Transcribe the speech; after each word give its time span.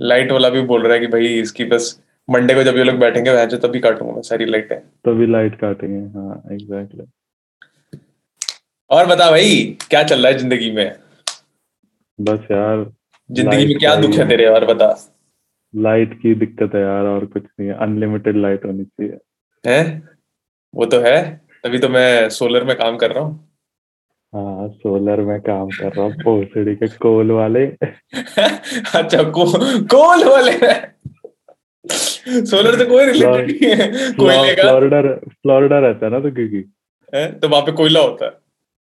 Light 0.00 0.32
वाला 0.32 0.50
भी 0.50 0.62
बोल 0.62 0.82
रहा 0.82 0.92
है 0.92 1.00
कि 1.00 1.06
भाई 1.06 1.26
इसकी 1.26 1.64
बस 1.64 2.02
मंडे 2.30 2.54
को 2.54 2.62
जब 2.62 2.76
ये 2.76 2.84
लोग 2.84 2.96
बैठेंगे 2.96 3.30
वहाँ 3.30 3.48
से 3.48 3.56
तभी 3.56 3.80
काटूँगा 3.80 4.14
मैं 4.14 4.22
सारी 4.22 4.44
लाइटें। 4.44 4.80
तभी 4.80 5.26
लाइट 5.26 5.60
काटेंगे 5.60 6.18
हाँ 6.18 6.42
एग्जैक्टली 6.52 7.04
और 8.90 9.06
बता 9.06 9.30
भाई 9.30 9.78
क्या 9.90 10.02
चल 10.02 10.22
रहा 10.22 10.32
है 10.32 10.38
ज़िंदगी 10.38 10.70
में? 10.70 10.96
बस 12.20 12.38
यार 12.50 12.92
ज़िंदगी 13.30 13.66
में 13.66 13.78
क्या 13.78 13.96
दुख 13.96 14.10
है 14.10 14.16
ही- 14.16 14.28
तेरे 14.28 14.46
और 14.46 14.64
बता। 14.74 15.08
लाइट 15.76 16.14
की 16.22 16.34
दिक्कत 16.34 16.74
है 16.74 16.80
यार 16.80 17.04
और 17.04 17.26
कुछ 17.26 17.44
नहीं 17.60 17.68
है। 17.68 17.74
अनलिमिटेड 17.74 18.36
लाइट 18.36 18.64
होनी 18.64 18.84
चाहिए। 18.84 19.18
है? 19.66 20.02
वो 20.74 20.84
तो 20.84 21.00
है। 21.00 21.40
तभी 21.64 21.78
तो 21.78 21.88
मैं 21.88 22.28
सोलर 22.28 22.64
में 22.64 22.76
काम 22.76 22.96
कर 22.96 23.10
रहा 23.10 23.24
हूँ। 23.24 23.51
हाँ 24.34 24.68
सोलर 24.68 25.20
में 25.20 25.40
काम 25.40 25.68
कर 25.68 25.92
रहा 25.92 26.04
हूँ 26.04 26.12
पोसड़ी 26.12 26.74
के 26.76 26.88
कोल 26.88 27.30
वाले। 27.30 27.66
अच्छा 28.94 29.22
को, 29.22 29.44
कोल 29.82 30.24
वाले 30.24 30.52
सोलर 32.46 32.78
से 32.78 32.84
कोई 32.84 33.04
रिलेटेड 33.04 33.50
नहीं 33.50 33.70
है 33.70 34.12
कोयले 34.12 34.54
का 34.54 34.62
फ्लोरिडा 34.62 35.02
फ्लोरिडा 35.16 35.78
रहता 35.78 36.06
है 36.06 36.12
ना 36.12 36.20
तो 36.20 36.30
क्योंकि। 36.30 36.64
है? 37.14 37.32
तो 37.32 37.48
वहाँ 37.48 37.62
पे 37.62 37.72
कोयला 37.72 38.00
होता 38.00 38.24
है। 38.24 38.32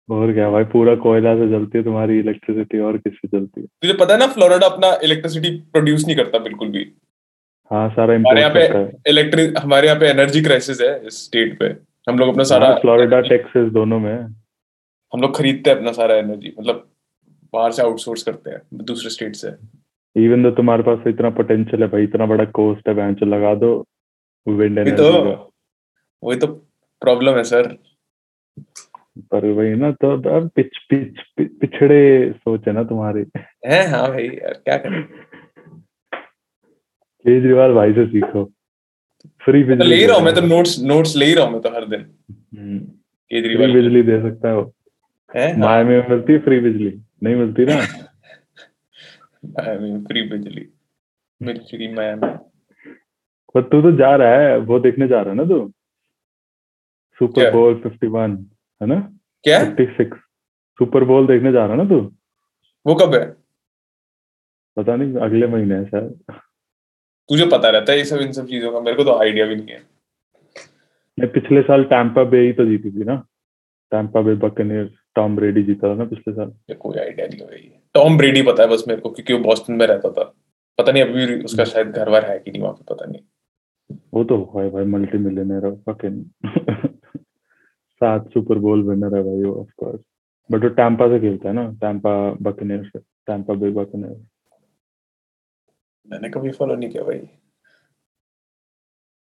और 0.09 0.33
क्या 0.33 0.49
भाई 0.49 0.63
पूरा 0.63 0.95
कोयला 0.95 1.35
से 1.35 1.49
चलती 1.51 1.77
है 1.77 1.83
तुम्हारी 1.83 2.19
इलेक्ट्रिसिटी 2.19 2.79
और 2.79 2.97
किससे 2.97 3.27
चलती 3.27 3.61
है? 3.61 3.67
तुझे 3.67 3.93
पता 3.93 4.13
है 4.13 4.19
ना 4.19 4.27
फ्लोरिडा 4.27 4.67
अपना 4.67 4.99
इलेक्ट्रिसिटी 5.03 5.49
प्रोड्यूस 5.49 6.05
नहीं 6.05 6.15
करता 6.15 6.39
बिल्कुल 6.39 6.67
भी। 6.67 6.93
हाँ 7.71 7.89
सारा 7.89 8.15
हमारे 8.15 8.41
यहाँ 8.41 8.53
पे 8.53 8.91
इलेक्ट्रिक 9.09 9.53
हमारे 9.57 9.87
यहाँ 9.87 9.99
पे 9.99 10.07
एनर्जी 10.07 10.41
क्राइसिस 10.41 10.81
है 10.81 11.07
इस 11.07 11.25
स्टेट 11.25 11.59
पे। 11.59 11.65
हम 12.09 12.19
लोग 12.19 12.29
अपना 12.29 12.43
सारा 12.43 12.67
हाँ, 12.67 12.75
फ्लोरिडा 12.75 13.19
टेक्सास 13.19 13.71
दोनों 13.71 13.99
में। 13.99 14.11
है। 14.11 14.40
हम 15.13 15.21
लोग 15.21 15.35
खरीदते 15.37 15.69
हैं 15.69 15.77
अपना 15.77 15.91
सारा 15.91 16.15
एनर्जी 16.15 16.53
मतलब 16.59 16.87
बाहर 17.53 17.71
से 17.71 17.81
आउटसोर्स 17.83 18.23
करते 18.23 18.49
हैं 18.49 18.61
दूसरे 18.85 19.09
स्टेट 19.09 19.35
से। 19.35 19.49
इवन 20.15 20.43
तो 20.43 20.51
तुम्हारे 20.51 20.83
पास 20.83 21.07
इतना 21.07 21.29
पोटेंशियल 21.29 21.81
है 21.83 21.87
भाई 21.89 22.03
इतना 22.03 22.25
बड़ा 22.25 22.45
कोस्ट 22.57 22.87
है 22.87 22.93
बैंक 22.95 23.23
लगा 23.23 23.53
दो 23.55 23.71
विंड 24.47 24.77
एनर्जी 24.77 24.95
तो 24.97 25.09
वही 26.23 26.37
तो 26.39 26.47
प्रॉब्लम 27.01 27.37
है 27.37 27.43
सर 27.43 27.67
पर 29.31 29.45
वही 29.47 29.75
ना 29.75 29.91
तो 30.01 30.11
अब 30.31 30.49
पिछ 30.55 30.77
पिछ 30.89 31.19
पिछड़े 31.39 31.99
सोच 32.33 32.67
है 32.67 32.73
ना 32.73 32.83
तुम्हारी। 32.83 33.23
है 33.65 33.85
हाँ 33.89 34.07
भाई 34.09 34.27
यार 34.27 34.53
क्या 34.53 34.77
करें? 34.77 35.03
केजरीवाल 37.25 37.73
भाई 37.73 37.93
से 37.93 38.05
सीखो। 38.07 38.43
फ्री 39.41 39.63
तो 39.63 39.83
ले 39.83 40.05
रहा 40.05 40.17
हूँ 40.17 40.25
मैं 40.25 40.33
तो 40.35 40.41
नोट्स 40.41 40.79
नोट्स 40.83 41.15
ले 41.15 41.33
रहा 41.33 41.45
हूँ 41.45 41.53
मैं 41.53 41.61
तो 41.61 41.69
हर 41.69 41.85
दिन। 41.87 42.03
फ्री 42.03 42.79
केजरीवाल 43.31 43.73
बिजली 43.73 44.01
दे 44.03 44.21
सकता 44.21 44.49
है 44.49 44.55
वो। 44.55 44.73
माया 45.35 45.83
में 45.83 46.09
मिलती 46.09 46.33
है 46.33 46.39
फ्री 46.39 46.59
बिजली। 46.59 47.01
नहीं 47.23 47.35
मिलती 47.35 47.65
ना? 47.65 47.75
I 49.61 49.77
mean, 49.77 50.07
फ्री 50.07 50.21
बिजली। 50.21 50.67
मिर्ची 51.41 51.93
माया 51.93 52.15
में 52.15 52.37
पर 53.55 53.61
तू 53.61 53.81
तो 53.81 53.91
जा 53.91 54.15
रहा 54.15 54.35
है 54.35 54.57
वो 54.57 54.79
देखने 54.79 55.07
जा 55.07 55.21
रहा 55.21 55.29
है 55.29 55.35
ना 55.35 55.43
तू? 55.43 55.73
सुपर 57.19 57.51
बोल 57.51 57.75
फिफ्टी 57.75 58.07
वन 58.07 58.45
है 58.81 58.87
ना? 58.87 58.99
क्या? 59.43 59.65
फिफ्टी 59.65 59.85
सिक्स 59.85 60.17
सुपर 60.79 61.03
बोल 61.03 61.27
देखने 61.27 61.51
जा 61.51 61.65
रहा 61.65 61.75
है 61.75 61.83
ना 61.83 61.89
तू? 61.89 61.99
वो 62.85 62.95
कब 62.95 63.15
है? 63.15 63.25
पता 64.77 64.95
नहीं 64.95 65.15
अगले 65.15 65.47
महीने 65.47 65.75
है 65.75 65.85
शायद। 65.85 66.21
तुझे 67.29 67.45
पता 67.45 67.69
रहता 67.69 67.91
है 67.91 67.97
ये 67.97 68.05
सब 68.05 68.17
इन 68.17 68.31
सब 68.31 68.47
चीज़ों 68.47 68.71
का? 68.71 68.79
मेरे 68.79 68.97
को 68.97 69.03
तो 69.03 69.19
आइडिया 69.19 69.45
भी 69.45 69.55
नहीं 69.55 69.67
है। 69.67 69.81
मैं 71.19 71.31
पिछले 71.31 71.61
साल 71.61 71.83
टैंपा 71.83 72.23
बे 72.23 72.39
ही 72.39 72.53
तो 72.53 72.65
जीती 72.65 72.91
थी 72.91 73.03
ना। 73.03 73.15
टैंपा 73.91 74.21
बे 74.21 74.35
बकनेर 74.35 75.00
टॉम 75.15 75.35
ब्रेडी 75.35 75.63
जीता 75.63 75.89
था 75.89 75.95
ना 75.95 76.05
पिछले 76.05 76.33
साल। 76.33 76.53
ये 76.69 76.75
कोई 76.75 76.97
आइडिया 76.99 77.27
नहीं 77.27 77.69
है 77.69 77.79
टॉम 77.95 78.17
ब्रेडी 78.17 78.41
पता 78.43 78.63
है 78.63 78.69
बस 78.69 78.83
मेरे 78.87 79.01
को 79.01 79.09
क्योंकि 79.09 79.33
वो 79.33 79.39
बॉस्टन 79.39 79.73
में 79.73 79.85
रहता 79.87 80.11
था। 80.11 80.23
पता 80.79 80.91
नहीं 80.91 81.03
अभी 81.03 81.25
भी 81.25 81.43
उसका 81.43 81.63
शायद 81.65 81.87
घर 81.87 82.09
वर 82.09 82.25
है 82.25 82.37
कि 82.39 82.51
नहीं 82.51 82.61
वहाँ 82.61 82.73
पे 82.73 82.93
पता 82.93 83.05
नहीं। 83.05 83.21
वो 84.13 84.23
तो 84.23 84.37
है 84.55 84.69
भाई 84.71 84.85
मल्टी 84.87 85.17
मिलियनर 85.17 85.69
फकिंग 85.87 86.23
सात 88.01 88.29
सुपर 88.33 88.59
बोल 88.59 88.83
विनर 88.83 89.15
है 89.15 89.23
भाई 89.23 89.43
वो 89.43 89.53
ऑफ़ 89.61 89.71
कोर्स 89.77 89.99
बट 90.49 90.63
वो 90.63 90.69
टैंपा 90.77 91.07
से 91.07 91.19
खेलता 91.19 91.49
है 91.49 91.55
ना 91.55 91.65
टैंपा 91.81 92.13
बकनेर 92.41 92.83
से 92.85 92.99
टैंपा 92.99 93.53
बे 93.53 93.69
बकनेर 93.73 94.15
मैंने 96.05 96.29
कभी 96.29 96.51
फॉलो 96.51 96.75
नहीं 96.75 96.89
किया 96.89 97.03
भाई। 97.03 97.19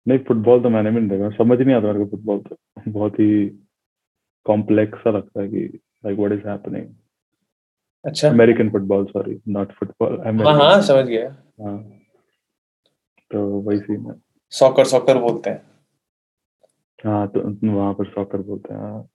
नहीं 0.06 0.20
फुटबॉल 0.28 0.62
तो 0.64 0.70
मैंने 0.70 0.92
भी 0.92 1.00
नहीं 1.00 1.10
देखा 1.10 1.30
समझ 1.38 1.60
नहीं 1.60 1.76
आता 1.76 1.88
मेरे 1.88 2.00
को 2.00 2.10
फुटबॉल 2.12 2.40
तो। 2.40 2.58
बहुत 2.88 3.20
ही 3.20 3.46
कॉम्प्लेक्स 4.48 5.00
सा 5.00 5.12
लगता 5.12 5.42
है 5.42 5.48
कि 5.48 5.60
लाइक 6.06 6.18
व्हाट 6.20 6.32
इज़ 6.32 6.48
हैपनिंग 6.48 6.86
अच्छा। 8.06 8.30
American 8.30 8.70
football 8.70 9.06
sorry 9.06 9.40
not 9.48 9.72
football 9.72 10.20
हाँ 10.48 10.56
हाँ 10.56 10.82
समझ 10.82 11.06
गया। 11.06 11.30
हाँ। 11.62 11.78
तो 13.32 13.46
वही 13.62 13.80
सीन 13.80 14.06
है। 14.06 14.16
सॉकर 14.50 14.86
सॉकर 14.86 15.18
बोलते 15.18 15.50
हैं। 15.50 15.62
हाँ 17.06 17.28
तो 17.28 17.40
वहाँ 17.74 17.94
पर 17.94 18.06
सॉकर 18.06 18.42
बोलते 18.42 18.74
हैं 18.74 18.82
हाँ। 18.82 19.08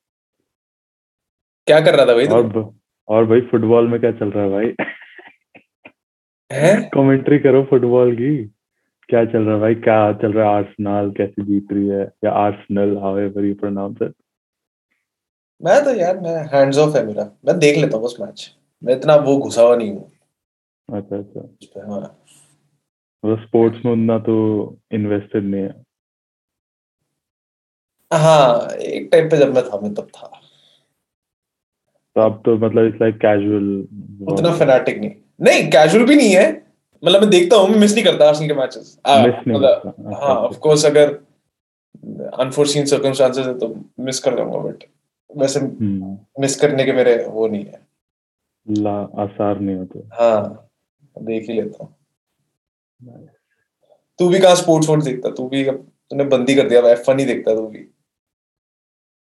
क्या 1.67 1.81
कर 1.81 1.95
रहा 1.95 2.07
था 2.07 2.15
भाई 2.15 2.27
और 2.27 2.43
ब- 2.47 2.79
और 3.09 3.25
भाई 3.27 3.41
फुटबॉल 3.41 3.89
में 3.89 4.01
क्या 4.01 4.13
चल 4.13 4.31
रहा 4.31 4.45
है 4.45 4.51
भाई? 4.51 4.75
है? 6.53 6.91
कमेंट्री 6.95 7.39
करो 7.39 7.63
फुटबॉल 7.65 8.15
की। 8.17 8.45
क्या 9.09 9.25
चल 9.25 9.43
रहा 9.43 9.55
है 9.55 9.61
भाई? 9.61 9.75
क्या 9.75 10.13
चल 10.13 10.33
रहा 10.33 10.49
है? 10.51 10.57
आर्सेनल 10.57 11.11
कैसे 11.17 11.45
जीत 11.45 11.73
रही 11.73 11.89
है? 11.89 12.03
या 12.25 12.31
Arsenal 12.31 12.97
however 12.99 13.45
you 13.45 13.55
pronounce 13.55 13.97
it 14.03 14.15
मैं 15.63 15.85
तो 15.85 15.95
यार 15.95 16.19
मैं 16.21 16.37
हैंड्स 16.55 16.79
ऑफ़ 16.79 16.97
है 16.97 17.05
मेरा। 17.07 17.31
मैं 17.45 17.59
देख 17.59 17.77
लेता 17.77 17.97
हूँ 17.97 18.05
बस 18.05 18.17
मैच 18.21 18.51
मैं 18.83 18.97
इतना 18.97 19.15
वो 19.17 19.37
घुसा 19.39 19.63
हुआ 19.63 19.77
नहीं 19.77 19.91
हूँ। 19.91 20.11
अच्छा 20.89 21.17
अच्छा। 21.17 21.87
हाँ। 21.87 22.01
मतलब 23.25 23.45
स्पोर्ट्स 23.45 23.85
में 23.85 23.93
उतना 23.93 24.19
तो 24.19 24.35
इन्वेस्टेड 24.93 25.45
नहीं 25.45 25.63
है। 25.63 25.75
हाँ 28.11 28.69
एक 28.71 29.09
टाइम 29.13 29.29
पे 29.31 29.37
जब 29.37 29.55
मैं 29.55 29.63
था 29.65 29.79
मैं 29.81 29.93
तब 29.95 30.09
था। 30.17 30.31
तो 32.17 32.21
अब 32.21 32.43
तो 32.45 32.57
मतलब 32.59 32.87
इट्स 32.87 33.01
लाइक 33.03 33.15
कैजुअल 33.17 33.69
उतना 34.33 34.55
फैनाटिक 34.57 34.99
नहीं। 34.99 35.15
नहीं 35.41 35.71
कैजुअल 35.71 36.05
भी 36.07 36.17
नहीं 36.17 36.35
है। 36.35 36.51
मतलब 37.03 37.21
मैं 37.21 37.31
देखता 37.31 37.57
हूँ 37.57 37.69
मैं 37.69 37.79
मिस 37.79 37.95
नहीं 37.95 38.05
करता 38.05 38.27
आर्सेनल 38.29 38.49
के 38.49 38.55
मैचेस 38.55 38.97
मतलब 39.07 39.95
हाँ 40.15 40.35
ऑफ़ 40.37 40.59
कोर्स 40.59 40.85
अगर 40.87 41.09
अनफोर्सीन 42.41 42.87
सर्कमस्टांसेस 42.87 43.47
है 43.47 43.59
तो 43.59 43.75
मिस 44.01 44.21
कर 44.21 44.35
दूँगा 44.37 44.59
बट 44.59 44.85
वैसे 45.37 45.61
हम्म, 45.61 46.19
मिस 46.41 46.57
करने 46.61 46.85
के 46.85 46.93
मेरे 46.93 47.17
वो 47.29 47.47
नहीं 47.49 47.65
है। 47.65 47.81
ला 48.67 48.95
आसार 49.23 49.61
नहीं 49.61 49.77
होते। 49.77 49.99
हाँ 50.13 50.69
देख 51.17 51.49
ही 51.49 51.55
लेता 51.55 51.85
हूँ। 51.85 51.95
तू 54.19 54.29
भी 54.29 54.39
कहाँ 54.39 54.55
स्पोर्ट्स 54.55 54.89
वोर्ट्स 54.89 55.05
देखता? 55.05 55.31
तू 55.31 55.49
भी 55.49 55.65
अब 55.67 55.87
तूने 56.11 56.25
बंदी 56.25 56.55
कर 56.55 56.69
दिया 56.69 56.81
एफ़ 56.91 57.11
नहीं 57.11 57.27
देखता 57.27 57.55
तू 57.55 57.67
भी। 57.67 57.89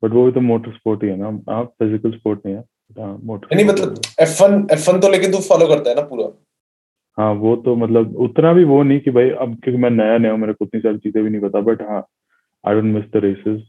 बट 0.03 0.11
वो 0.11 0.25
भी 0.25 0.31
तो 0.31 0.41
मोटर 0.41 0.71
स्पोर्ट 0.71 1.03
ही 1.03 1.09
है 1.09 1.15
ना। 1.15 1.27
हाँ 1.49 1.63
फ़िज़िकल 1.65 2.11
स्पोर्ट 2.11 2.45
नहीं 2.45 2.55
है 2.55 2.63
हाँ 2.97 3.17
मोटर 3.23 3.55
नहीं 3.55 3.65
मतलब 3.65 4.01
एफ़ 4.19 4.43
वन 4.43 4.67
एफ़ 4.71 4.89
वन 4.89 4.99
तो 4.99 5.09
लेकिन 5.09 5.31
तू 5.31 5.37
फॉलो 5.39 5.67
करता 5.67 5.89
है 5.89 5.95
ना 5.95 6.01
पूरा। 6.01 6.27
हाँ 7.17 7.31
वो 7.33 7.55
तो 7.55 7.75
मतलब 7.75 8.15
उतना 8.17 8.53
भी 8.53 8.63
वो 8.63 8.81
नहीं 8.83 8.99
कि 8.99 9.11
भाई 9.11 9.29
अब 9.29 9.55
क्योंकि 9.63 9.81
मैं 9.81 9.89
नया 9.89 10.17
नया 10.17 10.31
हूँ 10.31 10.39
मेरे 10.39 10.53
को 10.53 10.65
उतनी 10.65 10.81
सारी 10.81 10.97
चीज़ें 10.97 11.23
भी 11.23 11.29
नहीं 11.29 11.41
पता 11.41 11.59
बट 11.61 11.81
हाँ 11.81 12.05
I 12.63 12.73
don't 12.73 12.83
miss 12.83 13.05
the 13.05 13.15
races 13.15 13.61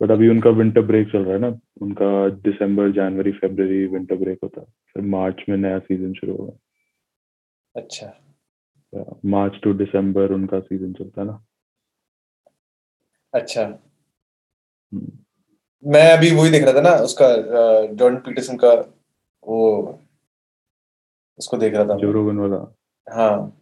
but 0.00 0.10
अभी 0.10 0.28
उनका 0.28 0.50
विंटर 0.50 0.80
ब्रेक 0.80 1.10
चल 1.12 1.24
रहा 1.24 1.34
है 1.34 1.38
ना। 1.38 1.48
उनका 1.82 2.28
दिसंबर 2.44 2.90
जनवरी 2.92 3.32
फरवरी 3.32 3.86
विंटर 3.86 4.16
ब्रेक 4.16 4.38
होता 4.42 4.60
है। 4.60 4.66
फिर 4.94 5.02
मार्च 5.02 5.44
में 5.48 5.56
नया 5.56 5.78
सीज़न 5.78 6.12
शुरू 6.12 6.36
होगा। 6.36 6.52
अच्छा। 7.74 8.12
मार्च 9.26 9.60
टू 9.62 9.72
दिसंबर 9.74 10.32
उनका 10.32 10.60
सीज़न 10.60 10.92
चलता 10.92 11.20
है 11.20 11.26
ना। 11.26 11.44
अच्छा। 13.34 13.62
हम्म, 13.62 15.10
मैं 15.84 16.10
अभी 16.12 16.30
वही 16.36 16.50
देख 16.50 16.64
रहा 16.64 16.72
था 16.72 16.80
ना 16.80 16.90
उसका 17.04 17.26
जॉन 17.94 18.16
पीटरसन 18.16 18.56
का 18.56 18.72
वो 19.44 19.68
उसको 21.38 21.56
देख 21.56 21.74
रहा 21.74 21.84
था 21.84 21.96
जो 21.96 22.10
रोगन 22.12 22.38
वाला। 22.38 22.56
हाँ। 23.06 23.56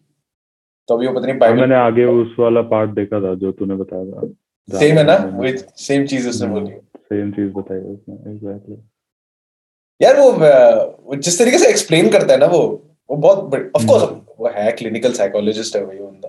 तो 0.89 0.97
अभी 0.97 1.07
वो 1.07 1.13
पता 1.15 1.27
नहीं 1.27 1.39
हाँ, 1.41 1.55
मैंने 1.55 1.75
आगे 1.75 2.05
उस 2.05 2.35
वाला 2.39 2.63
पार्ट 2.63 2.91
देखा 2.91 3.21
था 3.21 3.35
जो 3.35 3.53
तूने 3.53 3.75
बताया 3.75 4.05
था। 4.05 4.27
सेम 4.69 4.99
है 4.99 5.05
ना? 5.05 5.17
वही 5.39 5.53
सेम 5.79 6.07
चीज़ 6.07 6.29
उसने 6.29 6.49
बोली 6.49 6.71
सेम 6.97 7.31
चीज़ 7.33 7.53
बताई 7.53 7.79
उसने 7.81 8.15
एग्जैक्टली 8.33 8.77
यार 10.01 10.21
वो 10.21 11.17
जिस 11.17 11.39
तरीके 11.39 11.59
से 11.59 11.69
एक्सप्लेन 11.71 12.11
करता 12.11 12.33
है 12.33 12.39
ना 12.41 12.47
वो 12.47 12.61
वो 13.11 13.17
बहुत 13.17 13.55
ऑफ़ 13.77 13.87
कोर्स 13.87 14.03
हम्म। 14.03 14.21
वो 14.39 14.49
है 14.55 14.71
क्लिनिकल 14.73 15.13
साइकोलॉजिस्ट 15.13 15.77
है 15.77 15.85
वही 15.85 15.99
बंदा। 15.99 16.29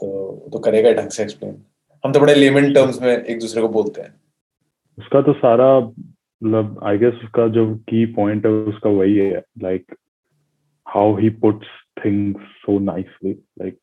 तो 0.00 0.48
तो 0.52 0.58
करेगा 0.58 0.92
ढंग 0.92 1.10
से 1.10 1.22
एक्सप्लेन 1.22 1.62
हम 2.04 2.12
तो 2.12 2.20
बड़े 2.20 2.34
लेमन 2.34 2.72
टर्म्स 2.74 3.00
में 3.02 3.12
एक 3.12 3.38
दूसरे 3.40 3.62
को 3.62 3.68
बोलते 3.68 4.00
हैं। 4.00 4.14
उसका 4.98 5.20
तो 5.22 5.32
सारा 5.32 5.68
मतलब 5.80 6.80
आई 6.84 6.98
गेस 6.98 7.14
उसका 7.24 7.46
जो 7.48 7.66
की 7.90 8.04
पॉइंट 8.14 8.46
है 8.46 8.52
उसका 8.72 8.90
वही 8.90 9.16
है 9.16 9.42
like 9.62 9.94
how 10.86 11.16
he 11.16 11.30
puts 11.44 11.68
things 12.04 12.40
so 12.62 12.78
nicely 12.78 13.32
like 13.32 13.78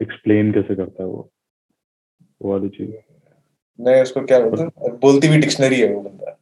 explain 0.00 0.52
कैसे 0.52 0.74
करता 0.74 1.02
है 1.02 1.08
वो। 1.08 1.30
वाली 2.40 2.68
चीज़। 2.68 2.90
नहीं 3.78 4.02
उसको 4.02 4.20
क्या 4.22 4.38
बोलते 4.40 4.62
हैं? 4.62 4.70
बोलती 4.96 5.28
भी 5.28 5.38
डिक्शनरी 5.38 5.80
है 5.80 5.92
वो 5.94 6.00
बंदा। 6.00 6.36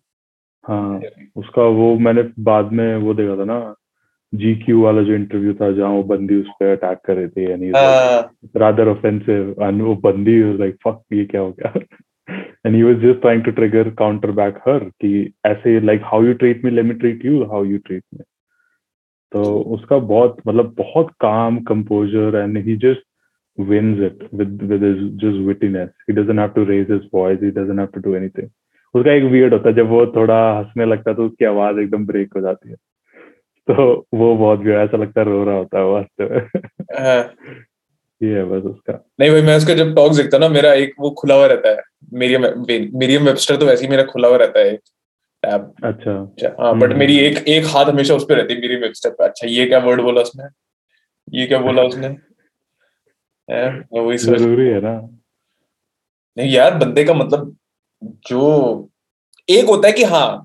हाँ 0.64 1.00
उसका 1.36 1.62
वो 1.62 1.94
मैंने 1.98 2.22
बाद 2.42 2.72
में 2.72 2.96
वो 2.96 3.14
देखा 3.14 3.36
था 3.36 3.44
ना 3.44 3.74
जी 4.32 4.54
क्यू 4.54 4.82
वाला 4.82 5.02
जो 5.02 5.14
इंटरव्यू 5.14 5.54
था 5.54 5.70
जहाँ 5.72 5.90
वो 5.90 6.02
बंदी 6.04 6.40
उस 6.40 6.48
पर 6.60 6.72
अटैक 6.72 6.98
कर 7.04 7.16
रहे 7.16 7.28
थे 7.28 7.50
यानी 7.50 7.70
रादर 8.56 8.88
ऑफेंसिव 8.88 9.54
एंड 9.62 9.82
वो 9.82 9.94
बंदी 10.02 10.36
लाइक 10.58 10.76
फक 10.84 11.02
ये 11.12 11.24
क्या 11.24 11.40
हो 11.40 11.50
गया? 11.52 11.72
And 12.66 12.76
you 12.76 12.86
was 12.86 13.02
just 13.02 13.20
trying 13.20 13.42
to 13.42 13.50
trigger 13.50 13.90
counter 13.98 14.30
back 14.30 14.56
her 14.68 14.84
कि 15.02 15.32
ऐसे 15.46 15.80
like 15.80 16.02
how 16.04 16.24
you 16.24 16.32
treat 16.34 16.64
me 16.64 16.70
let 16.70 16.84
me 16.84 16.94
treat 16.94 17.24
you 17.24 17.44
how 17.44 17.64
you 17.64 17.78
treat 17.78 18.02
me 18.14 18.24
तो 19.32 19.58
उसका 19.74 19.98
बहुत 20.12 20.36
मतलब 20.46 20.74
बहुत 20.78 21.10
काम 21.20 21.58
composer 21.62 22.36
and 22.36 22.58
he 22.58 22.76
just 22.76 23.02
wins 23.58 24.00
it 24.00 24.20
with 24.32 24.60
with 24.70 24.82
his 24.82 24.98
just 25.20 25.38
wittiness. 25.46 25.90
He 26.06 26.12
doesn't 26.12 26.38
have 26.38 26.54
to 26.54 26.64
raise 26.64 26.88
his 26.88 27.06
voice. 27.12 27.40
He 27.40 27.50
doesn't 27.50 27.78
have 27.78 27.92
to 27.92 28.02
do 28.02 28.14
anything. 28.18 28.50
उसका 28.94 29.12
एक 29.12 29.24
weird 29.32 29.52
होता 29.52 29.68
है 29.68 29.74
जब 29.76 29.88
वो 29.88 30.04
थोड़ा 30.16 30.36
हंसने 30.58 30.84
लगता 30.84 31.10
है 31.10 31.16
तो 31.16 31.26
उसकी 31.26 31.44
आवाज़ 31.44 31.78
एकदम 31.80 32.06
ब्रेक 32.06 32.32
हो 32.36 32.40
जाती 32.40 32.68
है। 32.68 32.76
तो 33.68 34.06
वो 34.14 34.34
बहुत 34.36 34.60
weird 34.60 34.78
ऐसा 34.78 34.96
लगता 34.96 35.20
है 35.20 35.26
रो 35.26 35.44
रहा 35.44 35.56
होता 35.56 35.78
है 35.78 35.84
वो 35.84 35.96
हँसते 35.98 36.24
हुए 36.24 36.40
हाँ। 36.98 37.22
ये 38.22 38.34
है 38.36 38.44
बस 38.44 38.62
उसका। 38.64 38.92
नहीं 39.20 39.30
भाई 39.30 39.42
मैं 39.42 39.56
उसका 39.56 39.74
जब 39.74 39.94
टॉक्स 39.94 40.16
देखता 40.16 40.38
ना 40.38 40.48
मेरा 40.48 40.72
एक 40.74 40.94
वो 41.00 41.10
खुला 41.10 41.34
हुआ 41.34 41.46
रहता 41.46 41.68
है। 41.68 41.82
मीरियम 42.14 42.46
मीरियम 42.98 43.24
वेबस्टर 43.24 43.56
तो 43.56 43.66
वैसे 43.66 43.84
ही 43.84 43.90
मेरा 43.90 44.02
खुला 44.02 44.28
हुआ 44.28 44.36
रहता 44.36 44.60
है 44.60 44.76
टैब 45.42 45.74
अच्छा। 45.84 46.54
हाँ 46.60 46.78
बट 46.78 46.88
हम्म। 46.88 46.98
मेरी 46.98 47.18
एक 47.18 47.36
एक 47.48 47.64
हाथ 47.66 47.84
हमेशा 47.84 48.14
उस 48.14 48.26
रहती 48.30 48.54
है 48.54 48.60
मीरियम 48.60 48.80
वेबस्टर 48.80 49.10
पे। 49.10 49.24
अच्छा 49.24 49.46
ये 49.46 49.66
क्या 49.66 49.78
वर्ड 49.78 50.00
बोला 50.00 50.20
उसने? 50.20 50.44
ये 51.38 51.46
क्या 51.46 51.58
बोला 51.58 51.82
उसने? 51.82 52.06
हैं, 52.06 52.14
मैं 52.14 52.27
वही 53.50 54.18
ज़रूरी 54.18 54.66
है 54.68 54.80
ना। 54.80 55.08
नहीं 56.38 56.52
यार 56.52 56.74
बंदे 56.74 57.04
का 57.04 57.14
मतलब 57.14 57.56
जो 58.04 58.88
एक 59.48 59.64
होता 59.64 59.86
है 59.88 59.92
कि 59.92 60.04
हाँ 60.04 60.44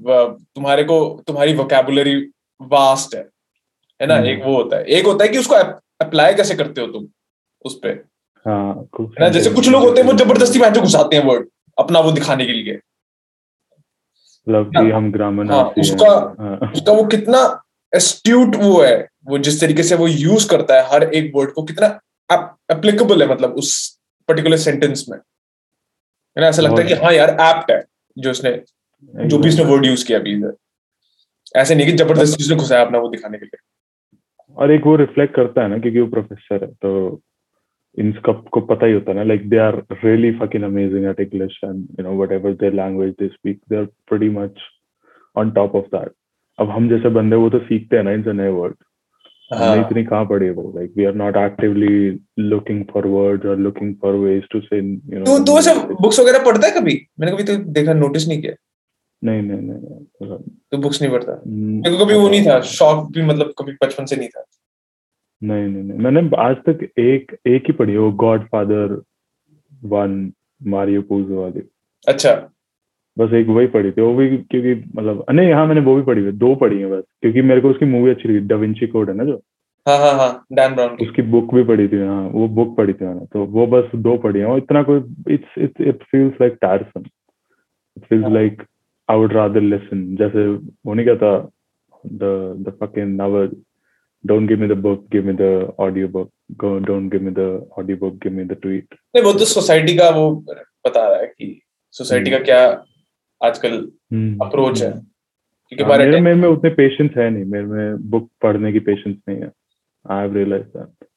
तुम्हारे 0.56 0.84
को 0.84 1.24
तुम्हारी 1.28 1.54
वोकेबुलरी 1.54 2.16
वास्ट 2.62 3.16
है 3.16 3.30
है 4.02 4.08
ना? 4.08 4.16
हम्म। 4.16 4.26
एक 4.28 4.44
वो 4.44 4.56
होता 4.56 4.78
है। 4.78 4.84
एक 4.86 5.06
होता 5.06 5.24
है 5.24 5.30
कि 5.30 5.38
उसको 5.38 5.56
अप्लाई 5.56 6.34
कैसे 6.34 6.56
करते 6.56 6.82
हो 6.82 6.88
तुम 6.88 7.08
उस 7.66 7.80
पे? 7.84 7.90
है 7.90 8.04
हाँ 8.48 8.88
ना? 8.98 9.30
जैसे 9.30 9.50
कुछ 9.50 9.70
लोग 9.70 9.82
होते 9.84 10.02
हैं 10.02 10.08
वो 10.08 10.18
ज़बरदस्ती 10.18 10.60
मैच 10.60 10.78
घुसाते 10.78 11.16
हैं 11.16 11.24
वर्ड 11.24 11.48
अपना 11.78 12.00
वो 12.00 12.12
दिखाने 12.12 12.46
के 12.46 12.52
लिए। 12.52 12.80
मतलब 14.50 14.94
हम 14.94 15.12
ग्रामर 15.12 15.52
हाँ, 15.52 15.64
उसका- 15.64 16.40
हाँ, 16.40 16.72
उसका 16.74 16.92
वो 16.92 17.04
कितना 17.04 17.64
एस्ट्यूट 17.96 18.56
वो 18.56 18.82
है 18.82 19.08
वो 19.26 19.38
जिस 19.38 19.62
तरीके 19.62 19.84
से 19.84 19.96
वो 19.96 20.08
यूज़ 20.08 20.50
करता 20.50 20.76
है 20.76 20.88
हर 20.90 21.04
एक 21.04 21.32
वर्ड 21.36 21.52
को 21.52 21.64
कितना 21.64 22.00
एप्लीकेबल 22.30 23.22
है 23.22 23.28
मतलब 23.30 23.54
उस 23.64 23.72
पर्टिकुलर 24.30 24.58
सेंटेंस 24.58 25.06
में। 25.10 25.18
है 25.18 26.42
ना 26.42 26.48
ऐसा 26.48 26.62
लगता 26.62 26.82
है 26.82 26.88
कि 26.88 26.94
हाँ 27.04 27.14
यार 27.14 27.30
एप्ट 27.42 27.72
है 27.72 27.84
जो 28.18 28.32
उसने 28.32 28.52
जो 29.28 29.38
भी 29.38 29.50
उसने 29.50 29.66
वर्ड 29.66 29.86
यूज़ 29.86 30.06
किया 30.08 30.20
अभी 30.20 30.42
ऐसे 31.56 31.76
नहीं 31.76 31.86
कि 31.88 31.98
ज़बरदस्ती 31.98 32.44
उसने 32.44 32.56
घुसाया 32.56 32.86
अपना 32.86 33.00
वो 33.00 33.10
दिखाने 33.10 33.38
के 33.38 33.46
लिए। 33.46 33.60
और 34.58 34.72
एक 34.72 34.86
वो 34.86 34.96
रिफ्लेक्ट 34.96 35.36
करता 35.36 35.62
है 35.62 35.68
ना 35.70 35.78
क्योंकि 35.78 36.00
वो 36.00 36.08
प्रोफेसर 36.08 36.64
है 36.64 36.72
तो 36.74 37.22
इनका 37.98 38.34
को 38.54 38.62
पता 38.68 38.86
ही 38.86 38.94
होता 38.94 39.12
है 39.12 39.18
ना 39.18 39.24
like 39.24 39.50
they 39.50 39.58
are 39.58 39.76
really 39.94 40.32
fucking 40.40 40.64
amazing 40.64 41.06
at 41.06 41.20
English 41.20 41.60
and 41.64 41.76
you 42.00 42.04
know 42.04 42.16
whatever 42.18 42.54
their 42.54 42.74
language 42.74 43.12
they 43.20 43.28
speak 43.28 43.60
they 43.70 43.78
are 43.78 43.86
pretty 44.10 44.30
much 44.38 44.62
on 45.36 45.52
top 45.52 45.76
of 45.76 45.86
that 45.96 46.12
अब 46.60 46.70
हम 46.70 46.90
जैसे 46.90 47.10
बंदे 47.10 47.36
वो 47.36 47.50
तो 47.50 47.60
सीखते 47.60 47.98
हैं 47.98 48.04
ना 48.04 48.12
इनसे 48.12 48.34
नए 48.34 48.50
वर्ड 48.52 48.76
हमने 49.52 49.66
हाँ 49.66 49.80
इतनी 49.80 50.04
कहाँ 50.04 50.26
पढ़ी 50.26 50.46
है 50.46 50.52
वो? 50.52 50.74
Like 50.76 50.94
we 50.98 51.06
are 51.06 51.16
not 51.16 51.38
actively 51.38 52.20
looking 52.40 52.84
for 52.94 53.08
words 53.08 53.46
और 53.46 53.58
looking 53.58 53.96
for 53.96 54.14
ways 54.14 54.44
to 54.52 54.62
say 54.62 54.78
you 54.78 55.20
know 55.20 55.44
तू 55.46 55.58
ऐसे 55.60 55.74
बुक्स 55.76 56.20
वगैरह 56.20 56.46
पढ़ता 56.46 56.68
है 56.68 56.74
कभी? 56.74 57.08
मैंने 57.20 57.32
कभी 57.32 57.44
तो 57.44 57.56
देखा 57.56 57.94
नोटिस 57.94 58.28
नहीं 58.28 58.42
किया। 58.42 58.54
नहीं 59.24 59.42
नहीं 59.42 59.62
नहीं 59.62 60.38
तू 60.72 60.78
बुक्स 60.78 61.02
नहीं 61.02 61.12
पढ़ता? 61.12 61.42
हम्म, 61.48 61.76
मेरे 61.76 61.98
को 61.98 62.06
कभी 62.06 62.14
वो 62.14 62.30
नहीं 62.30 62.46
था 62.46 62.60
शौक 62.62 63.12
भी 63.12 63.22
मतलब 63.22 63.54
कभी 63.58 63.72
बचपन 63.72 64.06
से 64.06 64.16
नहीं 64.16 64.30
था। 64.30 64.46
नहीं 65.44 65.68
नहीं 65.68 65.84
नहीं। 65.84 65.98
मैंने 65.98 66.30
आज 66.38 66.56
तक 66.56 67.00
एक 67.00 67.38
एक 67.48 67.64
ही 67.68 67.74
पढ़ी 67.74 67.94
है 67.94 68.00
वो 68.00 68.12
God 68.12 68.48
father 68.48 69.02
one 69.84 70.34
Mario 70.64 71.02
Puzo 71.02 71.42
वाली। 71.42 71.70
अच्छा। 72.08 72.50
बस 73.18 73.34
एक 73.34 73.48
वही 73.48 73.68
पढ़ी 73.68 73.92
थी 73.92 74.02
वो 74.02 74.14
भी 74.16 74.38
क्योंकि 74.38 74.74
मतलब 74.96 75.26
नहीं 75.32 75.52
हाँ 75.54 75.66
मैंने 75.68 75.82
वो 75.82 75.96
भी 75.96 76.02
पढ़ी 76.04 76.24
है 76.24 76.32
दो 76.38 76.54
पढ़ी 76.56 76.80
है 76.80 76.90
बस 76.92 77.04
क्योंकि 77.22 77.42
मेरे 77.42 77.62
को 77.62 77.70
उसकी 77.70 77.86
मूवी 77.86 78.12
अच्छी 78.12 78.30
लगी 78.30 78.40
डविंची 78.48 78.88
कोड 78.88 79.10
है 79.10 79.16
ना 79.16 79.24
जो? 79.24 79.42
हाँ 79.86 79.98
हाँ 79.98 80.14
हाँ 80.14 80.46
डैन 80.54 80.76
ब्राउन 80.76 80.98
उसकी 81.02 81.22
बुक 81.32 81.54
भी 81.56 81.64
पढ़ी 81.64 81.88
थी 81.88 82.02
हाँ 82.02 82.22
वो 82.34 82.48
बुक 82.60 82.76
पढ़ी 82.78 82.94
थी 82.94 83.06
मैंने 83.06 83.26
तो 83.34 83.46
वो 83.56 83.66
बस 83.68 83.92
दो 83.96 84.16
पढ़ी 84.18 84.40
है 84.40 84.46
और 84.46 84.58
इतना 84.58 84.84
कोई 84.84 85.34
it's 85.34 85.58
it's 85.58 85.82
it 85.82 86.04
feels 86.04 86.42
like 86.42 86.58
tiresome 86.62 87.04
it 87.98 88.06
feels. 88.06 88.32
Like 88.34 88.64
I 89.10 89.18
would 89.18 89.34
rather 89.34 89.62
listen 89.62 90.16
जैसे 90.16 90.48
वो 90.48 90.94
नहीं 90.94 91.06
कहता 91.06 91.38
the 92.04 92.32
the 92.60 92.78
fucking 92.82 93.16
never 93.22 93.52
don't 94.24 94.48
give 94.50 94.60
me 94.60 94.68
the 94.68 94.78
book 94.82 95.06
give 95.12 95.26
me 95.26 95.34
the 95.34 95.74
audiobook 96.08 96.66
don't 96.86 97.12
give 97.12 97.22
me 97.22 97.32
the 97.32 97.68
audiobook 97.98 98.16
give 98.24 98.34
me 98.34 98.44
the 98.46 98.58
tweet 98.62 98.96
नहीं 99.16 99.24
वो 99.24 99.34
तो 99.34 99.46
society 99.46 99.96
का 99.98 100.10
वो 100.10 100.30
बता 100.86 101.08
रहा 101.08 101.20
है 101.20 101.28
कि 101.28 101.60
सोसाइटी 101.96 102.32
का 102.32 102.40
क्या 102.40 102.64
आजकल 103.44 103.78
अप्रोच 104.46 104.82
है। 104.84 104.92
क्योंकि 104.92 105.84
हमारे 105.84 106.04
हाँ, 106.04 106.12
मेरे 106.12 106.22
मेरे 106.22 106.36
में 106.36 106.48
उतने 106.50 106.70
पेशेंस 106.70 107.12
है 107.18 107.30
नहीं। 107.30 107.46
मेरे 107.46 107.66
में 107.66 108.10
बुक 108.10 108.30
पढ़ने 108.42 108.72
की 108.72 108.80
पेशेंस 108.80 109.18
नहीं 109.30 109.40
है। 109.40 109.52
आई 110.12 110.22
हैव 110.22 110.36
रियलाइज़ 110.36 110.64
दैट 110.64 111.08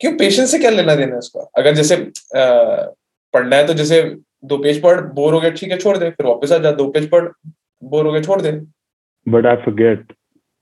क्यों? 0.00 0.12
पेशेंस 0.12 0.50
से 0.50 0.58
क्या 0.58 0.70
लेना 0.70 0.94
देना 0.94 1.12
है 1.12 1.18
उसका? 1.18 1.50
अगर 1.58 1.74
जैसे 1.74 1.96
अ, 1.96 2.94
पढ़ना 3.34 3.56
है 3.56 3.66
तो 3.66 3.74
जैसे 3.74 4.16
दो 4.44 4.58
पेज 4.58 4.82
पढ़ 4.82 5.00
बोर 5.00 5.34
हो 5.34 5.40
गया 5.40 5.50
ठीक 5.50 5.70
है 5.70 5.78
छोड़ 5.78 5.96
दे। 5.98 6.10
फिर 6.10 6.26
वापस 6.26 6.52
आ 6.52 6.58
जा 6.58 6.72
दो 6.72 6.88
पेज 6.88 7.10
पढ़ 7.10 7.28
बोर 7.84 8.06
हो 8.06 8.12
गया 8.12 8.22
छोड़ 8.22 8.42
दे। 8.42 8.52
बट 9.28 9.46
आई 9.46 9.56
फॉरगेट 9.56 10.12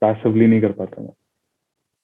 पैसिवली 0.01 0.47
नहीं 0.47 0.61
कर 0.61 0.71
पाता 0.71 1.01
मैं। 1.01 1.09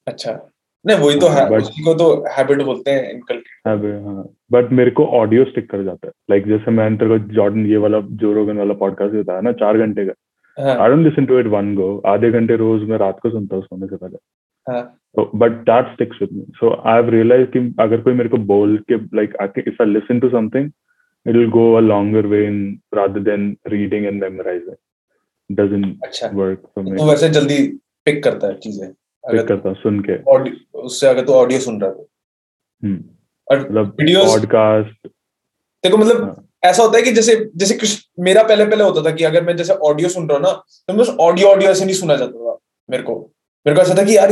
अच्छा। 0.08 0.50
नहीं 0.86 0.98
वही 1.00 1.20
तो 1.20 1.28
है 1.28 1.42
हाँ, 1.42 1.50
but- 1.50 1.84
को 1.84 1.94
तो 1.94 2.26
हैबिट 2.30 2.62
बोलते 2.62 2.92
हैं 2.92 3.12
इनकलकेट 3.12 3.68
हाँ। 3.68 4.24
बट 4.52 4.72
मेरे 4.72 4.92
को 4.92 5.06
ऑडियो 5.06 5.46
स्टिक 5.46 5.70
कर 5.70 5.84
जाता 5.84 6.08
है। 6.08 6.12
लाइक 6.30 6.48
जैसे 6.48 6.72
मैंने 6.72 6.98
तेरे 6.98 7.18
को 7.18 7.34
जॉर्डन 7.34 7.66
ये 7.66 7.78
वाला 7.78 8.00
जो 8.00 8.34
रोगन 8.34 8.58
वाला 8.58 8.74
पॉडकास्ट 8.74 9.16
बताया 9.16 9.42
ना 9.42 9.52
चार 9.52 9.78
घंटे 9.78 10.06
का। 10.06 10.14
हाँ। 10.58 10.78
I 10.80 10.90
don't 10.90 11.06
listen 11.06 11.26
to 11.26 11.40
it 11.40 11.48
one 11.48 11.76
go 11.76 12.02
आधे 12.06 12.32
घंटे 12.32 12.56
रोज 12.56 12.84
मैं 12.90 12.98
रात 12.98 13.20
को 13.20 13.30
सुनता 13.30 13.56
हूँ 13.56 13.64
सोने 13.64 13.88
से 13.88 13.96
पहले। 13.96 14.18
हाँ। 14.68 15.00
तो 15.16 15.32
but 15.36 15.52
that 15.52 15.94
sticks 15.94 16.18
with 16.22 16.30
me 16.34 16.46
so 16.50 16.84
I 16.86 16.94
have 16.94 17.10
realise 17.10 17.48
कि 17.48 17.76
अगर 17.80 18.02
कोई 18.02 18.14
मेरे 18.14 18.30
को 18.30 18.38
बोल 18.38 18.78
के 18.92 18.96
like 18.96 19.36
if 19.68 19.82
I 19.84 19.90
listen 19.90 20.20
to 20.20 20.30
something 20.30 20.72
it 21.28 21.36
will 21.36 21.50
go 21.50 21.74
a 21.74 21.80
longer 21.80 22.26
way 22.26 22.46
in 22.48 22.80
rather 22.94 23.20
than 23.20 23.58
reading 23.68 24.06
and 24.06 24.24
memorising 24.24 25.58
doesn't 25.58 26.34
work 26.34 26.62
for 26.76 26.84
me 26.84 26.98
तो 26.98 27.10
वैसे 27.10 27.30
जल्दी 27.30 27.58
पिक 28.06 28.24
करता 28.24 28.48
है 28.48 28.54
चीज़ें। 28.54 28.94
अगर 29.26 29.46
करता 29.46 29.70
हूँ 29.70 29.76
सुन 29.76 30.00
के। 30.00 30.22
ऑडियो 30.32 30.80
उससे 30.80 31.08
अगर 31.08 31.26
तो 31.26 31.34
ऑडियो 31.34 31.60
सुन 31.60 31.82
रहा 31.82 31.90
है 31.90 31.96
तो। 31.96 32.10
हम्म, 32.84 33.04
और 33.48 33.60
मतलब 33.60 33.96
वीडियोस 34.00 34.28
पॉडकास्ट 34.28 35.08
देखो 35.84 35.98
मतलब 35.98 36.24
हाँ। 36.24 36.48
ऐसा 36.64 36.84
होता 36.84 36.98
है 36.98 37.04
कि 37.04 37.12
जैसे 37.12 37.36
जैसे 37.56 37.74
कुछ 37.74 38.08
मेरा 38.20 38.44
पहले 38.44 38.66
पहले 38.66 38.84
होता 38.84 39.10
था 39.10 39.16
कि 39.16 39.24
अगर 39.24 39.44
मैं 39.44 39.56
जैसे 39.58 39.74
ऑडियो 39.74 40.10
सुन 40.10 40.30
रहा 40.30 40.38
हूँ 40.38 40.46
ना 40.46 40.52
तो 40.88 40.94
मैं 40.94 41.06
ऑडियो 41.18 41.48
ऑडियो 41.48 41.72
ऐसे 41.72 41.86
नहीं 41.86 41.96
सुना 41.96 42.16
जाता 42.16 42.32
था 42.32 42.58
मेरे 42.90 43.04
को। 43.04 43.32
मेरे 43.66 43.76
को 43.76 43.82
ऐसा 43.82 43.98
था 43.98 44.04
कि 44.04 44.18
यार 44.18 44.32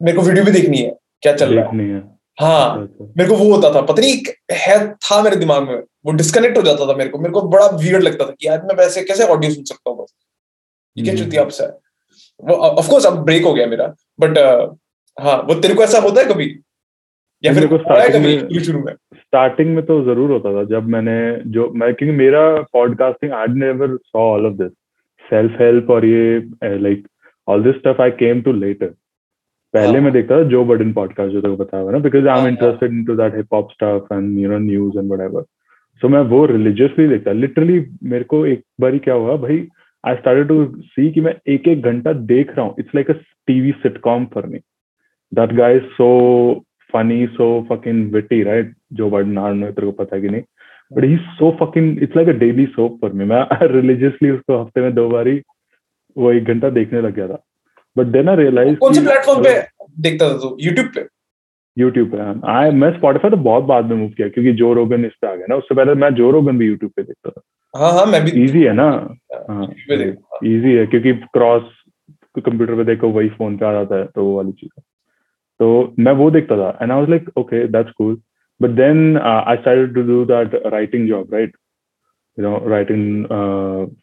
मेरे 0.00 0.16
को 0.16 0.22
वीडियो 0.22 0.44
भी 0.44 0.50
देखनी 0.50 0.78
है 0.78 0.96
क्या 1.22 1.32
चल 1.36 1.54
रहा 1.54 1.64
है। 1.64 2.00
हाँ। 2.38 2.72
अच्छा, 2.72 2.82
अच्छा। 2.82 3.04
मेरे 3.16 3.30
को 3.30 3.36
वो 3.36 3.54
होता 3.54 3.74
था 3.74 3.80
पता 3.80 4.02
नहीं 4.02 4.22
है 4.52 4.78
था 4.94 5.22
मेरे 5.22 5.36
दिमाग 5.36 5.68
में 5.68 5.76
वो 6.06 6.12
डिस्कनेक्ट 6.12 6.56
हो 6.58 6.62
जाता 6.62 6.86
था 6.86 6.96
मेरे 6.96 7.10
को। 7.10 7.18
मेरे 7.18 7.32
को 7.32 7.42
बड़ा 7.42 7.66
वियर्ड 7.66 8.02
लगता 8.02 8.26
था 8.26 8.30
कि 8.30 8.46
यार 8.46 8.62
मैं 8.62 8.74
वैसे 8.74 9.02
कैसे 9.02 9.24
ऑडियो 9.24 9.52
सुन 9.52 9.64
सकता 9.64 9.90
हूँ 9.90 10.02
बस। 10.02 10.14
ये 10.96 11.04
क्या। 11.04 11.14
चुती 11.14 11.36
आपसे। 11.36 11.66
वो 12.40 12.54
ऑफ़ 12.54 12.90
कोर्स 12.90 13.06
अब 13.06 13.24
ब्रेक 13.24 13.44
हो 13.44 13.54
गया 13.54 13.66
मेरा। 13.66 13.94
बट 14.18 14.38
हाँ 15.16 15.36
वो 15.42 15.54
तेरे 15.54 15.74
को 15.74 15.82
ऐसा 15.82 15.98
होता 15.98 16.20
है 16.20 16.26
कभी? 16.26 16.44
या 17.44 17.52
फिर 17.54 17.66
में- 18.18 18.60
शुरू 18.62 18.78
में? 18.82 18.92
स्टार्टिंग 19.14 19.74
में 19.74 19.84
तो 19.86 20.02
ज़रूर 20.04 20.30
होता 20.30 20.52
था 20.54 20.64
जब 20.64 20.88
मैंने 20.88 21.16
जो 21.46 21.70
मैं 21.74 21.92
क्योंकि 21.94 22.16
मेरा 22.16 22.40
podcasting 22.72 23.32
I 23.32 23.46
never 23.54 23.96
saw 23.96 24.20
all 24.20 24.46
of 24.46 24.54
this 24.54 24.70
self 25.24 25.60
help 25.60 25.90
और 25.90 26.04
ये 26.04 26.38
like 26.78 27.06
all 27.48 27.62
this 27.62 27.74
stuff 27.74 28.02
I 28.02 28.10
came 28.10 28.40
to 28.42 28.52
later 28.52 28.86
पहले 29.74 29.92
हाँ। 29.92 30.00
मैं 30.00 30.12
देखता 30.12 30.38
था 30.38 30.42
जो 30.48 30.64
बर्डन 30.64 30.92
पॉडकास्ट 30.92 31.32
जो 31.32 31.40
तेरे 31.40 31.56
को 31.56 31.64
बताया 31.64 31.82
हुआ 31.82 31.92
ना 31.92 31.98
because 31.98 32.28
I 32.28 32.40
am. 32.40 32.46
Interested 32.48 32.92
into 32.92 33.14
that 33.14 33.34
hip 33.36 33.54
hop 33.54 33.70
stuff 33.72 34.14
and 34.14 34.38
you 34.38 34.50
know 34.50 34.58
news 34.58 34.98
and 34.98 35.08
whatever 35.08 35.42
so 36.02 36.08
मैं 36.08 36.20
वो 36.20 36.44
रिलीजियसली 36.46 37.08
देखता। 37.08 37.32
लिटरली 37.32 37.84
मेरे 38.04 38.24
को 38.24 38.44
एक 38.46 38.62
बारी 38.80 38.98
क्या 38.98 39.14
हुआ 39.14 39.36
भाई 39.36 39.58
आई 40.06 40.14
स्टार्टेड 40.14 40.48
टू 40.48 40.82
सी 40.82 41.10
कि 41.10 41.20
मैं 41.20 41.34
एक 41.48 41.68
एक 41.68 41.82
घंटा 41.82 42.12
देख 42.12 42.50
रहा 42.50 42.66
हूँ। 42.66 42.74
It's 42.78 42.94
like 42.94 43.10
a 43.10 43.14
TV 43.46 43.72
sitcom 43.72 44.26
for 44.26 44.46
me 44.46 44.58
that 45.34 45.52
guy 45.52 45.76
is 45.76 45.82
so 45.82 46.64
funny 46.92 47.26
so 47.26 47.66
fucking 47.72 48.12
witty 48.12 48.42
right 48.42 48.74
जो 48.92 49.10
बर्डन 49.10 49.30
नाम 49.30 49.64
तेरे 49.64 49.86
को 49.86 49.92
पता 49.92 50.16
है 50.16 50.22
कि 50.22 50.28
नहीं? 50.28 50.42
But 50.92 51.04
he 51.04 51.16
so 51.16 51.50
fucking 51.62 52.02
it's 52.02 52.16
like 52.16 52.28
a 52.28 52.32
daily 52.32 52.66
soap 52.66 53.00
for 53.00 53.12
me 53.12 53.24
मैं 53.24 53.42
रिलीजियसली 53.62 54.30
उसको 54.30 54.62
हफ़्ते 54.62 54.80
में 54.80 54.94
दो 54.94 55.08
बारी 55.08 55.42
वो 56.16 56.32
एक 56.32 56.44
घंटा 56.44 56.70
देखने 56.70 57.00
लग 57.00 57.14
गया 57.14 57.28
था। 57.28 57.44
बट 57.98 58.06
देन 58.06 58.28
आई 58.28 58.36
रियलाइज़ 58.36 58.76
कौन 58.76 58.94
से 58.94 59.00
प्लेटफॉर्म 59.00 59.44
पे 59.44 59.60
देखता 60.00 60.28
था 60.28 60.38
तू? 60.38 60.56
यूट्यूब 60.60 60.86
पे? 60.86 61.06
यूट्यूब 61.78 62.10
पे 62.14 62.50
आई 62.50 62.70
मैं 62.70 62.92
स्पॉटिफाई 62.98 63.30
तो 63.30 63.36
बहुत 63.36 63.64
बाद 63.64 63.84
में 63.84 63.96
मूव 63.96 64.08
किया 64.08 64.28
क्योंकि 64.28 64.52
जो 64.52 64.72
रोगन 64.72 65.04
इस 65.04 65.12
पे 65.20 65.26
आ 65.26 65.34
गया 65.34 65.46
ना। 65.50 65.56
उससे 65.56 65.74
पहले 65.74 65.94
मैं 65.94 66.14
जो 66.14 66.30
रोगन 66.30 66.58
भी 66.58 66.66
यूट्यूब 66.66 66.92
पे 66.96 67.02
देखता 67.02 67.30
था। 67.30 67.40
हाँ 67.74 67.92
हाँ 67.92 68.04
मैं 68.06 68.22
भी 68.24 68.30
इजी 68.44 68.62
है 68.62 68.72
ना? 68.72 68.84
हाँ 69.48 69.66
YouTube 69.66 69.88
पे 69.88 69.96
देखता 69.96 70.36
था। 70.36 70.46
इजी 70.46 70.72
है 70.72 70.86
क्योंकि 70.86 71.12
क्रॉस 71.12 71.62
कंप्यूटर 72.44 72.74
पे 72.76 72.84
देखो 72.84 73.08
वही 73.08 73.28
फ़ोन 73.28 73.56
पे 73.56 73.66
आ 73.66 73.72
जाता 73.72 73.96
है 73.96 74.04
तो 74.04 74.24
वो 74.24 74.36
वाली 74.36 74.52
चीज़ 74.52 74.80
तो 75.60 75.94
मैं 75.98 76.12
वो 76.12 76.30
देखता 76.30 76.56
था 76.56 76.78
and 76.82 76.92
I 76.92 76.98
was 76.98 77.08
like 77.10 77.30
okay 77.38 77.66
that's 77.68 77.90
cool 77.90 78.16
but 78.62 78.70
then 78.70 79.16
I 79.18 79.56
started 79.56 79.94
to 79.94 80.02
do 80.02 80.24
that 80.24 80.54
writing 80.66 81.08
job 81.08 81.34
right 81.34 81.56
you 82.38 82.44
know 82.44 82.68
writing 82.68 83.24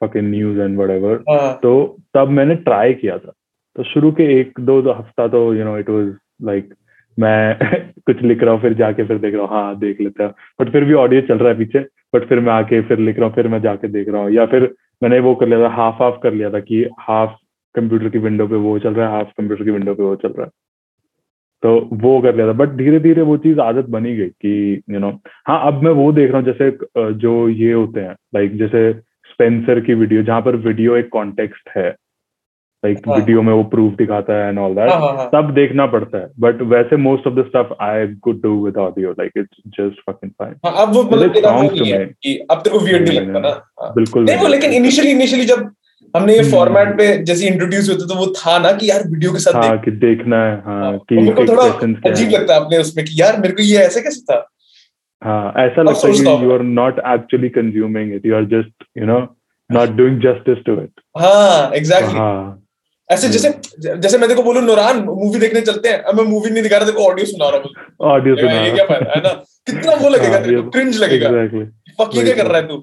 fucking 0.03 0.29
news 0.29 0.59
and 0.59 0.77
whatever 0.77 1.23
तो 1.61 1.97
तब 2.13 2.29
मैंने 2.29 2.55
ट्राई 2.55 2.93
किया 2.93 3.17
था। 3.17 3.31
तो 3.75 3.83
शुरू 3.83 4.11
के 4.11 4.23
एक 4.39 4.59
दो, 4.59 4.81
दो 4.81 4.91
हफ़्ता 4.91 5.27
तो 5.27 5.53
you 5.53 5.63
know 5.63 5.77
it 5.77 5.89
was 5.89 6.13
like 6.43 6.73
मैं 7.17 7.57
कुछ 8.05 8.21
लिख 8.21 8.43
रहा 8.43 8.53
हूँ 8.53 8.61
फिर 8.61 8.73
जाके 8.73 9.03
फिर 9.03 9.17
देख 9.17 9.33
रहा 9.33 9.43
हूँ 9.43 9.49
हाँ 9.51 9.79
देख 9.79 10.01
लेता 10.01 10.23
हूँ। 10.23 10.33
बट 10.61 10.71
फिर 10.71 10.83
भी 10.83 10.93
ऑडियो 10.93 11.21
चल 11.21 11.37
रहा 11.37 11.49
है 11.49 11.57
पीछे। 11.57 11.79
बट 12.15 12.27
फिर 12.29 12.39
मैं 12.39 12.53
आके 12.53 12.81
फिर 12.81 12.99
लिख 12.99 13.17
रहा 13.19 13.27
हूँ, 13.27 13.35
फिर 13.35 13.47
मैं 13.47 13.61
जाके 13.61 13.87
देख 13.89 14.09
रहा 14.09 14.21
हूँ। 14.21 14.31
या 14.31 14.45
फिर 14.45 14.73
मैंने 15.03 15.19
वो 15.19 15.35
कर 15.35 15.47
लिया 15.47 15.59
था 15.61 15.73
हाफ़ 15.75 16.03
हाफ़ 16.03 16.19
कर 16.23 16.33
लिया 16.33 16.49
था 16.49 16.59
कि 16.61 16.83
हाफ़ 16.99 17.31
कंप्यूटर 17.75 18.09
की 18.09 18.19
विंडो 18.19 18.47
पे 18.47 18.55
वो 18.57 18.77
चल 18.79 18.93
रहा 18.93 19.07
है 19.07 19.15
हाफ़ 19.15 19.31
कंप्यूटर 19.37 19.63
की 19.63 19.71
विंडो 19.71 19.93
पे 19.93 20.03
वो 20.03 20.15
चल 20.15 20.29
रहा 20.29 20.45
है। 20.45 20.51
तो 21.63 21.89
वो 21.93 22.19
कर 22.21 22.35
लिया 22.35 22.47
था। 22.47 22.53
बट 22.53 22.69
धीरे 22.77 22.99
धीरे 22.99 23.21
वो 23.21 23.35
चीज़ 23.37 23.59
आदत 23.59 23.85
बनी 23.89 24.15
गई 24.15 24.29
कि 24.41 24.81
यू 24.91 24.99
नो 24.99 25.09
हाँ 25.47 25.59
अब 25.67 25.81
मैं 25.83 25.91
वो 25.91 26.11
देख 26.11 26.31
रहा 26.31 26.39
हूँ, 26.39 26.45
जैसे 26.45 26.71
जो 27.19 27.49
ये 27.49 27.71
होते 27.73 27.99
हैं 27.99 28.15
लाइक 28.35 28.57
जैसे 28.57 28.91
स्पेंसर 29.31 29.79
की 29.79 29.93
वीडियो 29.93 30.23
जहाँ 30.23 30.41
पर 30.41 30.55
वीडियो 30.67 30.95
एक 30.95 31.09
कॉन्टेक्स्ट 31.09 31.69
है। 31.77 31.89
लाइक 32.85 33.07
हाँ। 33.07 33.15
वीडियो 33.17 33.41
में 33.41 33.51
वो 33.53 33.63
प्रूफ 33.75 33.93
दिखाता 33.97 34.33
है 34.37 34.49
एंड 34.49 34.59
ऑल। 34.59 34.73
दैट 34.75 35.29
तब 35.29 35.53
देखना 35.55 35.85
पड़ता 35.93 36.17
है। 36.17 36.27
बट 36.39 36.61
वैसे 36.73 36.97
most 37.03 37.27
of 37.27 37.33
the 37.35 37.45
stuff 37.47 37.73
I 37.83 38.07
could 38.23 38.41
do 38.43 38.53
with 38.65 38.77
audio 38.83 39.11
like 39.19 39.31
it's 39.37 39.61
just 39.77 40.01
fucking 40.09 40.31
fine 40.31 40.53
अब 40.73 40.93
वो 40.95 41.03
मतलब 41.03 41.33
तेरा 41.33 41.51
वो 41.51 41.61
नहीं 41.63 41.91
है 41.91 42.05
कि 42.05 42.37
अब 42.51 42.57
तेरे 42.59 42.77
को 42.77 42.85
वियर्ड 42.85 43.07
नहीं 43.07 43.19
लगता 43.19 43.39
ना। 43.39 43.49
हाँ। 43.81 43.91
बिल्कुल 43.95 44.25
नहीं 44.25 44.37
वो 44.37 44.47
लेकिन 44.47 44.73
इनिशियली 44.73 45.11
इनिशियली 45.11 45.45
जब 45.45 45.71
हमने 46.13 46.33
ये। 46.35 46.43
फॉर्मेट 46.51 46.97
पे 46.97 47.05
जैसे 47.25 47.47
इंट्रोड्यूस 47.47 47.87
हुए 47.89 47.97
थे 47.97 48.07
तो 48.07 48.15
वो 48.15 48.25
था 48.37 48.57
ना 48.59 48.71
कि 48.73 48.89
यार 48.89 49.07
वीडियो 49.07 49.31
के 49.31 49.39
साथ 49.39 49.63
हाँ 49.63 49.77
कि 49.79 49.91
देखना 50.03 50.37
है 50.43 50.55
हाँ 50.65 50.81
हाँ, 50.81 50.97
कि 50.99 51.15
मेरे 51.15 51.31
को 51.35 51.45
थोड़ा 51.47 51.63
अजीब 52.11 52.29
लगता 52.31 52.53
है 52.53 52.59
अपने 52.59 52.77
उसमें 52.79 53.05
कि 53.05 53.21
यार 53.21 53.39
मेरे 53.39 53.53
को 53.53 53.63
ये 53.63 53.77
ऐसे 53.85 54.01
कैसे 54.01 54.21
था? 54.21 54.37
हाँ 55.21 55.53
ऐसा 55.59 55.81
लगता 55.81 56.07
है 56.07 56.43
you 56.43 56.51
are 56.53 56.61
not 56.73 56.99
actually 57.07 57.49
consuming 57.57 58.13
it 58.15 58.25
you 58.25 58.35
are 58.35 58.45
just 58.51 58.85
you 58.97 59.05
know 59.05 59.19
not 59.69 59.89
doing 59.97 60.19
justice 60.21 60.63
to 60.65 60.73
it 60.81 61.01
हाँ। 61.17 61.71
एग्जैक्टली 61.75 62.17
हाँ। 62.17 62.61
ऐसे 63.09 63.27
जैसे 63.29 63.49
जैसे 63.97 64.17
मैं 64.17 64.27
देखो 64.29 64.43
बोलूँ 64.43 64.61
नूरान 64.61 65.03
मूवी 65.05 65.39
देखने 65.39 65.61
चलते 65.61 65.89
हैं। 65.89 66.13
मैं 66.17 66.23
मूवी 66.29 66.49
नहीं 66.49 66.63
दिखा 66.63 66.77
रहा 66.77 66.85
देखो 66.85 67.05
ऑडियो 67.09 67.25
सुना 67.25 67.49
रहा 67.49 67.59
हूँ। 67.59 67.69
ऑडियो 68.11 68.35
सुना 68.35 68.51
ये 68.51 68.71
क्या 68.71 68.85
है। 68.91 69.21
ना? 69.21 69.33
कितना 69.67 69.95
वो 69.95 70.09
लगेगा 70.09 70.35
हाँ, 70.35 70.43
तेरे 70.43 70.61
को 70.61 70.69
क्रिंज 70.69 70.97
लगेगा। 71.03 71.27
एग्जैक्टली 71.29 71.65
फक 71.99 72.15
ये 72.15 72.23
क्या 72.23 72.35
कर 72.35 72.47
रहा 72.51 72.61
है 72.61 72.67
तू? 72.67 72.77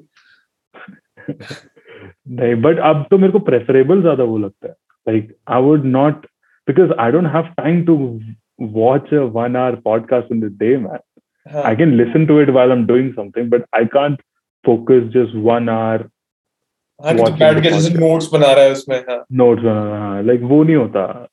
नहीं 2.39 2.55
बट 2.63 2.79
अब 2.91 3.07
तो 3.11 3.19
मेरे 3.19 3.33
को 3.33 3.39
प्रेफरेबल 3.51 4.01
ज़्यादा 4.01 4.25
वो 4.25 4.39
लगता 4.39 4.69
है। 4.69 4.75
Like 5.07 5.35
I 5.51 5.63
would 5.63 5.85
not 5.85 6.27
because 6.69 6.93
I 7.01 7.13
don't 7.13 7.27
have 7.35 7.49
time 7.57 7.85
to 7.85 7.97
watch 8.79 9.15
a 9.15 9.25
one 9.39 9.57
hour 9.57 9.75
podcast 9.85 10.33
in 10.33 10.41
the 10.41 10.57
day 10.63 10.77
man 10.77 10.99
हाँ। 11.47 11.63
I 11.65 11.71
can 11.79 11.93
listen 11.99 12.25
to 12.27 12.35
it 12.41 12.51
while 12.57 12.73
I'm 12.73 12.83
doing 12.89 13.07
something, 13.15 13.47
but 13.53 13.63
I 13.77 13.79
can't 13.93 14.21
focus 14.65 15.07
just 15.15 15.33
one 15.47 15.69
hour 15.69 16.05
हाँ 17.05 17.15
कि 17.15 17.23
बैठ 17.23 17.63
के 17.63 17.71
जैसे 17.71 17.95
notes 17.99 18.31
बना 18.33 18.53
रहा 18.53 18.65
है 18.65 18.73
उसमें 18.73 18.97
हाँ। 18.99 19.25
हाँ 19.59 20.23
वो 20.23 20.63
नहीं 20.63 20.77
होता। 20.77 21.29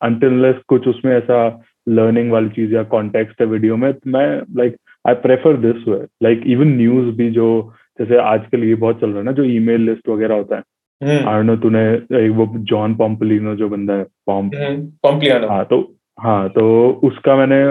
कुछ 0.67 0.87
उसमें 0.87 1.17
ऐसा 1.17 1.63
learning 1.89 2.31
वाली 2.31 2.49
चीज़ 2.49 2.75
या 2.75 2.89
context 2.89 3.41
है 3.41 3.45
वीडियो 3.45 3.77
में 3.77 3.93
तो 3.93 4.09
मैं 4.09 4.41
like 4.63 4.75
I 5.07 5.13
prefer 5.25 5.53
this 5.65 5.87
way 5.87 6.01
like 6.23 6.41
even 6.55 6.73
news 6.81 7.13
भी 7.15 7.31
जो 7.31 7.73
जैसे 7.99 8.17
आजकल 8.17 8.63
ये 8.63 8.75
बहुत 8.75 9.01
चल 9.01 9.09
रहा 9.09 9.17
है 9.17 9.23
ना 9.23 9.31
जो 9.31 9.43
email 9.43 9.79
लिस्ट 9.79 10.09
वगैरह 10.09 10.35
होता 10.35 10.55
है। 10.55 10.63
हम्म। 11.03 11.29
I 11.29 11.33
don't 11.33 11.49
know 11.49 11.61
तूने 11.61 11.81
एक 12.25 12.31
वो 12.31 12.47
जॉन 12.57 12.95
पॉम्पलिनो 12.95 13.55
जो 13.55 13.69
बंदा 13.69 13.93
है 13.93 14.03
पॉम्प 14.03 14.55
हम्म 14.55 15.47
हाँ 15.49 15.65
तो 15.65 15.95
हाँ 16.19 16.49
तो 16.49 16.89
उसका 17.03 17.35
मैंने 17.35 17.61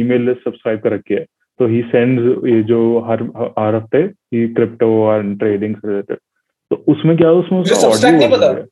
ईमेल 0.00 0.22
लिस्ट 0.22 0.44
सब्सक्राइब 0.44 0.80
कर 0.80 0.92
रखी 0.92 1.14
है। 1.14 1.26
तो 1.58 1.66
ही 1.66 1.82
सेंड्स 1.82 2.44
ये 2.46 2.62
जो 2.62 3.00
हर 3.00 3.22
हर 3.58 3.74
हफ़्ते 3.74 3.98
ही 3.98 4.48
क्रिप्टो 4.48 5.02
और 5.04 5.34
ट्रेडिंग 5.34 5.74
से 5.76 5.88
रिलेटेड 5.88 6.18
तो 6.70 6.76
उसमें 6.88 7.16
क्या 7.16 7.28
है 7.28 7.34
उसमें 7.34 7.60
उसका 7.60 7.76
Substack 7.76 8.12
नहीं 8.12 8.28
ऑडियो 8.28 8.38
पता। 8.38 8.66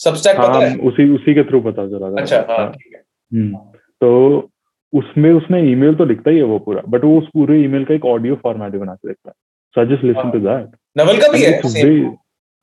सबस्टैक 0.00 0.36
हाँ 0.36 0.48
पता 0.48 0.66
है? 0.66 0.76
उसी 0.88 1.08
उसी 1.14 1.34
के 1.34 1.42
थ्रू 1.44 1.60
पता 1.60 1.86
चला 1.88 2.20
अच्छा 2.20 2.36
हाँ 2.50 2.70
ठीक 2.72 2.94
है। 2.94 3.02
हम्म, 3.32 3.56
तो 4.00 4.50
उसमें 4.92 5.32
उसने 5.32 5.60
ईमेल 5.70 5.94
तो 5.94 6.04
लिखता 6.04 6.30
ही 6.30 6.36
है 6.36 6.42
वो 6.42 6.58
पूरा 6.58 6.82
बट 6.88 7.04
वो 7.04 7.18
उस 7.18 7.26
पूरे 7.34 7.58
ईमेल 7.64 7.84
का 7.84 7.94
एक 7.94 8.04
ऑडियो 8.04 8.34
फॉर्मेट 8.42 8.74
बना 8.80 8.94
के 8.94 9.08
देखता 9.08 9.28
है। 9.30 9.34
So 9.74 9.80
I 9.80 9.86
just 9.86 10.04
listen 10.04 10.30
to 10.30 10.38
that 10.38 10.70
Naval 10.98 11.20
का 11.20 11.28
भी 11.28 11.42
है। 11.42 12.04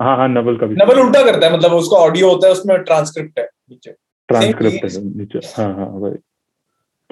हाँ 0.01 0.15
हाँ 0.17 0.27
नवल 0.29 0.57
का 0.57 0.65
भी। 0.65 0.75
नवल 0.75 0.99
उल्टा 0.99 1.23
करता 1.23 1.47
है 1.47 1.53
मतलब 1.53 1.73
उसका 1.73 1.97
ऑडियो 1.97 2.29
होता 2.29 2.47
है 2.47 2.53
उसमें 2.53 2.77
ट्रांसक्रिप्ट 2.79 3.39
है 3.39 3.45
नीचे। 3.45 3.91
ट्रांसक्रिप्ट 4.29 4.83
है 4.85 5.03
नीचे। 5.17 5.39
हाँ 5.57 5.73
हाँ 5.75 6.11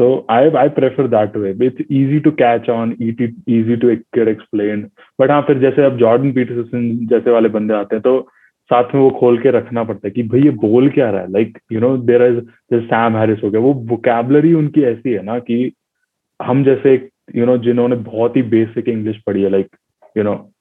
वही 0.02 0.10
तो 0.10 0.25
I 0.30 0.50
I 0.50 0.70
prefer 0.70 1.08
that 1.08 1.38
way 1.38 1.66
it's 1.66 1.86
easy 1.92 2.20
to 2.20 2.32
catch 2.32 2.70
on 2.70 2.96
easy 3.02 3.75
to 3.75 3.88
get 3.88 4.28
explain 4.28 4.88
but 5.22 5.32
हाँ 5.32 5.42
फिर 5.42 5.60
जैसे 5.60 5.84
अब 5.84 5.98
जॉर्डन 5.98 6.32
पीटरसन 6.32 7.08
जैसे 7.08 7.32
वाले 7.32 7.50
बंदे 7.50 7.74
आते 7.74 7.96
हैं 7.96 8.02
तो 8.02 8.28
साथ 8.70 8.84
में 8.96 9.02
वो 9.02 9.10
खोल 9.10 9.38
के 9.38 9.52
रखना 9.52 9.84
पड़ता 9.84 10.08
है 10.08 10.12
कि 10.12 10.24
भाई 10.24 10.42
ये 10.42 10.50
बोल 10.50 10.90
क्या 10.90 11.10
रहा 11.10 11.22
है? 11.22 11.32
Like 11.32 11.60
you 11.72 11.80
know 11.80 11.98
there 11.98 12.24
is 12.24 12.40
Sam 12.74 13.18
Harris 13.18 13.44
हो 13.44 13.50
गया। 13.50 13.62
वो 13.62 13.74
वोकेबलरी 13.74 14.54
उनकी 14.54 14.84
ऐसी 14.84 15.14
है 15.14 15.24
ना 15.24 15.40
कि 15.40 15.72
हम 16.42 16.64
जैसे 16.64 17.10
यू 17.36 17.46
नो 17.46 17.58
जिन्होंने 17.58 17.96
बहुत 17.96 18.38
ही 18.38 18.42
बेसिक 18.42 18.90
इंग्लिश 18.90 19.18
पढ़ी 19.28 19.44
है 19.44 19.50
लाइक 19.50 19.68
यू 20.18 20.24
नो 20.24 20.52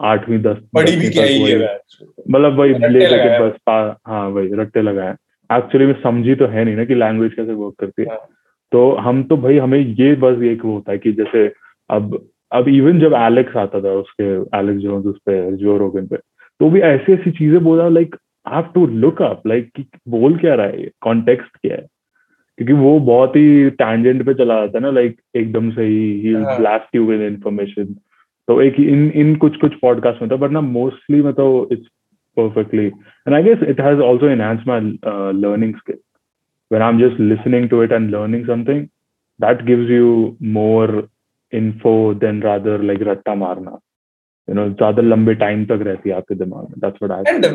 आठवीं 0.00 0.38
दस 0.38 0.56
बड़ी 0.74 0.96
भी 0.96 1.08
क्या 1.08 1.24
ही 1.24 1.42
है 1.42 1.80
मतलब 2.30 2.58
वही 2.58 2.72
रट्टे 2.72 2.88
ले 2.88 2.98
लेके 2.98 3.48
बस 3.48 3.52
हाँ 4.06 4.28
वही 4.28 4.48
रट्टे 4.54 4.82
लगाए 4.82 5.12
एक्चुअली 5.56 5.86
में 5.86 5.94
समझी 6.02 6.34
तो 6.34 6.46
है 6.46 6.64
नहीं 6.64 6.76
ना 6.76 6.84
कि 6.84 6.94
लैंग्वेज 6.94 7.34
कैसे 7.34 7.52
वर्क 7.52 7.74
करती 7.78 8.02
है। 8.02 8.08
हाँ। 8.08 8.18
तो 8.72 8.92
हम 8.92 9.22
तो 9.22 9.36
भाई 9.36 9.58
हमें 9.58 9.78
ये 9.78 10.14
बस 10.14 10.42
एक 10.42 10.64
वो 10.64 10.72
होता 10.72 10.92
है 10.92 10.98
कि 10.98 11.12
जैसे 11.12 11.52
अब 11.90 12.28
अब 12.52 12.68
इवन 12.68 13.00
जब 13.00 13.12
एलेक्स 13.12 13.56
आता 13.56 13.80
था 13.80 13.92
उसके 13.92 14.24
एलेक्स 14.58 14.80
जोन्स 14.80 15.06
उस 15.06 15.16
पे 15.18 15.56
जो 15.56 15.78
रोगन 15.78 16.06
पे 16.06 16.16
तो 16.60 16.70
भी 16.70 16.80
ऐसी 16.80 17.12
ऐसी 17.12 17.30
चीज़ें 17.30 17.64
बोला 17.64 17.88
like 17.88 18.16
have 18.54 18.62
to 18.62 18.86
look 18.86 19.22
up 19.22 19.42
like 19.46 19.86
बोल 20.08 20.36
क्या 20.38 20.54
रहा 20.54 20.66
है 20.66 20.80
ये 20.80 20.90
कॉन्टेक्स्ट 21.00 21.56
क्या 21.56 21.74
है? 21.74 21.86
क्योंकि 22.56 22.72
वो 22.72 23.00
बहुत 23.00 23.36
ही 23.36 23.70
टैंजेंट 23.70 24.26
पे 24.26 24.34
चला 24.34 24.60
जाता 24.60 24.78
है 24.78 24.82
ना 24.82 24.90
लाइक 24.90 25.20
एकदम 25.36 25.70
से 25.70 25.82
ही। 25.82 26.34
ब्लास्ट 26.36 26.96
यू 26.96 27.04
विद 27.04 27.20
इन्फॉर्मेशन 27.20 27.84
तो 28.48 28.62
एक 28.62 28.80
इन 28.80 29.10
इन 29.10 29.36
कुछ 29.36 29.56
कुछ 29.56 29.74
पॉडकास्ट 29.74 30.22
में 30.22 30.30
था 30.30 30.36
बट 30.36 30.50
ना 30.50 30.60
मोस्टली 30.60 31.22
मतलब 31.22 31.68
it's 31.72 31.88
and 32.38 33.34
i 33.34 33.42
guess 33.42 33.58
it 33.60 33.78
has 33.78 34.00
also 34.00 34.26
enhanced 34.26 34.66
my 34.66 34.98
uh, 35.02 35.30
learning 35.30 35.74
skill. 35.78 35.96
When 36.72 36.82
i'm 36.86 36.98
just 37.00 37.18
listening 37.32 37.68
to 37.72 37.80
it 37.86 37.92
and 37.96 38.10
learning 38.16 38.44
something 38.50 38.82
that 39.40 39.64
gives 39.70 39.90
you 39.94 40.36
more 40.58 40.90
info 41.52 41.94
than 42.14 42.40
rather 42.40 42.78
like 42.90 43.02
ratta 43.08 43.34
marna. 43.36 43.74
You 44.48 44.54
know 44.54 44.66
ज़्यादा 44.80 45.02
लंबे 45.02 45.34
time 45.44 45.64
तक 45.66 45.82
रहती 45.86 46.10
है 46.10 46.16
आपके 46.16 46.34
दिमाग 46.34 46.70
में 46.70 46.80
that's 46.84 47.02
what 47.02 47.12
i 47.16 47.22
and 47.28 47.46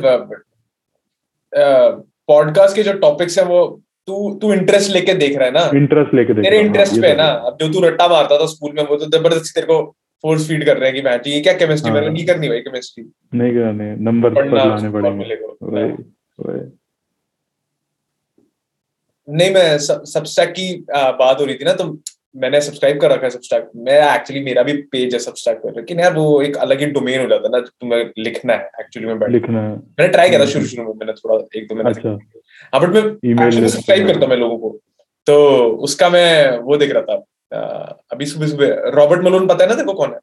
podcast 2.29 2.75
के 2.75 2.83
जो 2.83 2.93
टॉपिक्स 2.99 3.37
हैं 3.39 3.45
वो 3.45 3.59
तू 4.07 4.33
तू 4.41 4.53
इंटरेस्ट 4.53 4.91
लेके 4.93 5.13
देख 5.21 5.37
रहा 5.37 5.45
है 5.45 5.53
ना 5.53 5.77
इंटरेस्ट 5.77 6.13
लेके 6.13 6.33
देख 6.33 6.43
तेरे 6.45 6.59
इंटरेस्ट 6.61 7.01
पे 7.01 7.07
है 7.07 7.15
ना 7.17 7.27
अब 7.49 7.57
जो 7.61 7.71
तू 7.73 7.87
रट्टा 7.87 8.07
मारता 8.07 8.37
था 8.41 8.45
स्कूल 8.55 8.73
में 8.77 8.83
वो 8.87 8.95
तो 8.97 9.05
ज़बरदस्ती 9.17 9.59
तेरे 9.59 9.67
को 9.67 9.83
फोर्स 10.23 10.47
फ़ीड 10.47 10.65
कर 10.65 10.77
रहे 10.77 10.89
हैं 10.89 10.95
कि 10.95 11.01
मैं 11.07 11.19
ये 11.27 11.39
क्या 11.41 11.53
केमिस्ट्री 11.57 11.91
हाँ। 11.91 12.01
नहीं 12.01 12.25
करनी 12.25 12.49
भाई 12.49 12.59
केमिस्ट्री 12.67 13.03
नहीं 13.33 13.53
करने 13.53 13.95
नंबर 14.09 14.33
पर 14.35 14.53
लाने 14.55 14.89
पड़ेंगे। 14.91 15.25
नहीं 19.27 19.49
मैं 19.53 19.77
सबस्टैक 19.79 20.49
की 20.49 20.73
बात 20.91 21.39
हो 21.39 21.45
रही 21.45 21.55
थी 21.55 21.65
ना 21.65 21.73
तो 21.73 21.85
मैंने 22.35 22.59
सब्सक्राइब 22.61 22.99
कर 23.01 23.11
रखा 23.11 23.23
है 23.23 23.29
सबस्टैक 23.29 23.69
मैं 23.75 23.99
एक्चुअली 24.15 24.43
मेरा 24.43 24.63
भी 24.63 24.73
पेज 24.91 25.13
है 25.13 25.19
सबस्टैक 25.19 25.57
पर 25.57 25.75
लेकिन 25.75 25.99
यार 25.99 26.13
वो 26.13 26.41
एक 26.41 26.57
अलग 26.57 26.79
ही 26.79 26.85
डोमेन 26.85 27.21
हो 27.21 27.27
जाता 27.27 27.47
है 27.47 27.51
ना 27.51 27.59
तुम्हें 27.59 28.11
लिखना 28.17 28.53
है 28.53 28.69
एक्चुअली 28.79 29.13
में 29.13 29.27
लिखना 29.29 29.61
है। 29.61 29.75
मैंने 29.75 30.07
ट्राई 30.07 30.29
किया 30.29 30.39
था 30.39 30.43
हम्म। 30.43 30.53
शुरू 30.53 30.65
शुरू 30.65 30.83
में 30.83 30.93
मैंने 30.93 31.13
थोड़ा 31.13 31.37
एक 31.55 31.67
दो 31.67 31.75
महीने 31.75 31.89
अच्छा। 31.89 32.09
हाँ 32.73 32.81
बट 32.81 32.89
मैं 32.93 33.67
सब्सक्राइब 33.67 34.07
करता 34.07 34.27
मैं 34.27 34.37
लोगों 34.37 34.57
को। 34.57 34.79
तो 35.27 35.65
उसका 35.83 36.09
मैं 36.09 36.57
वो 36.59 36.77
देख 36.77 36.91
रहा 36.93 37.01
था 37.03 38.03
अभी 38.11 38.25
सुबह 38.25 38.47
सुबह 38.47 38.91
रॉबर्ट 38.95 39.23
मलोन 39.23 39.47
पता 39.47 39.65
है 39.65 39.75
ना 39.75 39.83
को 39.83 39.93
कौन 39.93 40.13
है? 40.13 40.19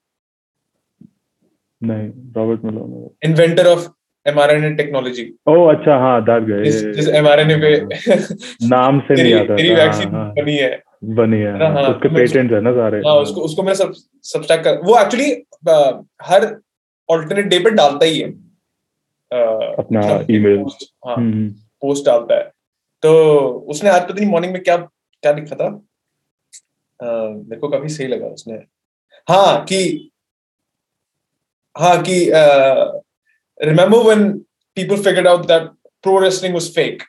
नहीं 1.83 2.09
Robert 2.37 2.65
Malone. 2.65 3.11
Inventor 3.25 3.67
of 3.67 3.89
mRNA 4.27 4.71
technology 4.75 5.25
ओ 5.49 5.55
अच्छा 5.67 5.97
हाँ 5.99 6.21
दैट 6.25 6.43
गए 6.43 6.65
जिस 6.65 6.83
जिस 6.97 7.09
एमआरएनए 7.15 7.57
पे 7.57 7.71
नाम 8.69 9.01
से 9.01 9.23
नहीं 9.23 9.35
आता 9.35 9.57
तेरी 9.57 9.75
वैक्सीन 9.75 10.15
हाँ, 10.15 10.25
हाँ, 10.25 10.35
बनी 10.35 10.57
है। 10.57 10.83
बनी 11.05 11.39
है 11.39 11.53
हाँ, 11.59 11.71
हाँ, 11.73 11.83
उसके 11.83 12.09
मैं 12.09 12.17
पेटेंट 12.17 12.53
है 12.53 12.61
ना 12.61 12.73
सारे। 12.73 12.99
हाँ 12.99 13.15
उसको 13.15 13.41
उसको 13.41 13.63
मैंने 13.63 13.75
सब 13.75 13.93
सब्सट्रैक्ट 14.25 14.65
कर 14.65 14.81
वो 14.85 14.99
एक्चुअली 15.01 15.31
हर 16.23 16.47
ऑल्टरनेट 17.09 17.47
डे 17.47 17.59
पे 17.59 17.71
डालता 17.71 18.07
ही 18.07 18.21
है। 18.21 18.29
अपना 19.31 20.01
something 20.01 20.37
email। 20.37 20.71
हाँ 21.07 21.17
हम्म, 21.17 21.49
पोस्ट 21.81 22.07
डालता 22.07 22.35
है। 22.35 22.51
तो 23.03 23.13
उसने 23.71 23.91
आज 23.91 24.03
पता 24.03 24.15
नहीं 24.15 24.31
मॉर्निंग 24.31 24.53
में 24.53 24.63
क्या 24.63 24.77
क्या 24.77 25.33
लिखा 25.33 25.57
था? 25.57 25.69
मेरे 27.01 27.61
को 27.61 27.69
काफ़ी 27.69 27.89
सही 27.89 28.07
लगा 28.07 28.27
उसने। 28.27 28.55
हाँ 29.29 29.65
कि 29.65 30.11
हाँ 31.77 31.97
कि 32.03 32.19
remember 33.61 33.99
when 33.99 34.31
people 34.77 35.03
figured 35.03 35.27
out 35.29 35.47
that 35.47 35.69
pro 36.05 36.19
wrestling 36.19 36.55
was 36.55 36.71
fake 36.75 37.03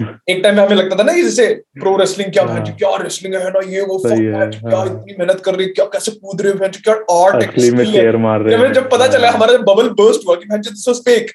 एक 0.00 0.42
टाइम 0.42 0.56
में 0.56 0.62
हमें 0.62 0.76
लगता 0.76 0.96
था 0.96 1.02
ना 1.02 1.12
कि 1.12 1.22
जैसे 1.22 1.46
प्रो 1.80 1.96
रेसलिंग 1.96 2.32
क्या 2.32 2.44
हाँ। 2.44 2.62
क्या 2.64 2.96
रेसलिंग 2.96 3.34
है 3.34 3.50
ना 3.50 3.60
ये 3.70 3.80
वो 3.80 3.98
है, 4.08 4.16
क्या 4.16 4.76
हाँ। 4.76 4.86
इतनी 4.86 5.14
मेहनत 5.18 5.40
कर 5.44 5.54
रही 5.54 5.66
क्या 5.68 5.84
कैसे 5.84 6.12
कूद 6.12 6.42
रहे 6.42 6.52
हो 6.52 6.68
क्या 6.68 6.94
आर्ट 7.16 7.58
में 7.58 7.84
शेयर 7.84 8.16
मार 8.16 8.40
रहे 8.40 8.58
जब 8.58 8.72
जब 8.72 8.90
पता 8.90 9.06
चला 9.06 9.30
हमारा 9.30 9.58
बबल 9.64 9.88
बर्स्ट 10.00 10.26
हुआ 10.28 10.36
कि 10.36 10.58
दिस 10.58 10.88
वाज 10.88 11.00
फेक 11.00 11.30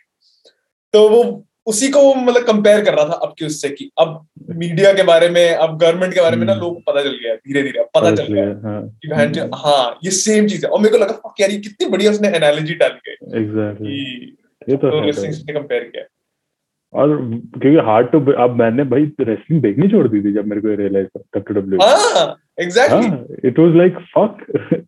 तो 0.93 1.07
वो 1.09 1.23
उसी 1.67 1.89
को 1.89 2.13
मतलब 2.15 2.43
कंपेयर 2.43 2.83
कर 2.85 2.93
रहा 2.93 3.05
था 3.05 3.19
अब 3.23 3.33
के 3.39 3.45
उससे 3.45 3.69
कि 3.69 3.89
अब 3.99 4.25
मीडिया 4.55 4.93
के 4.93 5.03
बारे 5.03 5.29
में 5.29 5.55
अब 5.55 5.77
गवर्नमेंट 5.77 6.13
के 6.13 6.21
बारे 6.21 6.37
में 6.37 6.45
ना 6.45 6.51
हम्म। 6.51 6.61
लोगों 6.61 6.75
को 6.75 6.91
पता 6.91 7.01
चल 7.01 7.17
गया 7.23 7.35
धीरे 7.35 7.63
धीरे 7.63 7.85
पता 7.95 8.15
चल 8.15 8.23
गया 8.23 8.45
हाँ। 8.45 9.55
हाँ। 9.55 9.99
ये 10.05 10.11
सेम 10.11 10.47
चीज़ 10.47 10.65
है। 10.65 10.71
और 10.71 10.79
मेरे 10.79 10.97
को 10.97 11.03
लगा 11.03 11.33
यार 11.41 11.51
ये 11.51 11.57
कितनी 11.57 11.89
बढ़िया 11.89 12.11
उसने 12.11 12.27
एनालॉजी 12.27 12.73
डाली 12.73 13.11
है 13.11 13.41
एग्जैक्टली 13.41 14.37
ये 14.69 14.77
तो 14.77 14.89
तो 14.89 15.21
है 15.21 15.31
कंपेयर 15.31 15.83
किया 15.83 16.03
और 16.93 17.07
क्योंकि 17.61 17.77
हार्ड 17.77 18.11
टू 18.11 18.19
अब 18.31 18.55
मैंने 18.55 18.83
भाई 18.83 19.01
रेसलिंग 19.01 19.61
देखनी 19.61 19.87
छोड़ 19.87 20.07
दी 20.07 20.21
थी 20.21 20.33
जब 20.33 20.45
मेरे 20.45 20.61
को 20.61 20.67
रियलाइज़ 20.67 21.07
डब्ल्यू 21.37 21.79
हाँ 21.81 22.37
एग्जैक्टली 22.59 23.07
हाँ 23.07 23.25
it 23.45 23.59
was 23.59 23.75
like 23.75 23.97
fuck 24.17 24.37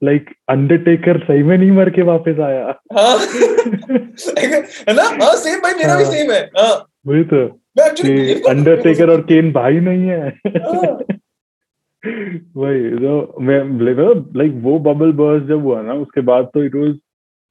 like 0.04 0.30
Undertaker 0.50 1.18
सही 1.18 1.44
में 1.44 1.58
नहीं 1.58 1.72
मर 1.72 1.90
के 1.90 2.02
वापस 2.02 2.40
आया। 2.40 2.82
हाँ। 2.98 3.18
है 4.90 4.94
ना? 4.94 5.04
हाँ 5.04 5.36
सेम 5.36 5.60
भाई 5.60 5.74
मेरा 5.74 5.96
भी 5.96 6.04
हाँ। 6.04 6.12
सेम 6.12 6.32
है। 6.32 6.50
हाँ। 6.58 6.88
वही 7.08 7.24
तो। 7.24 7.63
अंडरटेकर 7.78 9.10
और 9.10 9.22
केन 9.30 9.52
भाई 9.54 9.80
नहीं 9.80 10.08
है। 10.08 10.28
हाँ। 10.30 10.98
वही 12.58 12.90
तो 12.98 13.42
मैं 13.42 13.60
लाइक 14.38 14.54
वो 14.64 14.78
बबल 14.88 15.12
बर्स 15.20 15.44
जब 15.48 15.62
हुआ 15.64 15.82
ना 15.82 15.94
उसके 16.02 16.22
बाद 16.30 16.50
तो 16.54 16.64
it 16.64 16.76
was 16.76 16.96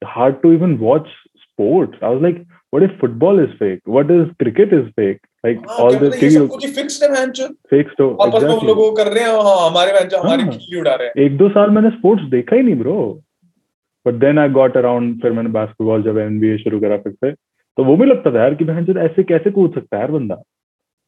hard 0.01 0.35
to 0.41 0.51
even 0.53 0.75
watch 0.77 1.07
sports 1.37 2.03
I 2.03 2.13
was 2.13 2.21
like 2.23 2.37
what 2.73 2.83
if 2.83 2.99
football 3.01 3.43
is 3.43 3.55
fake 3.59 3.79
what 3.89 4.11
is 4.11 4.27
cricket 4.39 4.73
is 4.73 4.85
fake 4.99 5.19
like 5.45 5.59
हाँ, 5.69 5.77
ऑल 5.77 5.95
द 5.95 6.11
कुछ 6.51 6.65
फिक्स्ड 6.75 7.03
है 7.03 7.09
बहन 7.11 7.31
चो 7.31 7.47
फेक 7.69 7.89
स्टोर 7.91 8.15
आपस 8.27 8.43
में 8.43 8.67
लोग 8.67 8.95
कर 8.97 9.07
रहे 9.13 9.23
हैं 9.23 9.31
हाँ 9.47 9.69
हमारे 9.69 9.93
बहन 9.93 10.07
चो 10.09 10.17
हमारी 10.17 10.43
हाँ। 10.43 10.51
खिल्ली 10.51 10.79
उड़ा 10.79 10.93
रहे 10.95 11.07
हैं। 11.07 11.25
एक 11.25 11.37
दो 11.37 11.49
साल 11.49 11.69
मैंने 11.69 11.89
स्पोर्ट्स 11.89 12.29
देखा 12.31 12.55
ही 12.55 12.61
नहीं 12.61 12.75
bro 12.75 12.97
but 14.05 14.13
then 14.21 14.39
I 14.39 14.49
got 14.59 14.77
around 14.77 15.21
फिर 15.21 15.31
मैंने 15.31 15.49
बास्केटबॉल 15.57 16.03
जब 16.03 16.17
एनबीए 16.19 16.57
शुरू 16.57 16.79
करा 16.79 16.97
फिर 16.97 17.13
से। 17.13 17.31
तो 17.77 17.83
वो 17.83 17.97
भी 17.97 18.05
लगता 18.05 18.31
था 18.31 18.39
यार 18.39 18.55
कि 18.55 18.65
बहन 18.65 18.85
चोद 18.85 18.97
ऐसे 18.97 19.23
कैसे 19.23 19.51
कूद 19.51 19.73
सकता 19.73 19.97
है 19.97 20.01
यार 20.01 20.11
बंदा? 20.11 20.43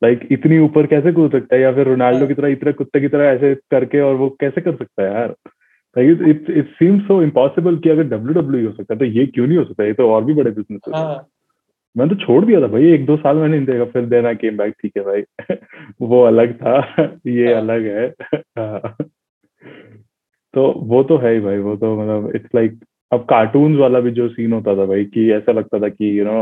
लाइक 0.03 0.19
like, 0.19 0.31
इतनी 0.31 0.59
ऊपर 0.59 0.87
कैसे 0.87 1.11
कूद 1.11 1.31
सकता 1.31 1.55
है? 1.55 1.61
या 1.61 1.73
फिर 1.73 1.87
रोनाल्डो 1.87 2.19
हाँ। 2.19 2.27
की 2.27 2.33
तरह 2.33 2.47
इतने 2.47 2.73
कुत्ते 2.73 2.99
की 2.99 3.07
तरह 3.07 3.25
ऐसे 3.25 3.55
करके 3.55 3.99
और 3.99 4.15
वो 4.15 4.29
कैसे 4.29 4.61
कर 4.61 4.75
सकता 4.75 5.03
है 5.03 5.13
यार? 5.13 5.35
Like 5.97 6.19
it 6.27 6.49
it 6.49 6.69
seems 6.69 7.03
so 7.03 7.23
impossible 7.23 7.77
कि 7.77 7.89
अगर 7.89 8.03
डब्ल्यू 8.03 8.41
डब्ल्यू 8.41 8.67
हो 8.67 8.73
सकता 8.73 8.93
है 8.93 8.99
तो 8.99 9.05
ये 9.05 9.25
क्यों 9.25 9.47
नहीं 9.47 9.57
हो 9.57 9.63
सकता? 9.63 9.83
ये 9.83 9.93
तो 9.93 10.11
और 10.11 10.23
भी 10.23 10.33
बड़े 10.33 10.51
बिज़नेस 10.51 10.81
है 10.95 11.35
मैंने 11.97 12.15
तो 12.15 12.25
छोड़ 12.25 12.45
दिया 12.45 12.61
था 12.61 12.67
भाई 12.67 12.91
एक 12.91 13.05
दो 13.05 13.17
साल 13.17 13.37
मैंने 13.37 13.57
नहीं 13.57 13.65
देखा 13.65 13.85
फिर 13.85 14.05
देना 14.05 14.33
केम 14.33 14.57
बैक 14.57 14.73
ठीक 14.81 14.91
है 14.97 15.03
भाई। 15.03 15.23
वो 16.01 16.23
अलग 16.23 16.53
था 16.53 16.77
ये 17.27 17.53
हाँ। 17.53 17.61
अलग 17.61 17.85
है। 17.85 18.13
हाँ। 18.59 18.95
तो 20.53 20.73
वो 20.77 21.03
तो 21.03 21.17
है 21.17 21.33
ही 21.33 21.39
भाई 21.39 21.57
वो 21.57 21.75
तो 21.75 22.01
मतलब 22.01 22.35
इट्स 22.35 22.49
लाइक 22.55 22.79
अब 23.11 23.25
कार्टून 23.29 23.75
वाला 23.77 23.99
भी 23.99 24.11
जो 24.11 24.27
सीन 24.29 24.53
होता 24.53 24.75
था 24.77 24.85
भाई 24.85 25.05
कि 25.05 25.31
ऐसा 25.33 25.51
लगता 25.51 25.79
था 25.79 25.89
कि 25.89 26.19
you 26.19 26.25
know 26.25 26.41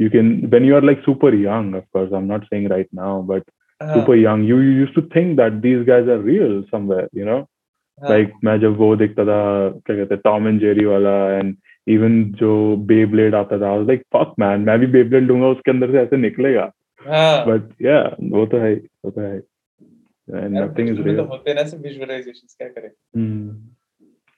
you 0.00 0.10
can 0.10 0.30
when 0.46 0.64
you 0.64 0.74
are 0.76 0.84
like 0.84 1.00
super 1.00 1.34
young 1.34 1.74
of 1.74 1.84
course 1.92 2.12
I 2.12 2.20
am 2.20 2.26
not 2.26 2.44
saying 2.44 2.66
right 2.70 2.88
now 2.94 3.22
but 3.22 3.42
हाँ, 3.80 3.94
super 3.94 4.16
young 4.16 4.48
you 4.48 4.60
used 4.60 4.94
to 4.94 5.02
think 5.16 5.36
that 5.36 5.52
these 5.52 5.86
guys 5.86 6.08
are 6.08 6.22
real 6.22 6.62
somewhere 6.62 7.08
you 7.18 7.26
know 7.26 7.36
हाँ, 7.36 8.10
like 8.10 8.32
मैं 8.44 8.58
जब 8.60 8.76
वो 8.76 8.94
देखता 8.96 9.24
था 9.24 9.68
क्या 9.70 9.96
कहते 9.96 10.14
हैं 10.14 10.20
टॉम 10.24 10.48
एंड 10.48 10.60
जेरी 10.60 10.84
वाला 10.84 11.16
एंड 11.38 11.56
इवन 11.86 12.22
जो 12.32 12.76
बे 12.86 13.04
ब्लेड 13.06 13.34
आता 13.34 13.58
था 13.58 13.76
लाइक 13.76 14.02
फक 14.16 14.34
मैन 14.38 14.60
मैं 14.60 14.78
भी 14.78 14.86
बे 14.86 15.02
ब्लेड 15.04 15.24
लूँगा 15.24 15.48
उसके 15.48 15.70
अंदर 15.70 15.90
से 15.92 15.98
ऐसे 15.98 16.16
निकलेगा. 16.16 16.70
हाँ। 17.02 17.46
बट 17.46 17.82
या 17.82 18.00
वो 18.22 18.46
तो 18.46 18.58
है 18.58 18.74
वो 18.74 19.10
तो 19.10 19.20
है 19.20 19.36
एंड 19.36 20.58
नथिंग 20.58 20.88
इज़ 20.88 20.96
में 20.96 21.04
तो 21.04 21.10
रियल 21.10 21.20
होते 21.20 21.50
हैं 21.50 21.56
ना 21.56 21.64
सब 21.64 21.82
विजुअलाइजेशंस 21.82 22.54
क्या 22.58 22.68
करें? 22.68 22.90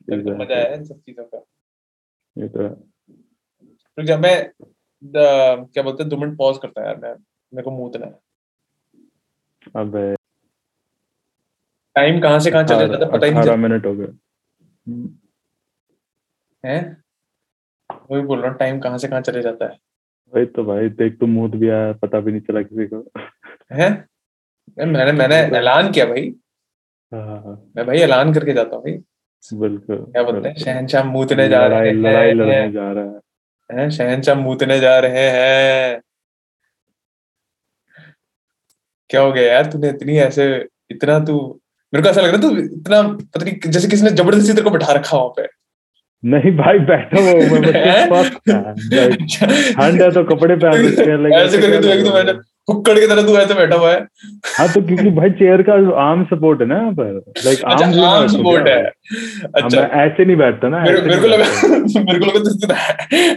मेरे 0.09 0.35
मज़ा 0.37 0.55
आया 0.55 0.75
इन 0.75 0.85
सब 0.85 1.01
चीज़ों 1.01 1.25
का 1.25 1.45
ये 2.37 2.49
तो 2.49 4.19
मैं 4.19 4.53
क्या 5.67 5.83
बोलते 5.83 6.03
हैं 6.03 6.09
दो 6.11 6.17
मिनट 6.17 6.39
पॉज 6.39 6.59
करता 6.63 6.81
है 6.81 6.87
यार 6.87 6.97
मैं 6.97 7.13
मेरे 7.13 7.63
को 7.63 7.71
मुँह 7.71 8.05
है। 8.05 8.21
अब। 9.77 10.17
टाइम 11.95 12.21
कहाँ 12.21 12.41
से 12.41 12.51
कहाँ 12.51 12.65
चले 12.65 12.89
जाता 12.89 13.07
है 13.07 13.13
पता 13.13 13.27
ही 13.27 13.33
नहीं 13.33 13.57
मिनट 13.57 13.87
हो 13.87 13.95
गए। 13.95 14.05
हम्म, 14.05 15.15
है? 16.65 17.03
वही 18.11 18.23
बोल 18.23 18.41
रहा 18.41 18.51
हूँ 18.51 18.59
टाइम 18.59 18.81
कहाँ 18.81 18.99
से 18.99 19.09
कहाँ 19.09 19.21
चले 19.21 19.43
जाता 19.43 19.65
है। 19.65 19.79
वही 20.35 20.47
तो 20.47 20.65
भाई 20.65 20.89
देख 20.89 21.19
तो 21.19 21.27
मूड 21.27 21.51
भी 21.51 21.69
आया 21.69 21.93
पता 21.93 22.21
भी 22.21 22.31
नहीं 22.33 22.41
चला 22.41 22.63
किसी 22.63 22.87
को। 22.87 23.11
हैं? 23.73 24.09
मैंने 24.79 25.13
मैंने 25.13 25.37
ऐलान 25.59 25.93
किया 25.93 26.07
भाई। 26.07 26.35
हाँ, 27.13 27.27
हाँ, 27.27 27.43
हाँ, 27.43 27.73
मैं 27.77 27.87
भाई 27.87 27.99
ऐलान 27.99 28.35
करके 28.35 28.53
जाता 28.53 28.77
हूँ 28.77 28.85
भाई। 28.85 28.93
बिल्कुल 29.43 29.97
क्या 29.97 30.23
बोलते 30.23 30.49
हैं? 30.49 30.57
शहनशाह 30.57 31.05
मूतने 31.05 31.49
जा 31.49 31.67
रहे 31.67 31.93
लड़ाई 31.93 32.27
हैं। 32.27 32.35
लड़ने 32.35 32.71
जा 32.73 32.91
रहा 32.93 33.05
है। 33.05 33.81
हैं? 33.81 33.91
शहनशाह 33.91 34.35
मूतने 34.35 34.79
जा 34.81 34.99
रहे 34.99 35.29
हैं। 35.31 36.01
क्या 39.11 39.21
हो 39.21 39.33
गया 39.33 39.53
यार? 39.53 39.67
तूने 39.67 39.89
इतनी 39.89 40.17
ऐसे 40.19 40.47
इतना 40.91 41.19
तू 41.25 41.39
मेरे 41.93 42.03
को 42.03 42.09
ऐसा 42.09 42.21
लग 42.21 42.35
रहा 42.35 42.37
है 42.37 42.43
तू 42.43 42.75
इतना 42.81 43.03
पता 43.03 43.45
नहीं 43.45 43.71
जैसे 43.71 43.89
किसी 43.89 44.03
ने 44.03 44.11
ज़बरदस्ती 44.11 44.53
तेरे 44.53 44.63
को 44.63 44.71
बैठा 44.71 44.93
रखा 44.93 45.17
वहाँ 45.17 45.29
पे। 45.37 45.47
नहीं 46.23 46.51
भाई 46.57 46.79
बैठा 46.91 47.21
हुआ 47.21 47.31
हूँ? 47.31 47.59
मैं 47.59 47.73
ठंड 49.23 50.03
है 50.03 50.11
तो 50.11 50.25
कपड़े 50.25 50.57
पहन 50.57 51.33
ऐसे 51.33 51.59
करके 51.63 51.81
तू 51.83 51.89
एकदम 51.89 52.41
हुक्कड़ 52.69 52.99
की 52.99 53.07
तरह 53.07 53.27
तू 53.27 53.37
ऐसे 53.39 53.55
बैठा 53.55 53.77
हुआ 53.77 53.91
है। 53.93 54.01
हाँ 54.57 54.67
तो 54.73 54.81
क्योंकि 54.87 55.11
भाई 55.17 55.31
चेयर 55.39 55.63
का 55.69 55.73
आर्म 56.03 56.25
सपोर्ट 56.33 56.61
है 56.61 56.67
ना 56.69 56.77
यहाँ 56.77 56.93
पर। 56.93 57.13
लाइक 57.45 57.59
अच्छा 57.59 57.87
आर्म 57.87 58.01
आर्म 58.05 58.27
सपोर्ट 58.29 58.69
है। 58.69 58.83
अच्छा। 58.83 59.81
मैं 59.81 59.89
ऐसे 60.05 60.25
नहीं 60.25 60.37
बैठता 60.37 60.69
ना 60.69 60.83
मेरे 60.83 61.01
मेरे 61.09 61.21
को 61.21 61.27
लगा 61.27 61.45
मेरे 62.05 62.19
को 62.21 62.27
लगा 62.27 62.75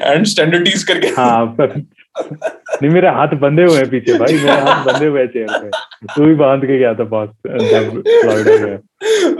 हैंड 0.06 0.26
स्टैंडर्डीज 0.26 0.84
करके। 0.84 1.08
हाँ 1.20 1.56
नहीं 1.58 2.90
मेरे 2.90 3.08
हाथ 3.08 3.36
बंधे 3.42 3.64
हुए 3.64 3.78
हैं 3.78 3.90
पीछे 3.90 4.14
भाई 4.20 4.34
मेरे 4.34 4.60
हाथ 4.62 4.86
बंधे 4.86 5.06
हुए 5.06 5.20
हैं 5.20 5.28
चेयर 5.28 5.48
पे। 5.60 5.70
तू 6.16 6.26
भी 6.26 6.36
बाँध 6.36 6.66
के 6.66 6.78
गया 6.78 6.94
था 6.94 7.04
गया। 7.04 7.82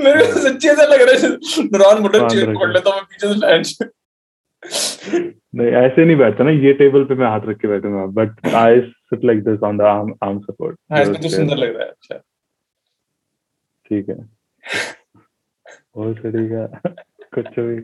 मेरे 0.04 0.26
को 0.26 0.40
सच्ची 0.40 0.68
ऐसा 0.68 0.84
लग 0.84 1.02
रहा 1.02 1.16
है 1.16 1.30
नॉन 1.74 2.02
मोटर 2.02 2.30
चेयर 2.30 2.54
पकड़ 2.54 2.72
लेता 2.74 2.90
हूँ 2.90 2.98
मैं 2.98 3.06
पीछे 3.06 3.34
से 3.34 3.48
हैंड 3.48 3.66
नहीं 5.56 5.72
ऐसे 5.78 6.06
नहीं 6.06 6.16
बैठता 6.18 6.44
ना 6.44 6.52
ये 6.52 6.74
टेबल 6.74 7.04
पे 7.04 7.16
मैं 7.16 7.28
हाथ 7.28 7.48
रख 7.50 7.58
के 7.58 7.68
बैठूँगा 7.68 8.06
but 8.18 8.54
I 8.56 8.82
sit 9.12 9.24
like 9.26 9.44
this 9.44 9.64
on 9.64 9.78
the 9.78 9.82
arm 9.90 10.14
arm 10.24 10.40
support 10.40 10.78
हाँ 10.92 11.02
इसमें 11.02 11.22
तो 11.22 11.30
सुंदर 11.30 11.58
लग 11.58 11.76
रहा 11.76 11.84
है 11.84 11.90
अच्छा। 11.90 12.18
ठीक 13.86 14.10
है। 14.10 14.16
बहुत 15.96 16.18
तरीका 16.18 16.66
कुछ 17.36 17.60
भी। 17.60 17.76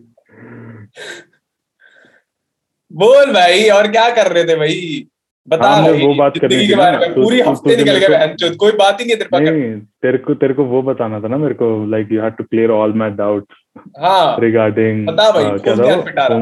बोल 2.92 3.32
भाई 3.34 3.70
और 3.70 3.88
क्या 3.92 4.10
कर 4.16 4.32
रहे 4.32 4.44
थे 4.44 4.56
भाई? 4.56 5.08
बता 5.48 5.68
हाँ, 5.70 5.82
भाई 5.84 6.06
वो 6.06 6.13
बात 6.16 6.38
करनी 6.38 6.56
ज़िंदगी 6.56 6.74
थी 6.74 6.78
ना, 6.78 7.06
तो- 7.06 7.16
पूरी 7.16 7.38
तो- 7.42 7.48
हफ़्ते 7.48 7.76
निकल 7.78 7.98
गए 7.98 8.08
बहनचोद 8.08 8.56
कोई 8.56 8.72
बात 8.72 9.00
ही 9.02 9.06
नहीं 9.06 9.16
तेरे 9.18 9.30
पास 9.30 9.42
नहीं 9.42 9.80
तेरे 10.02 10.18
को 10.18 10.34
तेरे 10.36 10.54
को 10.54 10.63
वो 10.66 10.82
बताना 10.82 11.20
था 11.22 11.28
ना 11.28 11.38
मेरे 11.38 11.54
को 11.54 11.68
like 11.86 12.12
you 12.12 12.22
have 12.22 12.30
to 12.32 12.44
clear 12.44 12.72
all 12.72 12.94
my 12.94 13.10
doubts 13.20 13.63
हाँ। 14.00 14.40
रिगार्डिंग 14.40 15.06
बता 15.08 15.30
भाई, 15.32 15.44
था 15.44 15.74
रहा? 15.74 16.40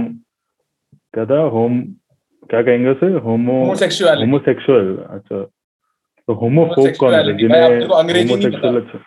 क्या 1.13 1.25
था 1.25 1.39
होम 1.49 1.79
क्या 2.49 2.61
कहेंगे 2.61 2.89
उसे? 2.89 3.11
होमो 3.19 3.59
होमोसेक्सुअल 3.59 4.95
अच्छा। 5.09 5.43
तो 6.27 6.33
होमोफोब 6.33 6.87
कौन 6.99 7.13
है? 7.13 7.23
Homosexuality, 7.23 7.49
भाई, 7.51 7.61
आप 7.61 7.69
तेरे 7.71 7.85
को 7.85 7.93
अंग्रेज़ी 7.93 8.23
नहीं 8.25 8.35
होमोसेक्सुअल 8.35 8.81
अच्छा 8.81 8.99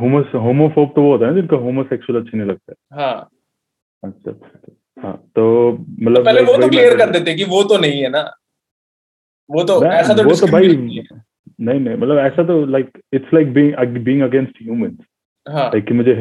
होमो 0.00 0.20
होमोफोब 0.40 0.92
तो 0.96 1.02
वो 1.02 1.12
होता 1.12 1.26
है 1.26 1.30
ना 1.30 1.40
जिनका 1.40 1.56
होमोसेक्सुअल 1.56 2.20
अच्छे 2.20 2.38
नहीं 2.38 2.48
लगता। 2.48 2.72
है। 2.72 3.02
हाँ 3.02 3.28
अच्छा 4.02 4.30
अच्छा 4.30 4.46
अच्छा। 4.46 5.02
हाँ 5.02 5.16
तो 5.36 5.72
मतलब 6.02 6.24
पहले 6.24 6.40
like 6.40 6.50
वो 6.50 6.62
तो 6.62 6.68
क्लियर 6.68 6.96
कर 6.96 7.10
देते 7.10 7.34
कि 7.34 7.44
वो 7.44 7.62
तो 7.62 7.78
नहीं 7.78 8.02
है 8.02 8.08
ना। 8.10 8.22
वो 9.50 9.62
तो 9.64 9.84
ऐसा 9.84 10.14
तो 10.14 10.24
वो 10.24 10.34
तो 10.34 10.46
भाई 10.52 10.68
नहीं 10.68 11.80
नहीं 11.80 11.96
मतलब 11.96 12.18
ऐसा 12.18 12.44
तो 12.44 12.64
like 12.66 12.90
it's 13.12 13.34
like 13.34 13.52
being 13.52 14.04
being 14.04 14.22
against 14.22 14.62
humans 14.62 14.96
हाँ। 15.46 15.66
लाइक 15.66 15.84
कि 15.84 15.94
मुझे 15.94 16.12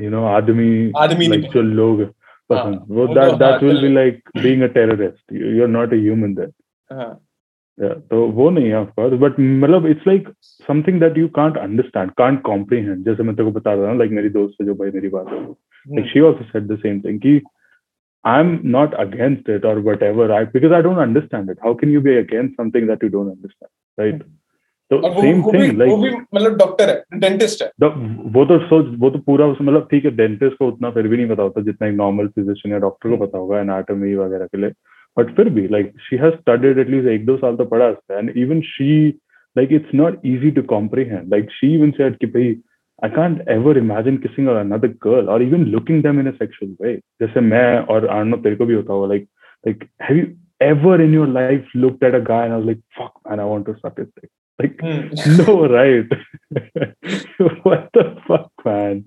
यू 0.00 0.10
नो 0.10 0.24
आदमी 0.26 0.92
आदमी 0.96 1.26
जो 1.26 1.62
लोग 1.62 2.02
पसंद 2.52 2.74
हाँ, 2.74 2.86
वो 2.88 3.06
दैट 3.06 3.30
तो 3.30 3.36
दैट 3.36 3.50
हाँ, 3.50 3.58
विल 3.62 3.76
चल- 3.76 3.82
be 3.82 3.92
like 3.94 4.30
being 4.42 4.62
a 4.62 4.66
terrorist 4.78 5.32
you 5.32 5.62
are 5.62 5.68
not 5.68 5.92
a 5.92 5.96
human 5.96 6.34
then 6.34 6.52
हाँ 6.90 7.12
तो 8.10 8.26
वो 8.30 8.48
नहीं 8.50 8.66
है 8.66 8.76
ऑफ़ 8.76 8.88
कोर्स 8.96 9.18
बट 9.20 9.38
मतलब 9.40 9.86
it's 9.86 10.06
like 10.06 10.28
something 10.68 11.00
that 11.00 11.18
you 11.18 11.28
can't 11.36 11.56
understand 11.58 12.10
can't 12.18 12.40
comprehend 12.42 13.04
जैसे 13.04 13.22
मैं 13.22 13.34
तेरे 13.36 13.50
को 13.50 13.58
बता 13.58 13.74
रहा 13.74 13.90
हूँ 13.90 13.98
लाइक 13.98 14.10
मेरी 14.18 14.28
दोस्त 14.30 14.54
से 14.58 14.64
जो 14.64 14.74
भाई 14.74 14.90
मेरी 14.94 15.08
बात 15.08 15.28
है 15.28 15.38
hmm. 15.38 15.98
like 15.98 16.08
she 16.10 16.20
also 16.26 16.44
said 16.50 16.68
the 16.68 16.76
same 16.82 16.98
thing 17.04 17.16
ki 17.22 17.30
i'm 18.24 18.50
not 18.74 18.92
against 19.04 19.48
it 19.48 19.64
or 19.68 19.72
whatever 19.86 20.26
i 20.34 20.44
because 20.50 20.74
i 20.76 20.80
don't 20.86 21.02
understand 21.04 21.48
it 21.54 21.64
how 21.66 21.72
can 21.80 21.94
you 21.94 22.02
be 22.04 22.12
against 22.18 22.60
something 22.60 22.86
that 22.90 23.02
you 23.06 23.08
don't 23.14 23.32
understand 23.32 23.70
right 23.98 24.20
so 24.20 24.28
तो 24.92 25.10
same 25.12 25.42
thing 25.42 25.78
like 25.78 26.24
मतलब 26.34 26.56
doctor 26.58 26.90
है 26.90 27.20
dentist 27.20 27.62
है। 27.62 27.70
The, 27.80 27.92
वो 28.34 28.44
तो 28.44 28.58
सोच 28.60 28.86
वो 28.98 29.10
तो 29.10 29.18
पूरा 29.18 29.46
उस 29.46 29.58
मतलब 29.62 29.88
ठीक 29.90 30.04
है 30.04 30.10
डेंटिस्ट 30.16 30.56
को 30.58 30.68
उतना 30.68 30.90
फिर 30.90 31.08
भी 31.08 31.16
नहीं 31.16 31.28
पता 31.28 31.42
होता 31.42 31.62
जितना 31.62 31.88
एक 31.88 31.94
नॉर्मल 31.96 32.28
फिजिशियन 32.28 32.74
या 32.74 32.78
डॉक्टर 32.80 33.10
को 33.10 33.26
पता 33.26 33.38
होगा 33.38 33.60
एनाटॉमी 33.60 34.14
वगैरह 34.14 34.46
के 34.46 34.60
लिए। 34.60 34.70
बट 35.16 35.34
फिर 35.36 35.48
भी 35.48 35.66
like 35.68 35.92
she 36.00 36.16
has 36.16 36.34
studied 36.34 36.78
at least 36.78 37.08
एक 37.08 37.24
दो 37.26 37.36
साल 37.36 37.56
तो 37.56 37.64
पढ़ा 37.64 37.86
है 37.86 38.18
and 38.18 38.30
even 38.36 38.60
she 38.66 39.08
like 39.56 39.72
it's 39.72 39.94
not 39.94 40.20
easy 40.26 40.50
to 40.50 40.62
comprehend 40.62 41.32
like 41.32 41.50
she 41.52 41.74
even 41.74 41.90
said 41.90 42.16
कि 42.16 42.26
भाई 42.26 42.54
I 43.04 43.10
can't 43.10 43.48
ever 43.48 43.78
imagine 43.78 44.16
kissing 44.16 44.48
another 44.48 44.88
girl 45.02 45.28
और 45.28 45.42
even 45.42 45.64
looking 45.66 46.02
them 46.02 46.20
in 46.20 46.26
a 46.26 46.30
sexual 46.30 46.76
way 46.82 46.94
जैसे 46.94 47.40
मैं 47.40 47.78
और 47.94 48.06
आनंद 48.06 48.42
तेरे 48.42 48.56
को 48.56 48.66
भी 48.66 48.74
होता 48.74 48.92
हुआ 48.92 49.08
like 49.08 49.26
like 49.66 49.84
have 50.02 50.18
you 50.18 50.26
ever 50.62 51.00
in 51.00 51.14
your 51.14 51.28
life 51.28 51.76
looked 51.76 52.04
at 52.04 52.14
a 52.14 52.24
guy 52.30 52.44
and 52.44 52.52
I 52.52 52.58
was 52.58 52.66
like 52.66 52.80
fuck 52.98 53.30
I 53.30 53.48
want 53.48 53.66
to 53.66 53.72
suck 53.72 54.00
it 54.00 54.28
like 54.58 54.80
Hmm. 54.82 54.98
no 55.38 55.52
right 55.72 56.10
what 57.64 57.88
the 57.98 58.04
fuck 58.26 58.64
man 58.66 58.98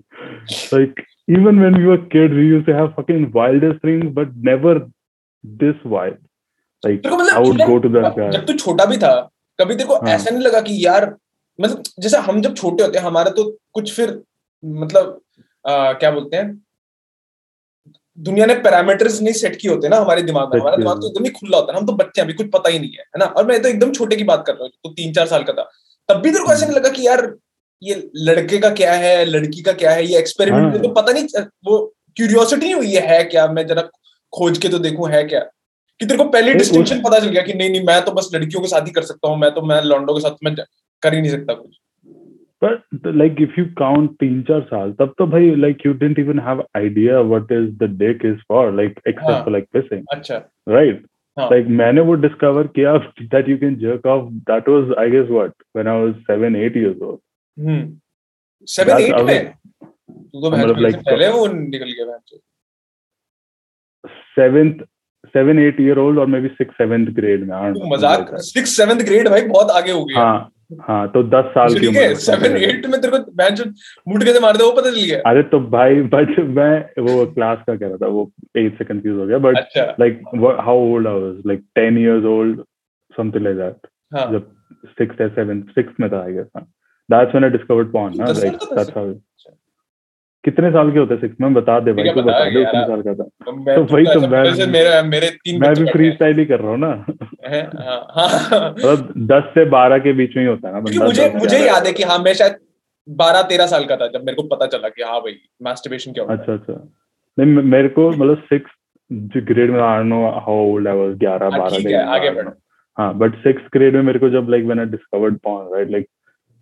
like 0.72 1.02
even 1.28 1.60
when 1.64 1.76
we 1.80 1.86
were 1.90 2.00
kids 2.14 2.34
we 2.34 2.46
used 2.48 2.66
to 2.66 2.74
have 2.78 2.94
fucking 2.96 3.30
wildest 3.36 3.80
things 3.82 4.08
but 4.18 4.34
never 4.50 4.74
this 5.44 5.78
wild 5.94 6.18
like 6.82 7.02
मतलब 7.02 7.36
I 7.36 7.40
would 7.46 7.62
go 7.70 7.78
to 7.86 7.92
that 7.96 8.16
guy 8.18 8.30
जब 8.36 8.46
तू 8.46 8.56
छोटा 8.64 8.84
भी 8.92 8.96
था 9.04 9.12
कभी 9.60 9.74
तेरे 9.74 9.88
को 9.88 9.94
हाँ। 9.96 10.14
ऐसा 10.14 10.30
नहीं 10.30 10.44
लगा 10.46 10.60
कि 10.60 10.84
यार 10.86 11.14
मतलब 11.58 11.82
जैसे 12.06 12.18
हम 12.28 12.40
जब 12.42 12.54
छोटे 12.56 12.84
होते 12.84 12.98
हैं 12.98 13.04
हमारा 13.06 13.30
तो 13.38 13.44
कुछ 13.74 13.92
फिर 13.96 14.20
मतलब 14.64 15.20
आ, 15.68 15.92
क्या 15.92 16.10
बोलते 16.10 16.36
हैं 16.36 16.48
दुनिया 18.18 18.46
ने 18.46 18.54
पैरामीटर्स 18.60 19.20
नहीं 19.22 19.34
सेट 19.34 19.56
किए 19.56 19.70
होते 19.70 19.88
ना 19.88 19.96
हमारे 19.96 20.22
दिमाग 20.22 20.54
में। 20.54 20.60
हमारा 20.60 20.76
दिमाग 20.76 21.00
तो 21.00 21.08
एकदम 21.08 21.24
ही 21.24 21.30
खुला 21.30 21.58
होता 21.58 21.72
है 21.72 21.78
हम 21.78 21.86
तो 21.86 21.92
बच्चे 21.94 22.20
अभी 22.22 22.32
कुछ 22.32 22.50
पता 22.52 22.70
ही 22.70 22.78
नहीं 22.78 22.90
है 22.90 23.00
है 23.00 23.18
ना? 23.18 23.24
और 23.26 23.46
मैं 23.46 23.60
तो 23.62 23.68
एकदम 23.68 23.92
छोटे 23.92 24.16
की 24.16 24.24
बात 24.24 24.44
कर 24.46 24.52
रहा 24.52 24.64
हूँ 24.64 24.70
तो 24.84 24.90
तीन 24.92 25.12
चार 25.12 25.26
साल 25.26 25.42
का 25.42 25.52
था। 25.52 25.70
तब 26.08 26.20
भी 26.22 26.30
तेरे 26.30 26.44
को 26.44 26.52
ऐसा 26.52 26.66
नहीं 26.66 26.76
लगा 26.76 26.88
कि 26.88 27.06
यार 27.06 27.32
ये 27.82 27.94
लड़के 28.16 28.58
का 28.58 28.70
क्या 28.74 28.92
है 28.94 29.24
लड़की 29.24 29.62
का 29.62 29.72
क्या 29.74 29.90
है 29.90 30.06
ये 30.06 30.18
एक्सपेरिमेंट 30.18 30.72
हाँ। 30.74 30.82
तो 30.82 30.88
पता 30.92 31.12
नहीं 31.12 31.44
वो 31.66 31.78
क्यूरियोसिटी 32.16 32.64
नहीं 32.64 32.74
हुई 32.74 32.86
ये 32.88 33.00
है 33.06 33.22
क्या? 33.24 33.46
मैं 33.48 33.66
जरा 33.66 33.82
खोज 34.32 34.58
के 34.58 34.68
तो 34.68 34.78
देखूँ 34.78 35.10
है 35.10 35.22
क्या? 35.24 35.40
कि 36.00 36.06
तेरे 36.06 36.18
को 36.18 36.24
पहले 36.30 36.54
डिस्टिंक्शन 36.54 37.00
पता 37.02 37.18
चल 37.18 37.28
गया 37.28 37.42
कि 37.42 37.54
नहीं 37.54 37.70
नहीं 37.70 37.84
मैं 37.84 38.00
तो 38.04 38.12
बस 38.12 38.30
लड़कियों 38.34 38.62
के 38.62 38.68
साथ 38.68 38.86
ही 38.86 38.90
कर 38.90 39.02
सकता 39.04 39.28
हूँ 39.28 39.38
मैं 39.38 39.50
तो 39.54 39.62
मैं 39.62 39.80
लॉन्डो 39.82 40.14
के 40.14 40.20
साथ 40.20 40.44
मैं 40.44 40.54
कर 41.02 41.14
ही 41.14 41.20
नहीं 41.20 41.30
सकता 41.30 41.54
कुछ। 41.54 41.76
But 42.62 43.06
like 43.16 43.40
if 43.40 43.58
you 43.58 43.64
count 43.78 44.10
तीन 44.20 44.42
चार 44.42 44.60
साल 44.70 44.92
तब 45.00 45.14
तो 45.18 45.26
भाई 45.26 45.54
like 45.56 45.86
you 45.86 45.92
don't 45.94 46.18
even 46.18 46.38
have 46.38 46.64
idea 46.76 47.20
what 47.32 47.52
is 47.52 47.68
the 47.78 47.90
dick 47.98 48.24
is 48.24 48.38
for 48.48 48.72
like 48.72 49.00
except 49.08 49.50
like 49.52 49.68
pissing 49.72 50.04
अच्छा। 50.12 50.36
राइट 50.68 51.04
हाँ। 51.36 51.48
लाइक 51.50 51.66
मैंने 51.78 52.00
वो 52.00 52.14
डिस्कवर 52.24 52.66
किया 52.76 52.96
that 53.20 53.48
you 53.48 53.56
can 53.58 53.76
jerk 53.78 54.06
off 54.06 54.32
that 54.50 54.68
was 54.68 54.92
I 54.98 55.10
guess 55.10 55.28
what 55.30 55.52
when 55.76 55.88
I 55.88 56.02
was 56.02 56.14
7 56.30 56.56
8 56.56 56.76
years 56.76 57.02
old 57.02 57.18
hmm. 57.56 58.66
7 58.68 59.00
8 59.00 59.22
में? 59.24 59.52
तो, 59.52 60.40
तो 60.40 60.50
मतलब 60.50 60.78
like 60.78 60.96
पहले 60.96 61.28
वो 61.28 61.46
निकल 61.46 61.92
गया 61.92 62.06
मैं 62.06 62.18
7th 64.38 64.84
7 65.34 65.58
8 65.60 65.80
ईयर 65.80 65.98
ओल्ड 65.98 66.18
और 66.18 66.26
मे 66.26 66.40
बी 66.40 66.48
6 66.60 66.74
7th 66.80 67.14
ग्रेड 67.14 67.48
में 67.48 67.54
आई 67.56 67.70
डोंट 67.70 67.82
नो 67.82 67.94
मज़ाक 67.94 68.34
6 68.48 68.74
7th 68.74 69.04
ग्रेड 69.04 69.28
भाई 69.28 69.42
बहुत 69.46 69.70
आगे 69.72 69.92
हो 69.92 70.04
गया। 70.04 70.18
हाँ। 70.18 70.52
हाँ 70.82 71.08
तो 71.08 71.22
दस 71.22 71.50
साल 71.54 71.74
की 71.74 71.86
है 71.86 71.88
उम्र 71.88 72.00
में 72.08 72.14
सेवन 72.14 72.56
एट 72.56 72.86
में 72.86 73.00
तेरे 73.00 73.18
को 73.18 73.50
जो 73.50 73.64
मुट 74.08 74.24
कैसे 74.24 74.40
मार 74.40 74.56
दे 74.56 74.64
वो 74.64 74.72
पता 74.72 74.90
चल 74.90 75.00
गया. 75.00 75.18
अरे 75.26 75.42
तो 75.42 75.60
भाई 75.60 76.00
बट 76.14 76.38
मैं 76.58 77.02
वो 77.02 77.26
क्लास 77.26 77.58
का 77.66 77.76
कह 77.76 77.86
रहा 77.86 77.96
था 77.96 78.06
वो 78.06 78.30
एट 78.56 78.78
से 78.78 78.84
कंफ्यूज 78.84 79.18
हो 79.18 79.26
गया 79.26 79.38
बट 79.38 79.58
अच्छा 79.58 79.96
like 80.02 80.20
what, 80.34 80.60
how 80.68 80.74
old 80.74 81.06
I 81.06 81.12
was 81.12 81.36
like 81.50 81.62
10 81.80 82.00
years 82.06 82.26
old 82.32 82.64
something 83.18 83.46
like 83.48 83.58
that 83.62 83.90
हाँ 84.14 84.30
जब 84.32 84.50
sixth 85.00 85.20
or 85.20 85.30
seventh 85.38 85.70
sixth 85.78 86.00
में 86.00 86.08
था 86.10 86.24
guess 86.34 86.50
हाँ. 86.56 86.66
that's 87.08 87.36
when 87.36 87.48
I 87.48 87.52
discovered 87.58 87.92
porn 87.92 88.18
ना 88.18 88.32
दस 88.32 88.40
साल 88.40 88.50
like 88.50 88.58
का 88.60 88.66
था 88.66 88.76
that's 88.76 88.98
how 88.98 89.06
कितने 90.46 90.70
साल 90.70 90.90
के 90.92 90.98
होते 90.98 91.16
सिक्स 91.16 91.36
में? 91.40 91.54
बता 91.54 91.78
दे 91.80 91.92
भाई 91.92 92.10
तू 92.10 92.22
बता 92.22 92.44
दे 92.44 92.50
कितने 92.50 92.82
साल 92.86 93.02
का 93.02 93.14
था। 93.14 93.24
तो 93.46 93.52
मैं 93.52 93.74
तो 93.76 93.82
वही 93.94 94.04
तो 94.04 94.10
ऐसा 94.10 94.26
मैं- 94.26 94.68
मेरे 94.72 95.02
मेरे 95.08 95.30
तीन 95.44 95.60
मैं 95.60 95.72
भी 95.74 95.84
फ्री 95.90 96.10
स्टाइल 96.10 96.38
ही। 96.38 96.44
कर 96.44 96.60
रहा 96.60 96.70
हूँ 96.70 96.78
ना। 96.78 96.90
हैं? 97.46 97.62
हाँ 97.78 98.70
मतलब 98.70 99.12
दस 99.32 99.50
से 99.54 99.64
बारह 99.70 99.98
के 99.98 100.12
बीच 100.12 100.36
में 100.36 100.42
ही 100.42 100.48
होता 100.48 100.68
है 100.68 100.74
ना 100.74 100.80
बंदा 100.80 101.04
मुझे 101.04 101.32
मुझे 101.36 101.58
याद 101.58 101.86
है 101.86 101.92
कि 101.92 102.02
हाँ 102.02 102.18
मैं 102.18 102.34
शायद 102.34 102.56
बारह 103.08 103.42
तेरह 103.48 103.66
साल 103.66 103.84
का 103.84 103.96
था 103.96 104.06
जब 104.06 104.24
मेरे 104.24 104.36
को 104.36 104.42
पता 104.54 104.66
चला 104.66 104.88
कि 104.88 105.02
हाँ 105.02 105.20
भाई 105.20 105.36
मास्टरबेशन 105.62 106.12
क्या 106.12 106.24
अच्छा 106.28 106.52
अच्छा। 106.52 106.78
नहीं 107.38 107.62
मेरे 107.74 107.88
को 107.88 108.08
मतलब 108.10 108.42
सिक्स 108.44 108.70
ग्रेड 109.50 109.70
में 109.70 109.80
I 109.80 110.04
know 110.04 110.22
how 110.46 110.64
old 110.66 110.88
I 110.88 110.96
was 110.96 111.14
11 111.18 111.50
हाँ, 111.52 111.58
12 111.60 111.76
ठीक 111.76 111.86
के 111.86 111.94
है, 111.94 112.04
आगे 112.14 112.30
बढ़। 112.30 112.48
हाँ 112.98 113.12
बट 113.18 113.34
सिक्स 113.38 113.68
ग्रेड 113.72 113.94
में 113.94 114.02
मेरे 114.02 114.18
को 114.18 114.28
जब 114.30 114.46
like 114.50 114.64
when 114.64 114.80
I 114.80 114.86
discovered 114.86 115.36
porn 115.44 115.74
right 115.74 115.90
like 115.90 116.06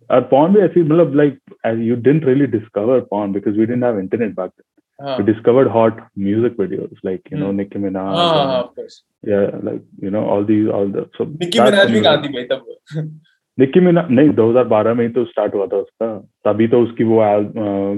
और 0.09 0.21
पॉर्न 0.31 0.53
भी 0.53 0.59
ऐसी 0.61 0.81
मतलब 0.83 1.15
like 1.15 1.39
you 1.83 1.95
didn't 1.95 2.25
really 2.25 2.45
discover 2.57 2.99
porn 3.11 3.31
because 3.33 3.57
we 3.57 3.65
didn't 3.65 3.83
have 3.83 3.99
internet 3.99 4.35
back 4.39 4.51
हाँ 4.99 5.15
we 5.19 5.23
discovered 5.27 5.67
hot 5.71 5.97
music 6.25 6.53
videos 6.59 6.99
like 7.07 7.31
you 7.31 7.39
know 7.39 7.47
Hmm. 7.47 7.57
Nicki 7.61 7.79
Minaj 7.85 8.03
हाँ 8.17 8.27
हाँ 8.27 8.43
and, 8.43 8.67
of 8.67 8.75
course. 8.75 8.93
yeah 9.31 9.55
like 9.69 9.81
you 10.05 10.11
know 10.15 10.21
all 10.35 10.45
these 10.51 10.69
all 10.77 10.93
the 10.93 11.03
so 11.17 11.25
that's 11.39 11.91
Minaj 11.91 11.91
भी 11.91 11.99
we- 11.99 12.27
थी 12.27 12.33
भाई 12.35 12.43
तब 12.51 13.09
निक्की 13.57 13.79
मिनाज 13.87 14.11
नहीं 14.19 14.29
2012 14.37 14.95
में 14.99 15.03
ही 15.05 15.09
तो 15.17 15.23
स्टार्ट 15.25 15.53
हुआ 15.55 15.65
था 15.73 15.77
उसका। 15.77 16.07
तभी 16.47 16.67
तो 16.67 16.81
उसकी 16.83 17.03
वो 17.11 17.19
al- 17.25 17.51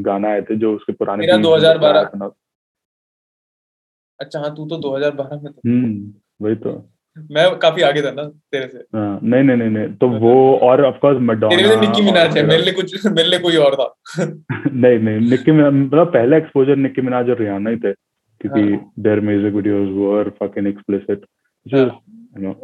गाना 0.07 0.29
आए 0.31 0.41
थे 0.49 0.55
जो 0.63 0.73
उसके 0.75 0.93
पुराने 0.93 1.25
मेरा 1.25 1.35
beats 1.37 1.45
में 1.45 1.51
2012 1.51 1.95
rap 1.99 2.13
and 2.15 2.25
all- 2.27 2.35
अच्छा 4.19 4.39
हाँ 4.39 4.53
तू 4.55 4.65
तो 4.73 4.77
2012 4.87 5.41
में 5.43 5.51
था। 5.53 5.61
हम्म 5.69 6.13
वही 6.45 6.55
तो। 6.65 6.73
मैं 7.31 7.55
काफ़ी 7.59 7.81
आगे 7.81 8.01
था 8.01 8.11
ना 8.11 8.23
तेरे 8.23 8.67
से। 8.67 8.77
हाँ, 8.77 9.19
नहीं 9.23 9.43
नहीं 9.43 9.57
नहीं 9.57 9.69
नहीं 9.69 9.87
तो 9.95 10.07
वो 10.09 10.33
और 10.63 10.83
ऑफ़ 10.85 10.95
कोर्स 10.95 11.17
तेरे 11.43 11.63
लिए 11.63 11.75
निक्की 11.75 12.01
मिनाज 12.01 12.37
है 12.37 12.45
मेरे 12.47 12.63
लिए 12.63 12.73
कुछ 12.73 13.05
मेरे 13.05 13.29
लिए 13.29 13.39
कोई 13.39 13.55
और 13.55 13.75
था। 13.75 13.93
नहीं 14.73 14.99
नहीं 14.99 15.29
निक्की 15.29 15.51
मतलब 15.51 16.07
पहला 16.07 16.37
एक्सपोजर 16.37 16.75
निक्की 16.75 17.01
मिनाज 17.01 17.29
और 17.29 17.39
रियाना 17.39 17.69
ही 17.69 17.75
थे 17.75 17.93
क्योंकि 18.41 18.79
their 19.01 19.19
music 19.19 19.53
videos 19.53 19.89
were 19.91 20.29
fucking 20.41 20.67
explicit. 20.67 21.25
You 21.65 21.85
know 22.41 22.55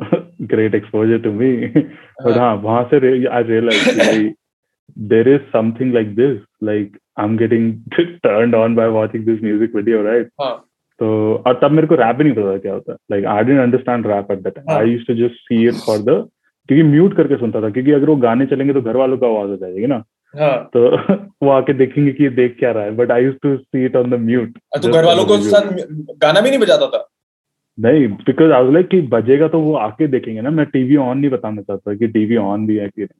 great 0.47 0.75
exposure 0.75 1.19
to 1.19 1.31
me 1.31 1.55
but 1.67 2.37
हाँ। 2.37 2.55
वहाँ 2.63 2.83
से 2.93 2.97
आई 3.27 3.43
रियलाइज़ 3.43 4.33
कि 4.97 5.27
is 5.27 5.41
something 5.53 5.93
like 5.93 6.15
this 6.15 6.37
like 6.63 6.97
I 7.19 7.25
am 7.25 7.37
getting 7.37 7.73
turned 7.99 8.55
on 8.55 8.75
by 8.75 8.87
watching 8.87 9.25
this 9.25 9.43
music 9.43 9.75
video 9.75 10.03
right 10.03 10.29
हाँ। 10.41 10.53
तो 11.03 11.07
और 11.47 11.59
तब 11.61 11.71
मेरे 11.71 11.87
को 11.87 11.95
रैप 11.95 12.17
ही 12.17 12.23
नहीं 12.23 12.33
पता 12.33 12.53
था 12.53 12.57
क्या 12.57 12.73
होता। 12.73 12.91
है 12.91 12.97
like 13.11 13.25
I 13.25 13.43
didn't 13.43 13.61
understand 13.61 14.07
rap 14.07 14.31
at 14.31 14.39
that 14.39 14.53
time. 14.55 14.77
I 14.77 14.89
used 14.89 15.07
to 15.07 15.13
just 15.15 15.35
see 15.39 15.67
it 15.67 15.73
for 15.85 15.97
the 15.99 16.15
क्योंकि 16.69 16.83
म्यूट 16.83 17.15
करके 17.17 17.37
सुनता 17.37 17.61
था 17.61 17.69
क्योंकि 17.69 17.91
अगर 17.91 18.09
वो 18.09 18.15
गाने 18.15 18.45
चलेंगे 18.45 18.73
तो 18.73 18.81
घर 18.81 18.97
वालों 18.97 19.17
का 19.17 19.27
आवाज़ 19.27 19.49
हो 19.49 19.55
जाएगी 19.55 19.87
ना। 19.87 20.03
हाँ। 20.33 20.69
तो 20.73 20.81
वो 21.43 21.49
आके 21.49 21.73
देखेंगे 21.73 22.11
कि 22.11 22.23
ये 22.23 22.29
देख 22.29 22.55
क्या 22.59 22.71
रहा 22.71 22.83
है 22.83 22.95
but 22.95 23.11
I 23.11 23.23
use 23.23 23.35
to 23.43 23.55
see 23.57 23.85
it 23.85 23.95
on 23.95 24.09
the 24.11 24.19
mute 24.21 24.57
और 24.73 24.91
घर 24.91 25.05
वालों 25.05 25.25
को 25.25 25.37
साथ 25.37 25.69
गाना 26.21 26.41
भी 26.41 26.49
नहीं 26.49 26.59
बजाता 26.59 26.87
था? 26.87 27.07
नहीं 27.77 28.07
बिकॉज़ 28.07 28.51
आई 28.51 28.63
वाज 28.63 28.73
लाइक 28.73 28.87
कि 28.87 29.01
बजेगा 29.01 29.47
तो 29.47 29.59
वो 29.59 29.75
आके 29.75 30.07
देखेंगे 30.07 30.41
ना। 30.41 30.49
मैं 30.49 30.65
टीवी 30.65 30.95
ऑन 30.95 31.17
नहीं 31.17 31.31
बताना 31.31 31.61
चाहता 31.61 31.95
कि 31.95 32.07
टीवी 32.07 32.35
ऑन 32.37 32.65
भी 32.67 32.77
है 32.77 32.87
कि 32.87 33.01
नहीं। 33.01 33.19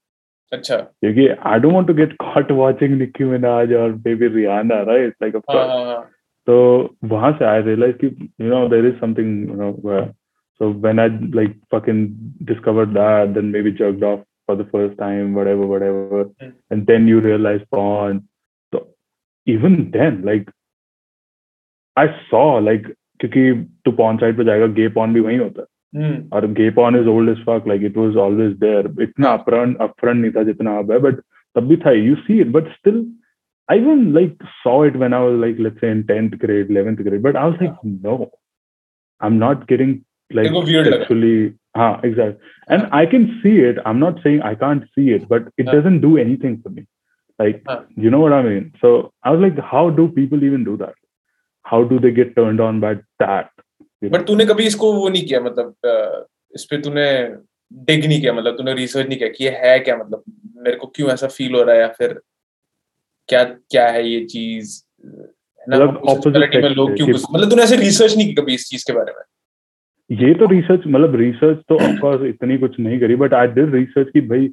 अच्छा। 0.51 0.77
क्योंकि 0.77 1.27
I 1.27 1.59
don't 1.59 1.73
want 1.73 1.87
to 1.87 1.93
get 1.93 2.13
caught 2.13 2.51
watching 2.51 2.97
Nicki 2.97 3.23
Minaj 3.23 3.73
और 3.73 3.91
baby 3.91 4.27
Rihanna 4.27 4.81
right 4.81 5.13
like 5.23 5.35
of 5.35 5.43
हाँ। 5.51 6.09
तो 6.46 6.56
वहां 7.04 7.32
से 7.32 7.44
आई 7.44 7.62
रियलाइज 7.62 7.94
कि 8.00 8.06
you 8.40 8.48
know 8.50 8.66
there 8.68 8.86
is 8.86 9.00
something 9.00 9.48
you 9.48 9.56
know 9.56 10.06
so 10.60 10.68
when 10.84 10.98
i 10.98 11.06
like 11.34 11.52
fucking 11.70 11.98
discovered 12.44 12.94
that 12.94 13.34
then 13.34 13.50
maybe 13.50 13.72
jerked 13.80 14.04
off 14.06 14.22
for 14.48 14.56
the 14.60 14.64
first 14.72 14.96
time 14.98 15.34
whatever 15.34 15.66
whatever 15.72 16.22
Hmm. 16.22 16.48
and 16.70 16.88
then 16.88 17.06
you 17.10 17.20
realize 17.20 17.60
porn 17.74 18.18
so 18.72 18.80
even 19.46 19.76
then 19.90 20.16
like 20.22 20.50
i 21.96 22.06
saw 22.30 22.46
like 22.70 22.88
क्योंकि 23.20 23.52
तू 23.84 23.92
pawn 23.92 24.16
side 24.16 24.36
पे 24.36 24.44
जाएगा 24.44 24.66
गे 24.72 24.88
pawn 24.96 25.14
भी 25.14 25.20
वहीं 25.20 25.38
होता 25.38 25.62
है 25.62 26.02
हम्म 26.02 26.36
और 26.36 26.46
gay 26.52 26.68
porn 26.74 26.96
is 26.96 27.06
old 27.06 27.30
as 27.30 27.44
fuck 27.44 27.64
like 27.68 27.82
it 27.82 27.96
was 27.96 28.16
always 28.24 28.52
there 28.58 28.90
इतना 29.02 29.30
अपफ्रंट 29.30 29.76
अपफ्रंट 29.86 30.20
नहीं 30.20 30.30
था 30.32 30.42
जितना 30.42 30.76
अब 30.78 30.92
है 30.92 30.98
बट 31.06 31.20
तब 31.56 31.66
भी 31.68 31.76
था 31.86 31.92
you 31.92 32.14
see 32.26 32.40
it 32.40 32.52
but 32.56 32.68
still 32.72 33.00
I 33.68 33.76
even 33.76 34.12
like 34.14 34.36
saw 34.62 34.82
it 34.84 34.96
when 34.96 35.12
I 35.12 35.20
was 35.20 35.38
like 35.38 35.56
let's 35.58 35.80
say 35.80 35.88
in 35.94 36.02
10th 36.04 36.38
grade, 36.38 36.68
11th 36.68 37.02
grade, 37.08 37.22
but 37.22 37.36
I 37.36 37.46
was 37.46 37.56
like, 37.60 37.74
no, 37.84 38.30
I'm 39.20 39.38
not 39.38 39.66
getting 39.72 40.04
like 40.30 40.46
It 40.46 40.52
was 40.52 40.64
weird 40.66 40.86
लगा. 40.86 40.98
sexually. 41.00 41.54
हाँ, 41.76 42.00
exactly. 42.04 42.38
And 42.68 42.86
I 42.92 43.04
can 43.06 43.26
see 43.42 43.56
it. 43.70 43.76
I'm 43.86 43.98
not 44.00 44.22
saying 44.22 44.40
I 44.42 44.54
can't 44.54 44.84
see 44.94 45.10
it, 45.16 45.28
but 45.28 45.42
it 45.56 45.66
हाँ. 45.66 45.74
doesn't 45.74 46.00
do 46.00 46.16
anything 46.18 46.60
for 46.62 46.70
me. 46.70 46.86
Like, 47.38 47.62
हाँ. 47.68 47.84
you 47.96 48.10
know 48.10 48.20
what 48.20 48.32
I 48.32 48.42
mean? 48.42 48.72
So 48.80 49.12
I 49.22 49.30
was 49.30 49.40
like, 49.40 49.58
how 49.72 49.90
do 49.90 50.08
people 50.08 50.42
even 50.44 50.64
do 50.64 50.76
that? 50.78 50.94
How 51.64 51.84
do 51.84 51.98
they 52.00 52.10
get 52.10 52.34
turned 52.36 52.60
on 52.60 52.80
by 52.80 52.94
that? 53.20 53.50
You 54.00 54.08
know? 54.08 54.18
But 54.18 54.26
तूने 54.26 54.44
कभी 54.46 54.66
इसको 54.66 54.92
वो 54.94 55.08
नहीं 55.08 55.26
किया 55.26 55.40
मतलब 55.40 55.74
अ, 55.86 56.26
इस 56.54 56.64
पे 56.70 56.78
तूने 56.82 57.06
डिग 57.92 58.04
नहीं 58.06 58.20
किया 58.20 58.32
मतलब 58.32 58.56
तूने 58.56 58.74
रिसर्च 58.74 59.08
नहीं 59.08 59.18
किया 59.18 59.28
कि 59.36 59.44
ये 59.44 59.50
है 59.62 59.78
क्या 59.86 59.96
मतलब 59.96 60.22
मेरे 60.66 60.76
को 60.76 60.86
क्यों 60.96 61.10
ऐसा 61.12 61.26
फील 61.36 61.54
हो 61.54 61.62
रहा 61.62 61.74
है 61.74 61.80
या 61.80 61.88
फिर 61.98 62.20
क्या 63.27 63.43
क्या 63.43 63.87
है 63.87 64.09
ये 64.09 64.25
चीज़? 64.25 64.83
है 65.05 65.69
मतलब 65.69 66.73
लोग 66.75 66.95
क्यों 66.95 67.07
मतलब 67.07 67.49
तूने 67.49 67.63
ऐसे 67.63 67.75
रिसर्च 67.75 68.17
नहीं 68.17 68.27
की 68.27 68.33
कभी 68.33 68.53
इस 68.53 68.69
चीज़ 68.69 68.83
के 68.87 68.93
बारे 68.93 69.13
में? 69.13 69.23
ये 70.11 70.33
तो 70.33 70.45
रिसर्च 70.45 70.81
मतलब 70.87 71.15
रिसर्च 71.15 71.57
तो 71.69 71.75
ऑफकोर्स 71.75 72.21
इतनी 72.21 72.57
कुछ 72.57 72.79
नहीं 72.79 72.99
करी 72.99 73.15
बट 73.15 73.33
आई 73.33 73.47
डिड 73.47 73.75
रिसर्च 73.75 74.07
कि 74.13 74.21
भाई 74.21 74.49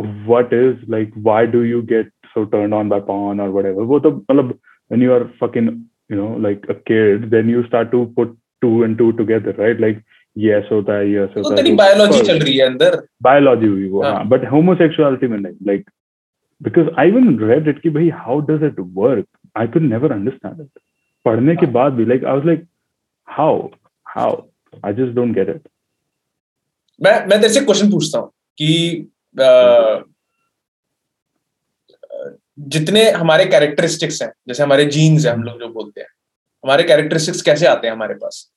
what 0.00 0.52
is 0.52 0.90
like 0.90 1.12
why 1.18 1.46
do 1.46 1.62
you 1.62 1.82
get 1.82 2.08
so 2.24 2.44
turn 2.44 2.72
on 2.72 2.88
by 2.88 3.00
porn 3.00 3.40
और 3.40 3.72
वो 3.72 4.00
तो 4.00 4.10
मतलब 4.10 4.58
होता 10.72 10.96
है 10.96 11.04
तो 11.04 11.38
होता 11.38 11.56
है 11.56 11.62
तेरी 11.62 11.72
बायोलॉजी 11.72 12.20
चल 12.20 12.38
रही 12.38 12.56
है 12.56 12.66
अंदर। 12.66 13.02
बायोलॉजी 13.22 13.66
हुई 13.66 13.88
वो 13.88 14.02
हाँ। 14.02 14.12
हाँ 14.12 14.28
बट 14.28 14.50
होमोसेक्सुअलिटी 14.50 15.26
में 15.26 15.38
नहीं 15.38 15.54
like 15.66 15.90
because 16.62 16.88
I 17.00 17.08
even 17.08 17.38
read 17.40 17.68
it 17.68 17.80
कि 17.82 17.90
भाई 17.90 18.08
how 18.16 18.40
does 18.50 18.62
it 18.64 18.76
work 18.96 19.26
I 19.56 19.66
could 19.68 19.82
never 19.82 20.12
understand 20.12 20.60
it 20.60 20.80
पढ़ने 21.26 21.54
के 21.56 21.66
हाँ। 21.66 21.72
बाद 21.72 21.92
भी 21.92 22.04
like 22.04 22.24
I 22.24 22.32
was 22.32 22.46
like 22.46 22.66
how 23.28 23.68
how 24.06 24.36
I 24.86 24.92
just 24.94 25.14
don't 25.14 25.34
get 25.34 25.48
it 25.48 25.68
मैं 27.00 27.12
मैं 27.26 27.40
तेरे 27.40 27.52
से 27.52 27.60
क्वेश्चन 27.60 27.90
पूछता 27.90 28.18
हूँ 28.18 28.30
कि 28.58 28.72
अ, 29.36 30.02
जितने 32.68 33.10
हमारे 33.10 33.44
कैरेक्टरिस्टिक्स 33.46 34.22
हैं 34.22 34.30
जैसे 34.48 34.62
हमारे 34.62 34.84
जीन्स 34.86 35.24
हैं 35.26 35.32
हम 35.32 35.42
लोग 35.42 35.58
जो 35.60 35.68
बोलते 35.68 36.00
हैं 36.00 36.08
हमारे 36.64 36.82
कैरेक्टरिस्टिक्स 36.84 37.42
कैसे 37.42 37.66
आते 37.66 37.86
हैं 37.86 37.94
हमारे 37.94 38.14
पास? 38.14 38.48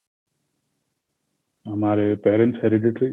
हमारे 1.65 2.13
पेरेंट्स 2.23 2.59
हेरिडिटरी 2.63 3.07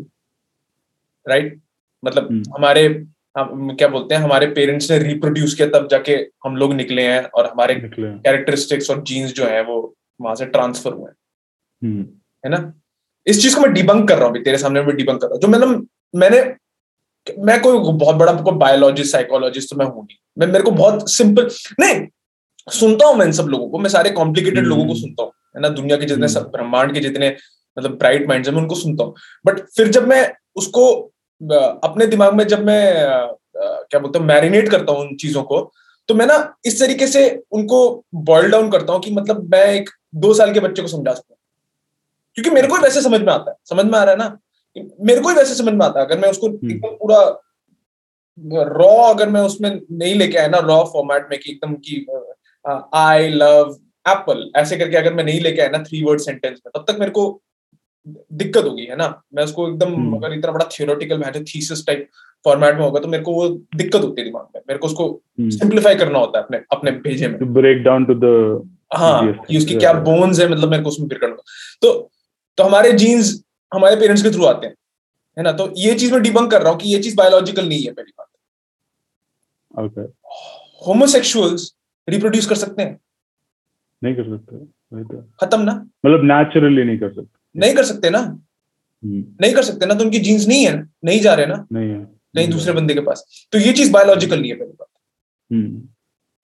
राइट 1.27 1.61
मतलब 2.03 2.29
हम्म। 2.31 2.43
हमारे 2.57 2.89
हम 3.37 3.75
क्या 3.75 3.89
बोलते 3.89 4.15
हैं 4.15 4.23
हमारे 4.23 4.47
पेरेंट्स 4.47 4.91
ने 4.91 4.99
रिप्रोड्यूस 4.99 5.55
किया 5.55 5.69
तब 5.69 5.89
जाके 5.89 6.13
हम 6.45 6.57
लोग 6.57 6.73
निकले 6.75 7.03
हैं 7.03 7.23
और 7.25 7.47
हमारे 7.47 7.75
कैरेक्टरिस्टिक्स 7.75 8.91
और 8.91 9.03
जीन्स 9.03 9.33
जो 9.33 9.47
है 9.47 9.63
वो 9.65 9.95
वहाँ 10.21 10.35
से 10.35 10.47
ट्रांसफ़र 10.47 10.93
हुए 10.93 11.11
हैं। 11.11 11.17
हम्म। 11.83 12.03
है 12.45 12.51
ना? 12.51 12.73
इस 13.27 13.43
चीज़ 13.43 13.55
को 13.57 13.61
मैं 13.61 13.73
डिबंक 13.73 14.09
कर 14.09 14.19
रहा 14.19 14.29
हूँ 14.29 14.43
तेरे 14.43 14.59
सामने 14.59 14.83
मैं 14.83 14.97
डिबंक 14.97 15.21
कर 15.21 15.27
रहा 15.27 15.35
हूँ। 15.35 15.41
जो 15.41 15.49
मतलब 15.49 15.87
मैंने 16.15 16.43
मैं 17.39 17.61
कोई 17.63 17.93
बहुत 17.93 18.17
बड़ा 18.17 18.33
कोई 18.33 18.55
बायोलॉजिस्ट 18.55 19.13
साइकोलॉजिस्ट 19.13 19.71
तो 19.71 19.77
मैं 19.77 19.87
हूँ 19.87 20.03
नहीं। 20.05 20.17
मैं 20.39 20.47
मेरे 20.47 20.65
को 20.65 20.71
बहुत 20.71 21.11
सिंपल 21.13 21.51
नहीं 21.81 22.07
सुनता 22.71 23.07
हूँ 23.07 23.17
मैं 23.17 23.27
इन 23.27 23.33
सब 23.33 23.45
लोगों 23.45 23.69
को 23.69 23.79
मैं 23.79 23.91
सारे 23.91 24.11
कॉम्प्लिकेटेड 24.11 24.59
हम्म। 24.59 24.69
लोगों 24.69 24.87
को 24.87 24.95
सुनता 24.95 25.23
हूँ। 25.23 25.33
है 25.57 25.63
ना? 25.63 25.69
दुनिया 25.69 25.97
के 25.97 26.07
जितने 26.07 26.27
हम्म। 26.27 26.35
सब 26.35 26.51
ब्रह्मांड 26.51 26.95
के 26.95 27.01
जितने 27.01 27.37
मतलब 27.79 27.99
ब्राइट 27.99 28.29
माइंड्स 28.29 28.49
हैं 28.49 28.55
मैं 28.55 28.63
उनको 28.63 28.75
सुनता 28.75 29.05
हूँ। 29.05 29.15
बट 29.47 29.61
फिर 29.77 29.89
जब 29.89 30.09
मैं 30.09 30.33
उसको 30.57 31.12
अपने 31.85 32.07
दिमाग 32.07 32.35
में 32.35 32.47
जब 32.47 32.65
मैं 32.65 32.95
क्या 33.57 34.01
बोलता 34.01 34.19
हूँ 34.19 34.27
मैरिनेट 34.27 34.69
करता 34.69 34.93
हूँ 34.93 35.01
उन 35.01 35.17
चीज़ों 35.17 35.43
को 35.43 35.73
तो 36.09 36.15
मैं 36.15 36.27
ना 36.27 36.57
इस 36.65 36.81
तरीके 36.81 37.07
से 37.07 37.43
उनको 37.53 38.05
बॉइल 38.15 38.51
डाउन 38.51 38.71
करता 38.71 38.93
हूँ 38.93 39.01
कि 39.01 39.11
मतलब 39.11 39.51
मैं 39.53 39.67
एक 39.67 39.91
दो 40.15 40.35
साल 40.35 40.53
के 40.55 40.61
बच्चे 40.61 40.83
को 40.83 40.89
समझा 40.89 41.13
सकता 41.13 41.35
हूँ 41.35 41.39
क्योंकि 42.35 42.51
मेरे 42.51 42.69
को 42.69 42.77
वैसे 42.77 43.03
समझ 43.03 43.21
में 43.21 43.33
आता 43.33 43.51
है। 43.51 43.57
समझ 43.65 43.85
में 43.85 43.99
आ 43.99 44.03
रहा 44.05 44.13
है 44.13 44.19
ना? 44.19 44.39
मेरे 45.01 45.21
को 45.21 45.29
ही 45.29 45.35
वैसे 45.35 45.55
समझ 45.55 45.73
में 45.75 45.87
आता 45.87 46.01
है। 46.01 46.07
अगर 46.07 46.19
मैं 46.19 46.31
उसको 46.31 46.49
एकदम 46.49 46.95
पूरा 46.95 47.21
रॉ 48.65 48.97
अगर 49.15 49.29
मैं 49.29 49.41
उसमें 49.41 49.81
नहीं 49.93 50.15
लेके 50.15 50.39
आया 50.39 50.49
ना 50.49 50.59
रॉ 50.59 50.85
फॉर्मेट 50.85 51.27
में 51.31 51.39
कि 51.41 51.53
एकदम 51.53 51.75
की 51.75 52.07
आई 52.95 53.29
लव 53.29 53.77
एप्पल 54.09 54.51
ऐसे 54.57 54.77
करके 54.77 54.97
अगर 54.97 55.15
मैं 55.15 55.25
नहीं 55.25 55.41
लेके 55.41 55.61
आया 55.61 55.71
ना 55.71 55.79
थ्री 55.79 56.05
वर्ड 56.05 56.21
सेंटेंस 56.21 56.61
में 56.67 56.73
तब 56.77 56.93
तक 56.93 56.99
मेरे 56.99 57.13
को 57.13 57.43
दिक्कत 58.09 58.65
होगी 58.65 58.85
है 58.85 58.97
ना? 58.97 59.23
मैं 59.35 59.45
उसको 59.45 59.69
एकदम 59.69 59.95
हम्म। 59.95 60.17
अगर 60.17 60.33
इतना 60.33 60.53
बड़ा 60.53 60.65
थियोरेटिकल 60.65 61.23
है 61.23 61.45
थीसिस 61.45 61.87
टाइप 61.87 62.09
फॉर्मेट 62.45 62.75
में 62.75 62.83
होगा 62.83 63.01
तो 63.01 63.09
मेरे 63.09 63.23
को 63.23 63.33
वो 63.33 63.49
दिक्कत 63.77 64.01
होती 64.01 64.21
है 64.21 64.27
दिमाग 64.27 64.43
में। 64.43 64.63
मेरे 64.69 64.79
को 64.79 64.87
उसको 64.87 65.09
हम्म। 65.09 65.51
सिंप्लीफाई 65.51 65.95
करना 65.95 66.19
होता 66.19 66.39
है 66.39 66.45
अपने 66.45 66.61
अपने 66.73 66.91
भेजे 66.91 67.29
में। 67.29 67.39
Break 67.39 67.85
down 67.87 68.11
to 68.11 68.21
the 68.21 68.69
हाँ 68.97 69.33
कि 69.33 69.59
उसकी 69.59 69.75
क्या 69.75 69.93
बोन्स 69.93 70.41
है 70.41 70.49
मतलब 70.49 70.71
मेरे 70.71 70.83
को 70.83 70.89
उसमें 70.89 71.09
फिर 71.09 71.19
करना। 71.19 71.37
तो 71.83 72.11
तो 72.57 72.65
हमारे 72.65 72.93
जीन्स 72.93 73.45
हमारे 73.75 73.97
पेरेंट्स 73.97 74.23
के 74.23 74.31
थ्रू 74.31 74.45
आते 74.45 74.67
हैं 74.67 74.75
है 75.39 75.45
ना? 75.45 75.53
तो 75.53 75.75
ये 75.77 75.95
चीज़ 75.95 76.13
मैं 76.13 76.23
डिबंक 76.23 76.51
कर 76.51 76.63
रहा 76.63 76.73
हूँ 76.73 76.81
कि 76.81 76.89
ये 76.89 76.99
चीज़ 76.99 77.17
बायोलॉजिकल 77.17 77.69
नहीं 77.69 77.83
है 77.83 77.93
पहली 77.93 78.13
बात। 78.19 78.29
होमोसेक्सुअल्स 80.87 81.75
रिप्रोड्यूस 82.09 82.47
कर 82.47 82.55
सकते 82.55 82.83
हैं। 82.83 83.01
नहीं 84.05 84.15
कर 84.15 84.25
सकते 84.25 84.57
तो। 84.57 85.25
खत्म 85.41 85.61
ना? 85.61 85.73
मतलब 86.07 86.21
नेचुरली 86.25 86.85
नहीं 86.85 86.99
कर 86.99 87.09
सकते। 87.09 87.42
नहीं 87.57 87.75
कर 87.75 87.85
सकते 87.85 88.11
ना। 88.11 88.19
हम्म, 88.19 89.25
नहीं 89.41 89.53
कर 89.53 89.63
सकते 89.63 89.87
ना 89.87 89.95
तो 89.95 90.05
उनकी 90.05 90.19
जीन्स 90.19 90.47
नहीं 90.47 90.67
है 90.67 90.91
नहीं 91.05 91.21
जा 91.21 91.35
रहे 91.35 91.47
ना। 91.47 91.67
नहीं 91.73 91.91
है। 91.91 92.05
कहीं 92.05 92.49
दूसरे 92.49 92.73
बंदे 92.73 92.95
के 92.95 93.01
पास। 93.01 93.49
तो 93.53 93.59
ये 93.59 93.73
चीज़ 93.73 93.93
बायोलॉजिकल 93.93 94.41
नहीं 94.41 94.51
है 94.51 94.59
पहली 94.59 94.73
बात। 94.73 94.89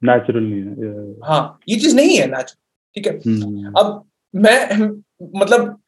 नेचुरल 0.04 0.42
नहीं 0.42 0.60
है. 0.60 1.14
हाँ 1.28 1.58
ये 1.68 1.76
चीज़ 1.76 1.96
नहीं 1.96 2.16
है 2.16 2.26
नेचुरल 2.26 2.56
ठीक 2.94 3.06
है? 3.06 3.16
हम्म, 3.16 3.72
अब 3.78 4.08
मैं 4.34 4.88
मतलब 5.40 5.80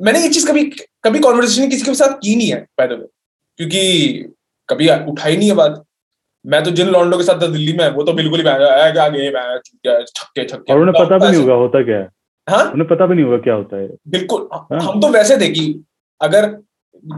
मैंने 0.00 0.22
ये 0.22 0.28
चीज़ 0.28 0.48
कभी 0.48 0.64
कभी 1.04 1.18
कॉन्वर्सेशन 1.18 1.68
किसी 1.68 1.82
के 1.82 1.94
साथ 1.94 2.14
की 2.14 2.36
नहीं 2.36 2.48
है 2.48 2.60
बाय 2.60 2.86
द 2.86 2.90
वे 2.90 3.06
क्योंकि 3.56 4.08
कभी 4.68 4.88
उठाई 4.88 5.36
नहीं 5.36 5.48
है 5.48 5.54
बात। 5.54 5.84
मैं 6.46 6.64
तो 6.64 6.70
जिन 6.70 6.86
लॉन्डो 6.86 7.18
के 7.18 7.24
साथ 7.24 7.42
था 7.42 7.46
दिल्ली 7.46 7.72
में 7.72 7.90
वो 7.90 8.02
तो 8.02 8.12
बिल्कुल 8.12 8.38
ही 8.38 8.44
बहन- 8.44 8.62
आ 8.62 8.90
गया 8.90 9.08
गए 9.08 9.30
बहन, 9.30 9.58
छक्के 9.66 10.02
छक्के। 10.04 10.44
छक्के 10.44 10.72
और 10.72 10.80
उन्हें 10.80 11.06
पता 11.06 11.18
भी 11.18 11.32
नहीं 11.32 11.40
होगा 11.40 11.54
होता 11.54 11.84
क्या 11.84 11.98
है? 11.98 12.08
हाँ? 12.46 12.64
उन्हें 12.64 12.86
पता 12.88 13.06
भी 13.06 13.14
नहीं 13.14 13.24
होगा 13.24 13.36
क्या 13.38 13.54
होता 13.54 13.76
है। 13.76 13.88
बिल्कुल। 14.08 14.48
हाँ। 14.52 14.80
हम 14.82 15.00
तो 15.00 15.08
वैसे 15.08 15.36
थे 15.36 15.48
कि 15.48 15.64
अगर 16.20 16.44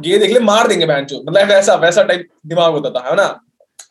ये 0.04 0.18
देख 0.18 0.30
ले 0.32 0.40
मार 0.40 0.68
देंगे 0.68 0.86
बहन 0.86 1.06
मतलब 1.14 1.48
वैसा 1.48 1.74
वैसा 1.82 2.02
टाइप 2.02 2.26
दिमाग 2.46 2.72
होता 2.72 2.90
था 2.90 3.08
है 3.08 3.14
ना? 3.16 3.26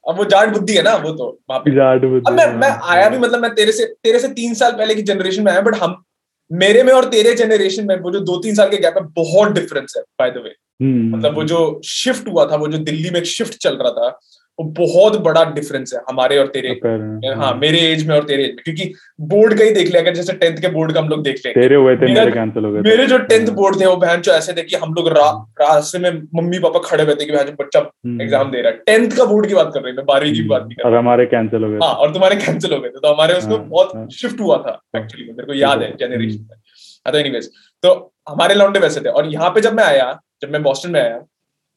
अब 0.10 0.17
वो 0.17 0.26
जाट 0.26 0.50
बुद्धि 0.50 0.73
है 0.73 0.82
ना 0.84 0.95
वो 0.95 1.12
तो 1.12 1.38
जाट 1.50 2.02
बुद्धि, 2.02 2.21
अब 2.28 2.34
मैं 2.34 2.45
मैं 2.54 2.69
हाँ, 2.69 2.95
आया 2.95 3.10
भी 3.10 3.17
मतलब 3.17 3.41
मैं 3.41 3.54
तेरे 3.56 3.71
से 3.71 3.86
तेरे 4.04 4.19
से 4.19 4.28
तीन 4.34 4.54
साल 4.54 4.71
पहले 4.71 4.95
की 4.95 5.02
जनरेशन 5.02 5.43
में 5.43 5.52
आया 5.52 5.62
बट 5.62 5.76
हम 5.76 5.95
मेरे 6.52 6.84
में 6.84 6.91
और 6.93 7.06
तेरे 7.06 7.34
जनरेशन 7.36 7.88
में 7.88 8.00
वो 8.00 8.12
जो 8.12 8.19
दो 8.19 8.38
तीन 8.38 8.56
साल 8.56 8.69
के 8.69 8.78
गैप 8.78 8.97
है 8.97 9.04
बहुत 9.15 9.52
डिफरेंस 9.52 9.93
है 9.97 10.04
बाय 10.19 10.32
द 10.32 10.43
वे 10.43 10.54
मतलब 10.82 11.36
वो 11.36 11.43
जो 11.43 11.60
शिफ्ट 11.86 12.28
हुआ 12.28 12.45
था 12.52 12.56
वो 12.56 12.67
जो 12.67 12.78
दिल्ली 12.78 13.10
में 13.10 13.19
एक 13.19 13.26
शिफ्ट 13.26 13.58
चल 13.58 13.76
रहा 13.76 13.91
था 13.91 14.10
बहुत 14.59 15.15
बड़ा 15.21 15.43
डिफरेंस 15.45 15.93
है 15.93 15.99
हमारे 16.09 16.37
और 16.37 16.47
तेरे। 16.47 16.69
apparent, 16.69 17.37
हाँ। 17.37 17.53
मेरे 17.55 17.79
एज 17.79 18.07
में 18.07 18.15
और 18.15 18.23
तेरे 18.23 18.43
एज 18.43 18.49
में 18.49 18.63
क्योंकि 18.63 18.93
बोर्ड 19.21 19.57
का 19.59 19.63
ही 19.63 19.71
देख 19.71 19.87
लिया 19.87 20.01
अगर 20.01 20.13
जैसे 20.13 20.33
टेंथ 20.33 20.57
के 20.57 20.67
बोर्ड 20.67 20.93
का 20.93 20.99
हम 20.99 21.09
लोग 21.09 21.23
देख 21.23 21.41
लेंगे 21.45 21.61
तेरे 21.61 21.75
हुए 21.75 21.95
थे 21.95 22.05
मेरा- 22.05 22.33
कैंसिल 22.33 22.65
हो 22.65 22.71
गए 22.71 22.81
मेरे 22.81 23.05
जो 23.05 23.17
टेंथ 23.17 23.45
हाँ। 23.47 23.55
बोर्ड 23.55 23.79
थे 23.81 23.85
वो 23.85 23.95
बहन 23.95 24.21
जो 24.21 24.31
ऐसे 24.31 24.53
थे 24.53 24.63
कि 24.63 24.75
हम 24.75 24.93
लोग 24.93 25.07
रा, 25.09 25.29
रास्ते 25.61 25.99
में 25.99 26.11
मम्मी 26.35 26.59
पापा 26.59 26.79
खड़े 26.79 27.03
हुए 27.03 27.15
थे 27.15 27.25
कि 27.25 27.31
बहन 27.31 27.45
जो 27.45 27.51
बच्चा 27.63 27.79
हम्म, 27.79 28.21
एग्ज़ाम 28.21 28.51
दे 28.51 28.61
रहा 28.61 28.71
है। 28.71 28.77
टेंथ 28.77 29.17
का 29.17 29.25
बोर्ड 29.25 29.47
की 29.47 29.53
बात 29.53 29.71
कर 29.73 29.81
रही 29.81 29.91
हूँ 29.91 29.97
मैं 29.97 30.05
बारहवीं 30.05 30.33
की 30.33 30.43
बात 30.47 30.61
नहीं 30.63 30.75
कर 30.75 30.89
और 30.89 30.95
हमारे 30.95 31.25
कैंसिल 31.25 31.63
हो 31.63 31.69
गए 31.69 31.77
हाँ 31.83 31.93
और 31.95 32.13
तुम्हारे 32.13 32.35
कैंसिल 32.35 32.73
हो 32.73 32.79
गए 32.79 32.89
थे 32.89 32.99
तो 32.99 33.13
हमारे 33.13 33.33
उसमें 33.33 33.51
हाँ, 33.51 33.59
हाँ। 33.59 33.69
बहुत 33.69 34.13
शिफ्ट 34.13 34.39
हुआ 34.41 34.57
था 34.57 34.79
एक्चुअली 34.97 35.25
मेरे 35.31 35.45
को 35.45 35.53
याद 35.53 35.81
है 35.81 35.87
हम्म। 35.87 35.97
जनरेशन 35.97 36.39
में। 36.39 36.57
हाँ, 37.05 37.11
तो 37.13 37.17
एनीवेज 37.17 37.49
तो 37.83 38.13
हमारे 38.29 38.55
लौंडे 38.55 38.79
वैसे 38.79 39.01
थे 39.01 39.09
और 39.09 39.25
यहाँ 39.33 39.49
पे 39.49 39.61
जब 39.61 39.73
मैं 39.73 39.83
आया 39.83 40.19
जब 40.41 40.51
मैं 40.51 40.63
बॉस्टन 40.63 40.91
में 40.91 41.01
आया 41.01 41.17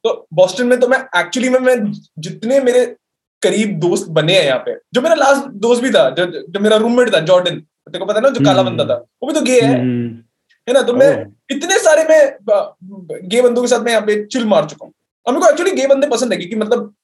तो 0.05 0.27
बॉस्टन 0.35 0.67
में 0.67 0.79
तो 0.81 0.89
मैं 0.89 0.99
एक्चुअली 1.21 1.49
में 1.49 1.59
मैं 1.61 1.77
जितने 2.19 2.61
मेरे 2.61 2.85
करीब 3.43 3.79
दोस्त 3.81 4.09
बने 4.09 4.39
हैं 4.39 4.45
यहाँ 4.45 4.59
पे 4.59 4.75
जो 4.95 5.01
मेरा 5.03 5.15
लास्ट 5.15 5.47
दोस्त 5.61 5.83
भी 5.83 5.91
था 5.91 6.09
जो, 6.11 6.27
जो 6.27 6.61
मेरा 6.61 6.77
रूममेट 6.77 7.15
था 7.15 7.21
जॉर्डन 7.21 7.61
तेरे 7.61 7.99
को 7.99 8.05
पता 8.05 8.19
है 8.19 8.23
ना 8.23 8.29
जो 8.29 8.45
काला 8.45 8.63
हम्म। 8.63 8.71
बंदा 8.71 8.85
था 8.85 8.99
वो 8.99 9.29
भी 9.29 9.35
तो 9.35 9.41
गे 9.41 9.61
है। 9.61 9.79
हम्म, 9.81 10.09
है 10.69 10.75
ना? 10.75 10.83
तो 10.83 10.93
मैं 10.93 11.11
इतने 11.51 11.79
सारे 11.79 12.05
मैं 12.05 13.29
गे 13.29 13.43
बंदों 13.43 13.63
के 13.63 13.69
साथ 13.69 13.81
मैं 13.81 13.93
यहाँ 13.93 14.07
पे 14.07 14.25
चिल 14.27 14.45
मार 14.45 14.65
चुका 14.65 14.87
हूँ। 14.87 14.93
और 15.27 15.33
मेरे 15.33 15.45
को 15.47 15.51
एक्चुअली 15.51 15.73
गे 15.73 15.87
बंदे 15.87 16.07
पसंद 16.07 16.33
है 16.33 16.39
क्योंकि 16.39 16.57
मतलब 16.57 16.95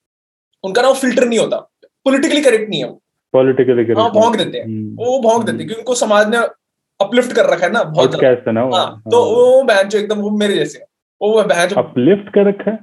उनका 0.64 0.82
ना 0.82 0.92
फ़िल्टर 0.92 1.28
नहीं 1.28 1.38
होता। 1.38 1.56
पॉलिटिकली 2.04 2.40
करेक्ट 2.40 2.68
नहीं 2.70 2.80
है 2.80 2.88
वो। 2.88 3.00
Politically 3.34 3.84
correct 3.84 3.98
हाँ, 3.98 4.10
भौंक 4.10 4.36
देते 4.36 4.58
हैं। 4.58 4.64
हम्म, 4.64 4.96
वो 4.96 5.18
भौंक 5.20 5.44
देते 5.44 5.58
हैं 5.58 5.66
क्योंकि 5.66 5.80
उनको 5.80 5.94
समाज 5.94 6.28
ने 6.28 6.36
अपलिफ्ट 7.00 7.32
कर 7.32 7.46
रखा 7.46 7.66
है 7.66 7.72
ना 7.72 7.82
बहुत 7.82 8.14
है 8.22 8.52
ना 8.52 8.60
हाँ 8.74 9.02
तो 9.10 9.24
वो 9.24 9.62
बहन 9.62 9.88
जो 9.88 9.98
एकदम 9.98 10.18
वो 10.18 10.30
मेरे 10.30 10.54
जैसे 10.54 10.85
है 11.22 11.28
वो 11.28 11.66
जो 11.66 11.76
अपलिफ्ट 11.76 12.28
कर 12.34 12.48
रखा 12.48 12.70
है? 12.70 12.78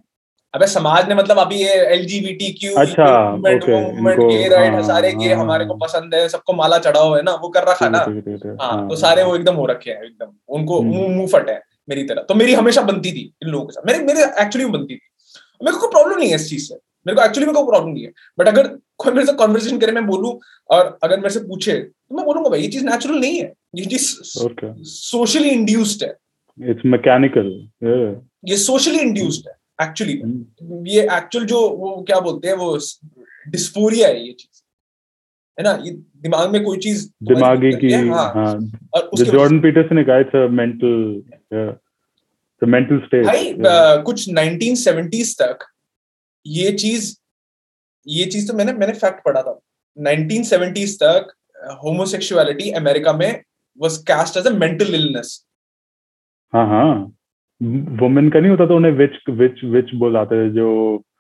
अबे 0.54 0.68
समाज 0.68 1.10
ने 1.10 1.16
मतलब 1.16 1.40
अभी 1.40 1.56
ये 1.56 1.70
एलजीबीटी 1.70 2.54
क्यू 2.54 2.76
अच्छा, 2.76 3.36
okay, 3.38 3.50
इनको- 3.50 4.32
गे 4.32 4.48
राइट 4.48 4.74
हाँ, 4.74 4.84
सारे 4.84 5.10
हाँ, 5.10 5.36
हमारे 5.36 5.66
को 5.66 5.74
हाँ। 5.74 5.88
पसंद 5.88 6.16
है। 6.16 6.30
सबको 6.30 6.54
माला 6.54 6.78
चढ़ाओ 6.78 7.16
है 7.16 7.24
ना? 7.24 7.32
वो 7.32 7.50
कर 7.50 7.64
रखा 7.64 7.90
ना? 7.90 7.98
है, 7.98 8.14
है, 8.18 8.34
है, 8.46 8.54
हाँ 8.54 8.90
तो 8.90 8.96
सारे 8.96 9.24
वो 9.24 9.36
एकदम 9.36 9.56
हो 9.56 9.66
रखे 9.66 9.92
हैं 9.92 10.04
एकदम। 10.04 10.34
उनको 10.48 10.82
हम्म। 10.82 10.94
मुँह 10.94 11.10
मुँह 11.10 11.28
फट 11.28 11.50
है 11.50 11.62
मेरी 11.90 12.04
तरह। 12.04 12.22
तो 12.22 12.36
मेरी 12.36 12.54
हमेशा 12.54 12.82
बनती 12.82 13.12
थी 13.12 13.34
इन 13.44 13.50
लोगों 13.50 13.66
के 13.66 13.72
साथ। 13.72 13.82
मेरे 13.88 14.00
मेरे 14.00 14.24
एक्चुअली 14.24 14.66
बनती 14.66 14.96
थी। 14.96 15.00
मेरे 15.64 15.72
को 15.72 15.80
कोई 15.80 15.90
प्रॉब्लम 15.92 16.20
नहीं 16.20 16.30
है 16.30 16.36
इस 16.36 16.50
चीज़ 16.50 16.68
से। 16.68 16.76
मेरे 17.08 17.16
को 17.16 17.26
एक्चुअली 17.26 17.46
में 17.46 17.56
कोई 17.56 17.66
प्रॉब्लम 17.66 17.94
नहीं 17.94 18.04
है। 18.04 18.12
बट 18.40 18.48
अगर 18.48 18.68
कोई 18.98 19.14
मेरे 19.14 19.26
से 19.26 19.34
कॉन्वर्सेशन 19.34 19.78
करे 19.78 19.92
मैं 19.92 20.06
बोलूँ 20.08 20.40
और 20.70 20.98
अगर 21.04 21.18
मेरे 21.18 21.30
से 21.30 21.40
पूछे 21.40 21.74
तो 21.74 22.16
मैं 22.16 22.26
बोलूँगा 22.26 22.50
भाई 22.50 22.62
ये 22.62 22.68
चीज़ 22.68 22.86
नेचुरल 22.86 23.16
नहीं 23.16 23.40
है। 23.40 23.54
ये 23.76 23.86
चीज़ 23.86 24.18
सोशली 24.84 25.50
इंड्यूस्ड 25.50 26.04
है। 26.04 26.16
Mechanical. 26.58 27.48
Yeah. 27.82 28.10
ये 28.46 28.58
सोशली 28.58 29.00
इंड्यूस्ड 29.00 29.48
है 29.48 29.56
एक्चुअली 29.82 30.20
हम्म, 30.22 30.86
ये 30.88 31.02
एक्चुअल 31.18 31.46
जो 31.46 31.60
वो 31.78 32.02
क्या 32.08 32.20
बोलते 32.20 32.48
हैं 32.48 32.56
वो 32.56 32.78
डिस्फोरिया 33.50 34.08
है 34.08 34.26
ये 34.26 34.32
चीज़। 34.32 34.62
है 35.58 35.64
ना? 35.64 35.72
ये 35.86 35.92
दिमाग 36.22 36.52
में 36.52 36.64
कोई 36.64 36.78
चीज़ 36.78 37.08
दिमागी 37.24 37.72
की 37.82 37.92
हाँ 37.94 38.32
हाँ। 38.36 38.54
और 38.94 39.02
उसके 39.14 39.32
जॉर्डन 39.32 39.60
पीटरसन 39.62 39.96
ने 39.96 40.04
कहा 40.04 40.18
it's 40.20 40.36
a 40.36 40.48
mental 40.60 41.22
the 41.54 42.68
mental 42.68 43.00
state 43.06 43.26
भाई 43.26 43.54
कुछ 44.04 44.30
1970s 44.30 45.34
तक 45.42 45.66
ये 46.46 46.72
चीज़ 46.72 47.16
ये 48.08 48.26
चीज़ 48.26 48.48
तो 48.48 48.58
मैंने 48.58 48.74
मैंने 48.74 48.94
फैक्ट 48.94 49.24
पढ़ा 49.26 49.42
था। 49.42 49.60
1970s 49.98 50.96
तक 51.04 51.34
होमोसेक्सुअलिटी 51.84 52.70
अमेरिका 52.82 53.14
में 53.14 53.42
was 53.80 53.98
cast 54.08 54.38
as 54.38 54.48
a 54.48 54.52
mental 54.56 54.96
illness 54.96 55.46
हाँ 56.54 56.68
हाँ। 56.68 56.94
वुमेन 58.02 58.30
का 58.30 58.40
नहीं 58.40 58.52
होता 58.52 58.66
तो 58.66 58.76
उन्हें 58.76 58.92
विच 58.92 59.18
विच 59.32 59.64
विच 59.74 59.94
बुलाते 59.96 60.36
थे 60.36 60.50
जो 60.54 60.68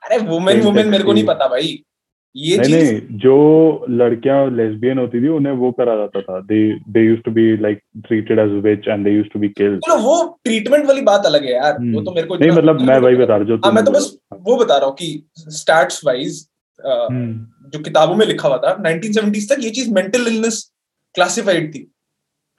अरे 0.03 0.17
वुमेन 0.27 0.61
वुमेन 0.61 0.87
मेरे 0.89 1.03
को 1.03 1.13
नहीं 1.13 1.25
पता 1.25 1.47
भाई। 1.47 1.79
ये 2.35 2.57
नहीं 2.57 2.69
चीज़ 2.69 2.91
नहीं 2.91 3.17
जो 3.19 3.85
लड़कियाँ 3.89 4.37
लेस्बियन 4.51 4.97
होती 4.99 5.21
थी 5.23 5.27
उन्हें 5.27 5.53
वो 5.53 5.71
करा 5.71 5.95
जाता 5.95 6.21
था। 6.21 6.39
They 6.41 6.57
they 6.89 7.01
used 7.05 7.23
to 7.23 7.31
be 7.31 7.45
like 7.57 7.79
treated 8.07 8.39
as 8.39 8.51
witch 8.63 8.87
and 8.87 9.03
they 9.05 9.11
used 9.11 9.31
to 9.33 9.39
be 9.39 9.49
killed 9.49 9.79
चलो 9.79 9.97
वो 9.97 10.15
ट्रीटमेंट 10.43 10.85
वाली 10.87 11.01
बात 11.01 11.25
अलग 11.25 11.43
है 11.43 11.53
यार। 11.53 11.77
वो 11.93 12.01
तो 12.01 12.13
मेरे 12.15 12.27
को 12.27 12.35
नहीं 12.35 12.51
मतलब 12.51 12.81
मैं 12.81 12.97
वही 12.99 13.15
बता 13.15 13.25
रहा 13.25 13.37
हूँ 13.37 13.47
जो 13.47 13.57
हाँ 13.65 13.71
मैं 13.71 13.85
तो 13.85 13.91
बस 13.91 14.17
वो 14.41 14.55
बता 14.57 14.77
रहा 14.77 14.87
हूँ 14.87 14.95
कि 14.95 15.23
स्टैट्स 15.37 16.01
वाइज 16.05 16.47
हम्म, 16.79 17.33
जो 17.69 17.79
किताबों 17.79 18.15
में 18.15 18.25
लिखा 18.25 18.47
हुआ 18.47 18.57
था 18.57 18.77
1970s 18.83 19.49
तक 19.51 19.63
ये 19.63 19.69
चीज़ 19.69 19.93
मेंटल 19.93 20.27
इलनेस 20.27 20.63
क्लासिफाइड 21.15 21.73
थी। 21.75 21.89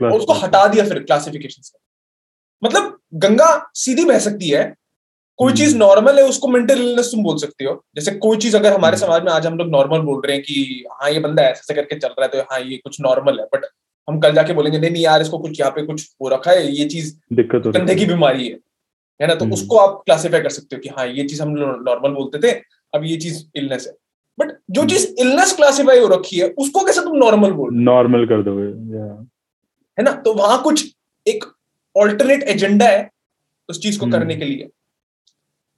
और 0.00 0.12
उसको 0.12 0.32
हटा 0.34 0.66
दिया 0.66 0.84
फिर 0.84 0.98
क्लासिफिकेशन 1.02 1.62
से। 1.62 1.78
मतलब 2.64 2.98
गंगा 3.24 3.48
सीधी 3.74 4.04
बह 4.04 4.18
सकती 4.18 4.48
है 4.48 4.62
कोई 5.38 5.46
हम्म। 5.46 5.58
चीज़ 5.58 5.76
नॉर्मल 5.76 6.18
है 6.18 6.24
उसको 6.24 6.48
मेंटल 6.48 6.80
इलनेस 6.80 7.06
तुम 7.12 7.22
बोल 7.22 7.36
सकते 7.38 7.64
हो। 7.64 7.72
जैसे 7.96 8.10
कोई 8.16 8.36
चीज़ 8.36 8.56
अगर 8.56 8.72
हमारे 8.72 8.96
हम्म। 8.96 9.06
समाज 9.06 9.22
में 9.22 9.32
आज 9.32 9.46
हम 9.46 9.56
लोग 9.58 9.68
नॉर्मल 9.70 10.00
बोल 10.00 10.20
रहे 10.26 10.36
हैं 10.36 10.44
कि 10.44 10.84
हाँ 10.92 11.10
ये 11.10 11.20
बंदा 11.20 11.42
ऐसे 11.42 11.60
ऐसे 11.60 11.74
करके 11.74 11.98
चल 11.98 12.08
रहा 12.08 12.24
है 12.24 12.28
तो 12.32 12.46
हाँ 12.52 12.60
ये 12.60 12.76
कुछ 12.84 13.00
नॉर्मल 13.00 13.40
है। 13.40 13.46
बट 13.54 13.64
हम 14.08 14.18
कल 14.20 14.32
जाके 14.34 14.52
बोलेंगे 14.52 14.78
नहीं 14.78 14.90
नहीं 14.90 15.02
यार 15.02 15.22
इसको 15.22 15.38
कुछ 15.38 15.60
यहाँ 15.60 15.72
पे 15.72 15.82
कुछ 15.86 16.08
हो 16.22 16.28
रखा 16.28 16.50
है 16.50 16.70
ये 16.72 16.84
चीज़ 16.88 17.14
दिक्कत 17.32 17.72
कंधे 17.76 17.94
की 17.94 18.06
बीमारी 18.06 18.48
है। 18.48 18.58
है 19.20 19.26
ना? 19.28 19.34
तो 19.34 19.44
हम्म। 19.44 19.54
उसको 19.54 19.76
आप 19.76 20.02
क्लासिफाई 20.04 20.40
कर 20.40 20.50
सकते 20.50 20.76
हो 20.76 20.80
कि 20.80 20.88
हाँ 20.88 21.06
ये 21.08 21.24
चीज़ 21.24 21.42
हम 21.42 21.50
नॉर्मल 21.88 22.14
बोलते 22.14 22.38
थे 22.42 22.52
अब 22.92 23.04
ये 23.04 23.16
चीज़ 23.16 23.42
इलनेस 23.56 23.86
है। 23.86 23.94
बट 24.38 24.56
जो। 24.70 24.84
चीज़ 24.86 25.06
इलनेस 25.20 25.52
क्लासिफाई 25.52 25.98
हो 25.98 26.06
रखी 26.08 26.38
है 26.38 26.48
उसको 26.58 26.84
कैसे 26.84 27.00
तुम 27.00 27.16
नॉर्मल 27.16 27.52
बोल 27.52 27.74
नॉर्मल 27.82 28.26
कर 28.26 28.42
दोगे 28.42 28.66
है 29.98 30.02
ना? 30.04 30.10
तो 30.12 30.32
वहाँ 30.34 30.62
कुछ 30.62 30.84
एक 31.26 31.44
ऑल्टरनेट 31.96 32.42
एजेंडा 32.42 32.86
है 32.86 33.10
उस 33.68 33.80
चीज़ 33.82 33.98
को 33.98 34.06
हम्म। 34.06 34.18
करने 34.18 34.36
के 34.36 34.44
लिए। 34.44 34.68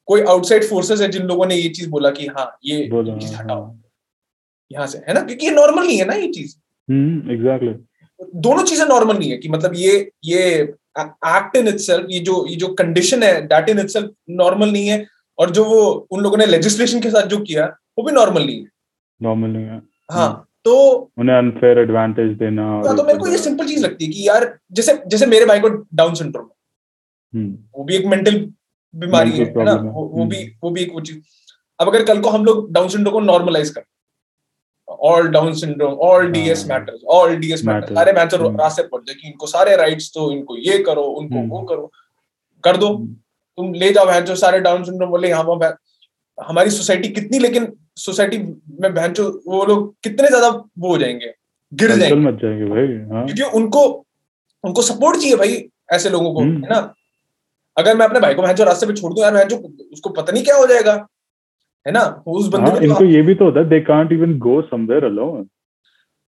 कोई 0.08 0.22
आउटसाइड 0.22 0.64
फोर्सेस 0.64 1.00
है 1.00 1.08
जिन 1.08 1.22
लोगों 1.26 1.46
ने 1.46 1.56
ये 1.56 1.68
चीज़ 1.68 1.88
बोला 1.90 2.10
कि 2.10 2.26
हाँ 2.28 2.46
ये 2.64 2.88
चीज़ 2.92 3.34
हटाओ। 3.34 3.62
हाँ। 3.62 3.82
यहाँ 4.70 4.86
से 4.86 4.98
है 4.98 5.14
ना? 5.14 5.20
क्योंकि 5.20 5.46
ये 5.46 5.52
नॉर्मल 5.52 5.86
नहीं 5.86 5.98
है 5.98 6.04
ना 6.04 6.14
ये 6.14 6.32
चीज़। 6.32 6.56
हम्म 6.88 7.30
एग्जैक्टली 7.32 7.74
दोनों 8.40 8.62
चीज़ें 8.64 8.84
नॉर्मल 8.86 9.18
नहीं 9.18 9.30
है 9.30 9.36
कि 9.36 9.48
मतलब 9.48 9.72
ये 9.76 10.10
ये 10.24 10.42
एक्ट 10.98 11.56
इन 11.56 11.68
इटसेल्फ 11.68 12.06
ये 12.10 12.20
जो 12.20 12.46
ये 12.48 12.56
जो 12.56 12.68
कंडीशन 12.74 13.22
है 13.22 13.40
दैट 13.46 13.68
इन 13.68 13.78
इटसेल्फ 13.78 14.12
नॉर्मल 14.30 14.70
नहीं 14.70 14.88
है 14.88 15.04
और 15.38 15.50
जो 15.50 15.64
वो 15.64 15.82
उन 16.10 16.20
लोगों 16.20 16.36
ने 16.36 16.46
लेजिस्लेशन 16.46 17.00
के 17.00 17.10
साथ 17.10 17.26
जो 17.26 17.38
किया 17.40 17.66
वो 17.98 18.04
भी 18.04 18.12
नॉर्मल 18.12 18.44
नहीं 18.46 18.60
है। 18.60 18.70
नॉर्मल 19.20 19.50
नहीं 19.50 19.64
है। 19.64 19.80
हाँ 20.12 20.46
तो 20.66 20.74
उन्हें 21.18 21.36
अनफेयर 21.36 21.78
एडवांटेज 21.78 22.30
देना 22.38 22.62
हाँ, 22.66 22.96
तो 22.96 23.02
मेरे 23.04 23.18
को 23.18 23.26
ये 23.28 23.38
सिंपल 23.38 23.66
चीज़ 23.66 23.82
लगती 23.84 24.04
है 24.04 24.10
कि 24.12 24.28
यार 24.28 24.46
जैसे 24.72 24.98
जैसे 25.06 25.26
मेरे 25.26 25.46
भाई 25.46 25.60
को 25.60 25.68
डाउन 25.94 26.14
सिंड्रोम 26.14 26.46
हम्म, 27.34 27.58
वो 27.76 27.84
भी 27.84 27.96
एक 27.96 28.06
मेंटल 28.06 28.38
बीमारी 28.94 29.30
है 29.30 29.44
है 29.44 29.64
ना 29.64 29.72
वो, 29.74 30.04
वो 30.04 30.20
हम्म। 30.20 30.28
भी 30.28 30.44
वो 30.62 30.70
भी 30.70 30.82
एक 30.82 30.92
वो 30.92 31.00
चीज़ 31.00 31.18
अब 31.80 31.88
अगर 31.88 32.04
कल 32.04 32.20
को 32.20 32.30
हम 32.30 32.44
लोग 32.44 32.72
डाउन 32.72 32.88
सिंड्रोम 32.88 33.12
को 33.12 33.20
नॉर्मलाइज 33.20 33.70
कर 33.70 33.84
all 34.88 35.28
Down 35.28 35.52
syndrome 35.52 35.94
all 36.08 36.30
DS 36.32 36.66
हाँ। 36.70 36.78
Matters 36.78 37.00
all 37.10 37.36
DS 37.36 37.64
matters 37.64 37.82
Matters, 37.82 37.98
सारे 37.98 38.12
मैच 38.12 38.34
हम्म। 38.34 38.60
रास्ते 38.60 38.82
पड़ 38.82 39.00
जाए 39.02 39.14
कि 39.14 39.28
इनको 39.28 39.46
सारे 39.46 39.76
राइट्स 39.76 40.12
दो 40.14 40.30
इनको 40.32 40.56
ये 40.56 40.78
करो 40.78 41.02
उनको 41.02 41.38
हम्म। 41.38 41.48
वो 41.48 41.62
करो 41.62 41.90
कर 42.64 42.76
दो 42.76 42.92
हम्म, 42.94 43.14
तुम 43.58 43.72
ले 43.74 43.92
जाओ 43.92 44.20
जो 44.20 44.34
सारे 44.36 44.60
डाउन 44.60 44.84
सिंड्रोम 44.84 45.10
बोले 45.10 45.28
यहाँ 45.28 45.44
वहाँ 45.44 45.58
बहन- 45.58 46.46
हमारी 46.48 46.70
सोसाइटी 46.70 47.08
कितनी 47.08 47.38
लेकिन 47.38 47.72
सोसाइटी 47.96 48.38
में 48.80 48.94
बहन 48.94 49.12
जो 49.12 49.28
वो 49.46 49.64
लोग 49.66 49.94
कितने 50.04 50.28
ज़्यादा 50.28 50.48
वो 50.78 50.88
हो 50.88 50.98
जाएँगे? 50.98 51.32
गिर 51.72 51.90
जाएँगे। 51.96 52.20
मच 52.20 52.34
जाएँगे 52.42 52.64
भाई 52.64 52.86
हाँ। 53.12 53.24
क्योंकि 53.26 53.56
उनको 53.58 53.82
उनको 54.64 54.82
सपोर्ट 54.82 55.16
चाहिए 55.20 55.36
भाई 55.36 55.62
ऐसे 55.92 56.10
लोगों 56.10 56.32
को 56.34 56.40
हम्म। 56.40 56.62
है 56.64 56.70
ना? 56.70 56.94
अगर 57.76 57.96
मैं 57.96 58.06
अपने 58.06 58.20
भाई 58.20 58.34
को 58.34 58.42
भैंसो 58.42 58.64
रास्ते 58.64 58.86
पे 58.86 58.92
छोड़ 58.92 59.12
दूँ 59.12 59.22
यार 59.22 59.34
भैंसो 59.34 59.56
उसको 59.92 60.10
पता 60.10 60.32
नहीं 60.32 60.44
क्या 60.44 60.56
हो 60.56 60.66
जाएगा 60.66 60.92
है 61.86 61.92
ना? 61.92 62.22
उस 62.26 62.48
बंदे 62.48 62.70
हाँ 62.70 62.80
इनको 62.80 63.04
ये 63.04 63.22
भी 63.22 63.34
तो 63.34 63.44
होता 63.44 63.60
है 63.60 63.68
they 63.68 63.80
can't 63.80 64.12
even 64.12 64.38
go 64.38 64.60
somewhere 64.62 65.04
alone 65.04 65.46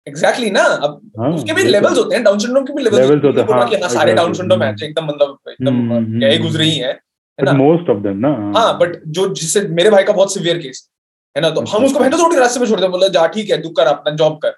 exactly 0.07 0.51
ना? 0.51 0.63
अब 0.63 1.01
हाँ 1.21 1.31
उसके 1.33 1.53
भी 1.53 1.63
ये 1.63 1.67
तो- 1.67 1.73
लेवल्स 1.73 1.99
होते 1.99 2.15
हैं 2.15 2.25
डाउन 2.25 2.39
सिंड्रोम 2.39 2.65
के 2.65 2.73
भी 2.73 2.83
लेवल्स 2.83 3.11
होते 3.25 3.41
हैं, 3.41 3.47
हाँ, 3.49 3.67
हाँ 3.81 3.89
सारे 3.89 4.15
डाउन 4.15 4.33
सिंड्रोम 4.33 4.63
है। 4.63 4.75
एकदम 4.85 5.05
मतलब 5.05 5.39
एकदम 5.49 5.71
हम्म, 5.71 5.93
हम्म, 5.93 6.23
ही 6.25 6.35
हम्म, 6.37 6.43
गुजर 6.45 6.61
है 6.63 6.93
है 7.39 7.45
ना? 7.45 7.53
मोस्ट 7.53 7.91
ऑफ़ 7.91 7.99
देम 7.99 8.19
ना 8.19 8.29
हाँ। 8.59 8.79
बट 8.79 9.01
जो 9.09 9.29
जिससे 9.35 9.61
मेरे 9.69 9.91
भाई 9.91 10.05
का 10.05 10.13
बहुत 10.13 10.35
सिवियर 10.35 10.59
केस 10.59 10.89
है 11.37 11.43
ना? 11.43 11.51
तो 11.51 11.61
हम 11.63 11.85
उसको। 11.85 11.99
भैंसो 12.01 12.19
थोड़ी 12.19 12.37
रास्ते 12.37 12.61
पे 12.61 12.67
छोड़ 12.67 12.81
दे 12.81 12.89
बोला 12.89 13.09
जा 13.11 13.27
ठीक 13.35 13.51
है 13.51 13.61
तू 13.63 13.69
कर 13.71 13.87
अपना 13.87 14.15
जॉब 14.17 14.39
कर। 14.43 14.55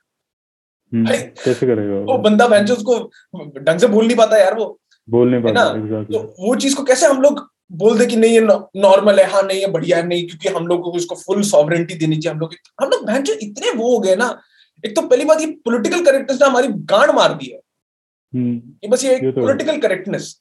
हम्म, 0.92 1.06
कैसे 1.44 1.66
करेगा 1.66 1.98
वो? 2.02 2.18
बंदा 2.20 2.48
भैंसो 2.48 2.74
उसको 2.74 2.98
ढंग 3.60 3.78
से 3.78 3.86
बोल 3.88 4.06
नहीं 4.06 4.16
पाता 4.16 4.38
यार 4.38 4.54
वो। 4.54 4.78
बोल 5.08 5.30
नहीं 5.30 5.42
पाता 5.42 6.02
तो 6.04 6.18
वो 6.40 6.54
चीज़ 6.56 6.76
को 6.76 6.82
कैसे 6.84 7.06
हम 7.06 7.20
लोग 7.22 7.46
बोल 7.72 7.98
दे 7.98 8.06
कि 8.06 8.16
नहीं 8.16 8.32
ये 8.32 8.40
नॉर्मल 8.80 9.20
है? 9.20 9.24
हाँ 9.30 9.42
नहीं 9.42 9.60
ये 9.60 9.66
बढ़िया 9.68 9.96
है 9.96 10.06
नहीं 10.06 10.26
क्योंकि 10.26 10.48
हम 10.48 10.66
लोग 10.66 10.82
को 10.82 10.96
इसको 10.98 11.14
फुल 11.16 11.42
सॉवरेंटी 11.44 11.94
देनी 11.94 12.16
चाहिए 12.16 12.34
हम 12.34 12.40
लोग 12.40 12.54
हम 12.82 12.88
लोग 12.90 13.06
भैंसो 13.06 13.32
इतने 13.42 13.70
वो 13.72 13.92
हो 13.92 13.98
गए 14.00 14.16
ना। 14.16 14.28
एक 14.84 14.94
तो 14.96 15.02
पहली 15.02 15.24
बात 15.24 15.40
ये 15.40 15.46
पॉलिटिकल 15.64 16.04
करेक्टनेस 16.04 16.40
ने 16.40 16.48
हमारी 16.48 16.68
गांड 16.92 17.10
मार 17.14 17.32
दी 17.34 17.46
है। 17.46 17.58
हम्म, 18.32 18.56
ये 18.84 18.88
बस 18.88 19.04
ये 19.04 19.14
ये 19.14 19.32
तो 19.32 19.40
पॉलिटिकल 19.40 19.78
करेक्टनेस 19.80 20.36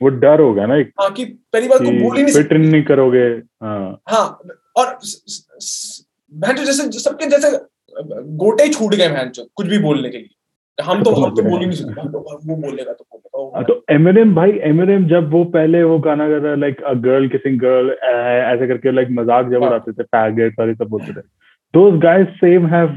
वो 0.00 0.08
डर 0.22 0.40
हो 0.40 0.52
गया 0.54 0.66
ना 0.66 0.76
एक 0.76 0.90
हाँ 1.00 1.10
कि 1.12 1.24
पहली 1.24 1.68
बात 1.68 1.78
को 1.78 1.90
बोल 1.92 2.16
ही 2.16 2.22
नहीं 2.22 2.34
फिट 2.34 2.52
नहीं 2.52 2.82
करोगे। 2.84 3.24
हाँ। 3.64 4.00
हाँ 4.08 4.26
और 4.76 4.86
भैंसो 6.32 6.64
जैसे 6.64 6.90
सबके 7.00 7.26
जैसे 7.30 7.50
गोटे 8.38 8.64
ही 8.64 8.72
छूट 8.72 8.94
गए 8.94 9.08
भैंसो 9.10 9.46
कुछ 9.54 9.66
भी 9.66 9.78
बोलने 9.80 10.08
के 10.10 10.18
लिए। 10.18 10.34
हम 10.78 11.02
तो 11.02 11.10
हम 11.12 11.34
तो 11.34 11.42
बोल 11.42 11.60
ही 11.60 11.66
नहीं 11.66 11.76
सकते। 11.76 12.00
हम 12.00 12.08
तो 12.12 12.18
वो 12.18 12.56
बोलेगा 12.56 12.92
तो 12.92 13.04
बोलेगा 13.04 13.56
हाँ, 13.56 13.64
तो 13.64 13.84
एमिनेम 13.90 14.34
भाई 14.34 14.50
एमिनेम 14.64 15.06
जब 15.08 15.30
वो 15.32 15.42
पहले 15.52 15.82
वो 15.84 15.98
गाना 16.06 16.28
कर 16.28 16.40
रहा 16.40 16.54
like 16.54 16.82
a 16.82 16.92
girl 17.04 17.28
kissing 17.28 17.58
girl 17.60 17.90
ऐसे 17.90 18.66
करके 18.68 18.92
लाइक 18.92 19.08
मज़ाक 19.12 19.48
जब 19.50 19.62
हाँ। 19.62 19.70
उड़ाते 19.70 19.92
थे 19.92 20.02
फैगेट 20.04 20.60
और 20.60 20.68
ये 20.68 20.74
सब 20.74 20.88
बोलते 20.88 21.12
थे। 21.12 21.24
Those 21.74 22.00
guys 22.02 22.28
same 22.40 22.66
have 22.74 22.96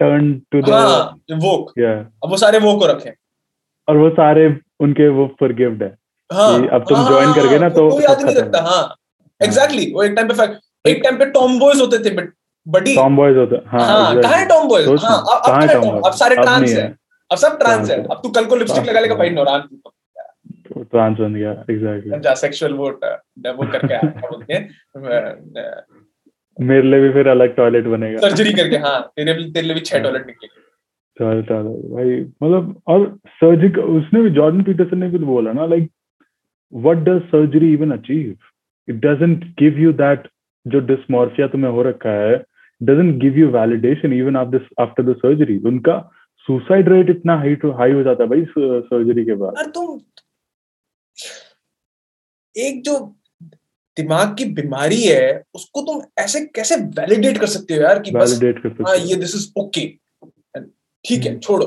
turn 0.00 0.32
to 0.52 0.60
the 0.62 1.38
woke 1.44 1.72
या 1.78 1.92
अब 2.24 2.30
वो 2.30 2.36
सारे 2.36 2.58
वो 2.58 2.74
को 2.78 2.86
रखे 2.86 3.14
और 3.88 3.96
वो 3.96 4.10
सारे 4.10 4.46
उनके 4.80 5.08
वो 5.16 5.26
फॉरगिव्ड 5.40 5.82
है। 5.82 5.94
हाँ। 6.30 6.66
अब 6.68 6.84
तुम 6.88 7.06
ज्वाइन 7.08 7.26
हाँ, 7.26 7.34
करके 7.34 7.58
ना 7.58 7.68
तो 7.70 7.88
याद 8.00 8.22
नहीं 8.22 8.36
रखता 8.36 8.60
है। 8.60 8.82
हाँ। 9.40 9.46
एग्जैक्टली 9.48 9.92
वो 9.92 10.02
एक 10.02 10.12
टाइम 10.12 10.28
पे 10.28 10.44
एक 10.84 11.00
टाइम 11.04 11.16
पे 11.18 11.26
टॉम 11.30 11.58
बॉयज़ 11.58 11.80
होते 11.80 11.98
थे 12.04 12.14
बट 12.14 12.32
बडी 12.66 12.94
टॉम 12.96 13.16
बॉयज़ 13.16 13.36
होता 13.38 13.56
है 13.56 13.62
हाँ 13.68 13.86
हाँ 13.88 14.20
कहाँ 14.22 14.38
है 14.38 14.46
टॉम 14.48 14.68
बॉयज़ 14.68 14.88
हाँ 15.04 15.16
अब 15.18 15.42
अब 15.44 15.60
है 15.62 15.76
है 15.94 16.12
सारे 16.16 16.36
ट्रांस 16.36 16.70
है। 16.70 16.80
है। 16.82 16.94
अब 17.30 17.38
सब 17.38 17.58
ट्रांस 17.58 17.90
है। 17.90 17.96
अब 18.04 18.20
तू 18.22 18.28
कल 18.30 18.44
को 18.44 18.56
लिपस्टिक 18.56 18.78
हाँ, 18.78 18.86
लगा 18.86 19.00
लेगा 19.00 19.14
हाँ। 19.14 19.18
भाई 19.18 19.30
नौरान 19.30 19.68
ट्रांस 20.84 21.18
बन 21.18 21.34
गया 21.34 21.50
एग्जैक्टली 21.70 22.20
जा 22.20 22.34
सेक्सुअल 22.36 22.72
वोट 22.74 23.04
वो 23.04 23.66
करके 23.72 23.94
आया 23.94 24.10
क्या 24.10 24.30
बोलते 24.30 24.54
हैं 24.54 24.62
मेरे 26.58 26.82
लिए 26.82 27.00
भी 27.00 27.10
फिर 27.12 27.28
अलग 27.28 27.54
टॉयलेट 27.56 27.86
बनेगा। 27.86 28.20
सर्जरी 28.20 28.52
करके 28.52 28.76
हाँ 28.78 29.00
तेरे 29.16 29.32
भी 29.32 29.50
तेरे 29.52 29.66
लिए 29.66 29.74
भी 29.74 29.80
छह 29.80 29.96
हाँ। 29.96 30.02
टॉयलेट 30.02 30.26
निकलेंगे 30.26 30.62
भाई 31.16 32.20
मतलब 32.42 32.80
और 32.86 33.06
सर्जिक 33.34 33.78
उसने 33.78 34.20
भी 34.20 34.30
जॉर्डन 34.30 34.62
पीटरसन 34.62 34.98
ने 34.98 35.08
भी 35.08 35.18
तो 35.18 35.26
बोला 35.26 35.52
ना 35.52 35.66
like 35.66 35.90
what 36.72 36.98
does 36.98 37.20
surgery 37.28 37.72
even 37.72 37.90
achieve 37.90 38.34
it 38.88 38.96
doesn't 39.06 39.44
give 39.58 39.78
you 39.78 39.92
that 39.94 40.28
जो 40.66 40.80
डिस्मॉर्फिया 40.86 41.46
तुम्हें 41.48 41.70
हो 41.70 41.82
रखा 41.82 42.10
है 42.20 42.36
doesn't 42.80 43.20
give 43.20 43.38
you 43.38 43.48
validation 43.50 44.12
even 44.12 44.36
after 44.36 45.02
the 45.02 45.16
surgery 45.16 45.58
उनका 45.66 45.98
सुसाइड 46.48 46.88
रेट 46.88 47.10
इतना 47.10 47.36
हाई 47.38 47.54
टू 47.56 47.70
हाई 47.72 47.92
हो 47.92 48.02
जाता 48.02 48.22
है 48.22 48.28
भाई 48.30 48.44
सर्जरी 48.86 49.24
के 49.24 49.34
बाद 49.34 49.70
तुम 49.74 49.98
एक 52.54 52.82
जो 52.82 52.98
दिमाग 53.96 54.34
की 54.36 54.44
बीमारी 54.52 55.00
है 55.02 55.42
उसको 55.54 55.82
तुम 55.82 56.02
ऐसे 56.18 56.40
कैसे 56.54 56.76
वैलिडेट 56.94 57.38
कर 57.38 57.46
सकते 57.48 57.74
हो 57.74 57.82
यार 57.82 57.98
कि 57.98 58.10
बस 58.10 58.32
वैलिडेट 58.32 58.62
कर 58.62 58.82
हाँ 58.82 58.94
सकते 58.94 59.08
ये 59.08 59.16
दिस 59.16 59.34
इज़ 59.34 59.48
ओके 59.56 59.86
ठीक 61.04 61.24
है 61.24 61.30
हम्म। 61.30 61.38
छोड़ो 61.38 61.66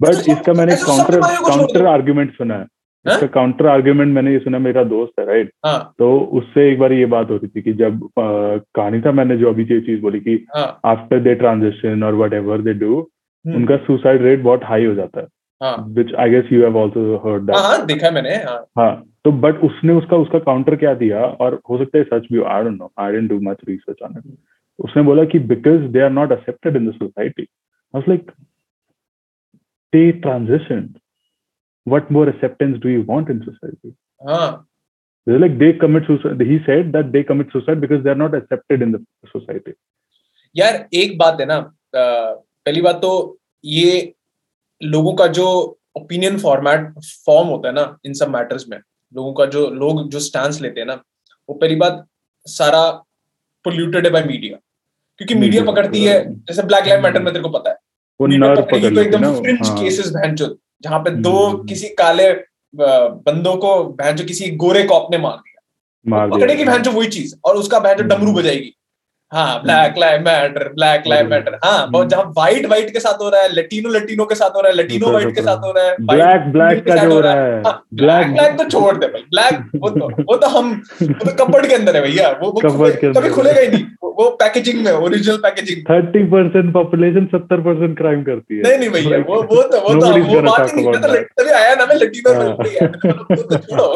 बट 0.00 0.08
ऐसा 0.10 0.32
इसका 0.32 0.52
मैंने 0.52 0.76
काउंटर 0.76 1.20
काउंटर। 1.20 1.86
आर्ग्यूमेंट 1.86 2.32
सुना 2.36 2.54
है 2.54 2.60
हाँ? 2.60 2.68
इसका 3.06 3.26
काउंटर 3.30 3.66
आर्ग्यूमेंट 3.66 4.14
मैंने 4.14 4.32
ये 4.32 4.38
सुना 4.38 4.58
मेरा 4.58 4.82
दोस्त 4.84 5.20
है 5.20 5.26
राइट 5.26 5.50
हाँ। 5.66 5.94
तो 5.98 6.18
उससे 6.34 6.68
एक 6.70 6.78
बार 6.78 6.92
ये 6.92 7.06
बात 7.06 7.30
हो 7.30 7.36
रही 7.36 7.48
थी 7.48 7.62
कि 7.62 7.72
जब 7.74 8.08
कहानी 8.18 9.00
था 9.00 9.12
मैंने 9.12 9.36
जो 9.36 9.48
अभी 9.48 9.64
ये 9.64 9.80
चीज़ 9.80 10.00
बोली 10.00 10.20
कि 10.20 10.36
आफ्टर 10.86 11.20
दे 11.20 11.34
ट्रांजिशन 11.34 12.02
और 12.02 12.14
वट 12.14 12.32
एवर 12.32 12.62
दे 12.62 12.74
डू 12.76 13.00
उनका 13.44 13.76
सुसाइड 13.86 14.22
रेट 14.22 14.42
बहुत 14.42 14.64
हाई 14.64 14.84
हो 14.84 14.94
जाता 14.94 15.20
है 15.20 15.74
which 15.94 16.14
I 16.14 16.30
guess 16.30 16.52
you 16.52 16.62
have 16.62 16.78
also 16.78 17.16
heard 17.26 17.42
that 17.42 17.56
हाँ 17.56 17.84
देखा 17.86 18.10
मैंने 18.10 18.34
हाँ। 18.44 18.58
हाँ 18.78 18.94
तो 19.24 19.32
बट 19.40 19.60
उसने 19.64 19.92
उसका 19.92 20.16
उसका 20.16 20.38
काउंटर 20.46 20.76
क्या 20.76 20.94
दिया 20.94 21.20
और 21.40 21.60
हो 21.70 21.78
सकता 21.78 21.98
है 21.98 22.04
सच 22.04 22.26
भी 22.32 22.42
I 22.46 22.64
don't 22.64 22.78
know 22.78 22.90
I 22.98 23.12
didn't 23.12 23.30
do 23.30 23.40
much 23.42 23.60
research 23.68 24.02
on 24.02 24.18
it 24.18 24.36
उसने 24.78 25.02
बोला 25.02 25.24
कि 25.24 25.38
because 25.50 25.82
they 25.92 26.00
are 26.00 26.10
not 26.12 26.32
accepted 26.32 26.76
in 26.76 26.90
the 26.90 26.92
society 26.94 27.46
like 27.94 28.30
they 29.92 30.06
transitioned 30.12 30.94
what 31.86 32.10
more 32.10 32.28
acceptance 32.28 32.78
do 32.82 32.88
you 32.88 33.02
want 33.02 33.28
in 33.28 33.42
society? 33.44 33.94
हाँ 34.28 34.66
They're 35.26 35.40
like 35.40 35.58
they 35.58 35.72
commit 35.72 36.06
suicide. 36.06 36.40
He 36.40 36.58
said 36.64 36.92
that 36.92 37.12
they 37.12 37.22
commit 37.22 37.52
suicide 37.52 37.80
because 37.80 38.02
they're 38.04 38.22
not 38.22 38.34
accepted 38.34 38.82
in 38.82 38.90
the 38.92 39.00
society. 39.32 39.72
यार 40.56 40.88
एक 40.94 41.16
बात 41.18 41.40
है 41.40 41.46
ना 41.46 41.58
पहली 41.94 42.80
बात 42.82 42.96
तो 43.02 43.38
ये 43.64 44.14
लोगों 44.82 45.14
का 45.14 45.26
जो 45.26 45.46
ओपिनियन 45.96 46.38
फॉर्मेट 46.38 46.92
फॉर्म 47.26 47.48
होता 47.48 47.68
है 47.68 47.74
ना 47.74 47.98
इन 48.06 48.12
सब 48.14 48.28
मैटर्स 48.28 48.68
में 48.68 48.78
लोगों 49.14 49.32
का 49.34 49.46
जो 49.46 49.68
लोग 49.70 50.08
जो 50.10 50.20
स्टैंड 50.20 50.60
लेते 50.62 50.80
हैं 50.80 50.86
ना 50.86 50.94
वो 51.48 51.54
पहली 51.54 51.76
बात 51.76 52.06
सारा 52.46 52.90
पोल्यूटेड 53.64 54.06
है 54.06 54.12
बाय 54.12 54.24
मीडिया 54.24 54.58
क्योंकि 55.18 55.34
मीडिया 55.34 55.64
पकड़ती 55.64 56.04
है 56.04 56.18
जैसे 56.34 56.62
ब्लैक 56.62 56.86
लाइव 56.86 57.02
मैटर 57.02 57.22
में 57.22 57.32
तेरे 57.32 57.42
को 57.42 57.48
पता 57.58 57.70
है। 57.70 57.76
वो 58.20 58.26
नर्व 58.26 58.62
पकड़ 58.62 58.80
तो 58.80 58.88
लेती 58.88 59.00
एकदम 59.00 59.42
फ्रिंज 59.42 59.68
हाँ। 59.68 59.78
केसेस 59.78 60.12
भैंचो 60.16 60.46
जहाँ 60.84 60.98
पे 60.98 61.10
दो 61.10 61.46
हम्म। 61.46 61.66
किसी 61.66 61.88
काले 61.88 62.30
बंदों 62.74 63.56
को 63.56 63.74
भैंचो 64.02 64.24
किसी 64.24 64.50
गोरे 64.62 64.82
कॉप 64.84 65.08
ने 65.10 65.18
मार 65.18 65.36
दिया। 65.36 65.60
दिया। 66.06 66.36
पकड़ेगी 66.36 66.64
भैंचो 66.64 66.90
वही 66.90 67.08
चीज़ 67.08 67.34
और 67.44 67.56
उसका 67.56 67.78
हम्म। 67.78 68.08
डमरू 68.08 68.32
बजाएगी। 68.32 68.74
हाँ 69.32 69.62
black 69.62 69.94
live 69.98 70.20
matter 70.20 70.68
black 70.68 71.06
live 71.06 71.20
hmm. 71.20 71.34
Matter 71.34 71.58
हाँ 71.64 71.90
बहुत 71.90 72.08
जहाँ 72.08 72.24
व्हाइट 72.24 72.66
व्हाइट 72.66 72.90
के 72.92 73.00
साथ 73.00 73.22
हो 73.22 73.28
रहा 73.28 73.42
है 73.42 73.48
लटीनो 73.52 73.90
लटीनो 73.90 74.24
के 74.24 74.34
साथ 74.34 74.50
हो 74.50 74.60
रहा 74.60 74.70
है 74.70 74.76
लटीनो 74.76 75.10
व्हाइट 75.10 75.34
के 75.34 75.42
साथ 75.42 75.64
हो 75.64 75.72
रहा 75.72 75.84
है 75.84 75.96
ब्लैक 76.00 76.52
ब्लैक 76.52 76.86
का 76.86 76.96
जो 76.96 77.12
हो 77.12 77.20
रहा 77.20 77.32
है। 77.32 77.62
ब्लैक 77.62 77.82
ब्लैक 77.94 78.32
ब्लैक 78.32 78.58
तो 78.58 78.68
छोड़ 78.70 78.96
दे 78.96 79.06
भाई। 79.06 79.22
ब्लैक 79.22 79.70
वो 79.76 79.90
तो 79.90 80.10
वो 80.22 80.36
तो 80.36 80.48
हम 80.48 80.70
वो 81.02 81.30
तो 81.30 81.44
कपड़ 81.44 81.66
के 81.66 81.74
अंदर 81.74 81.96
है 81.96 82.02
भैया। 82.02 82.30
वो 82.42 82.52
के 82.62 83.12
कभी 83.12 83.30
खुलेगा 83.30 83.60
ही 83.60 83.68
नहीं। 83.68 83.84
वो- 84.18 84.30
पैकेजिंग 84.32 84.84
में 84.84 84.90
original 84.92 85.36
packaging 85.36 85.82
thirty 85.90 86.22
percent 86.24 86.72
population 86.74 87.26
सत्तर 87.26 87.60
परसेंट 87.60 87.96
क्राइम 87.98 88.22
करती 88.22 88.56
है। 88.56 88.62
नहीं 88.62 88.78
नहीं 88.78 88.90
भैया 88.90 89.18
वो 89.18 89.42
वो 89.42 89.62
तो 89.62 89.80
वो 89.80 89.94
तो 89.94 90.34
वो 90.34 90.40
बात 90.42 90.74
ही 90.74 90.82
नहीं 90.82 90.92
तो 90.92 91.08
तभी 91.08 91.50
आया 91.50 91.74
ना 91.74 91.86
मैं 91.86 91.96
लटीनो 91.96 92.32
वो 92.34 93.36
तो 93.42 93.56
छोड़ो। 93.58 93.92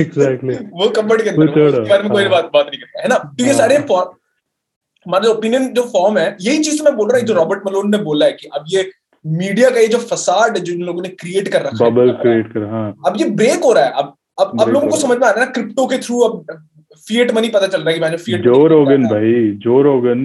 एग्जैक्टली 0.00 0.54
वो 0.54 0.88
कपड़ 0.88 1.22
के 1.22 1.28
अंदर 1.30 1.60
वो 1.60 1.70
बारे 1.88 2.02
में 2.02 2.12
कोई 2.12 2.22
हाँ। 2.22 2.30
बात 2.32 2.50
बात 2.54 2.66
नहीं 2.66 2.80
करता 2.80 3.02
है 3.02 3.08
ना? 3.08 3.18
तो 3.18 3.44
ये 3.44 3.50
हाँ। 3.50 3.58
सारे 3.58 3.76
हमारा 5.06 5.28
ओपिनियन 5.28 5.72
जो 5.72 5.82
फॉर्म 5.82 6.18
है 6.18 6.36
यही 6.40 6.58
चीज़ 6.58 6.78
तो 6.78 6.84
मैं 6.84 6.96
बोल 6.96 7.08
रहा 7.08 7.18
हूँ 7.18 7.26
जो 7.26 7.34
रॉबर्ट 7.34 7.62
मलोन 7.66 7.90
ने 7.90 7.98
बोला 7.98 8.26
है 8.26 8.32
कि 8.32 8.48
अब 8.54 8.64
ये 8.68 8.90
मीडिया 9.26 9.70
का 9.70 9.80
ये 9.80 9.86
जो 9.86 9.98
फसाड 9.98 10.58
जो 10.58 10.72
इन 10.72 10.80
लोगों 10.80 11.02
ने 11.02 11.08
क्रिएट 11.08 11.48
कर 11.48 11.62
रखा 11.62 11.88
बबल 11.90 12.08
है? 12.08 12.14
क्रिएट 12.14 12.46
कर 12.46 12.64
हाँ 12.64 12.94
अब 13.06 13.16
ये 13.16 13.28
ब्रेक 13.30 13.64
हो 13.64 13.72
रहा 13.72 13.84
है। 13.84 13.92
अब 13.92 14.14
अब 14.40 14.60
अब 14.60 14.68
लोगों 14.68 14.88
को 14.88 14.96
समझ 14.96 15.18
में 15.18 15.26
आ 15.26 15.30
रहा 15.30 15.40
है 15.40 15.46
ना 15.46 15.52
क्रिप्टो 15.52 15.86
के 15.86 15.98
थ्रू 15.98 16.20
अब 16.20 16.46
फिएट 17.08 17.32
मनी 17.34 17.48
पता 17.48 17.66
चल 17.66 17.80
रहा 17.80 17.88
है 17.88 17.94
कि 17.94 18.00
मैंने 18.00 18.16
फिएट 18.16 18.42
जो 18.42 18.66
रोगन 18.66 19.04
भाई 19.08 19.34
जो 19.64 19.80
रोगन 19.82 20.24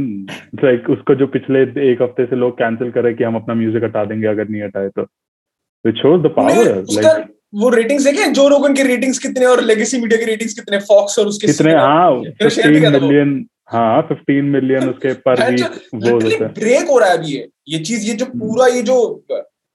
लाइक 0.63 0.89
उसको 0.89 1.15
जो 1.15 1.27
पिछले 1.35 1.61
एक 1.91 2.01
हफ़्ते 2.01 2.25
से 2.25 2.35
लोग 2.35 2.53
कैंसिल 2.57 2.91
कर 2.91 3.03
रहे 3.03 3.13
कि 3.13 3.23
हम 3.23 3.35
अपना 3.35 3.55
म्यूज़िक 3.55 3.83
हटा 3.83 4.03
देंगे 4.05 4.27
अगर 4.27 4.49
नहीं 4.49 4.61
हटाए 4.63 4.89
तो। 4.89 5.07
It 5.85 5.97
shows 5.97 6.21
the 6.21 6.33
power 6.37 6.73
like 6.93 7.29
वो 7.53 7.69
रेटिंग्स 7.69 8.03
देखे 8.03 8.25
जो 8.31 8.47
रोगन 8.47 8.73
के 8.73 8.83
रेटिंग्स 8.83 9.19
कितने 9.19 9.45
और 9.45 9.61
लेगेसी 9.63 9.97
मीडिया 10.01 10.19
के 10.19 10.25
रेटिंग्स 10.25 10.53
कितने? 10.53 10.77
फॉक्स 10.79 11.19
और 11.19 11.27
उसके 11.27 11.47
कितने? 11.47 11.71
हाँ 11.73 12.21
फिफ्टीन। 12.41 12.91
मिलियन 12.91 13.45
हाँ 13.71 14.01
फिफ्टीन 14.01 14.45
मिलियन 14.49 14.89
उसके 14.89 15.13
पर 15.25 15.41
वीक 15.49 15.65
वो 15.95 16.17
ब्रेक 16.59 16.87
हो। 16.89 16.97
रहा 16.99 17.09
है 17.09 17.17
अभी 17.17 17.33
ये। 17.33 17.47
ये 17.69 17.79
चीज़ 17.79 18.07
ये 18.07 18.13
जो 18.13 18.25
हम्म। 18.25 18.39
पूरा 18.39 18.67
ये 18.67 18.81
जो 18.81 18.97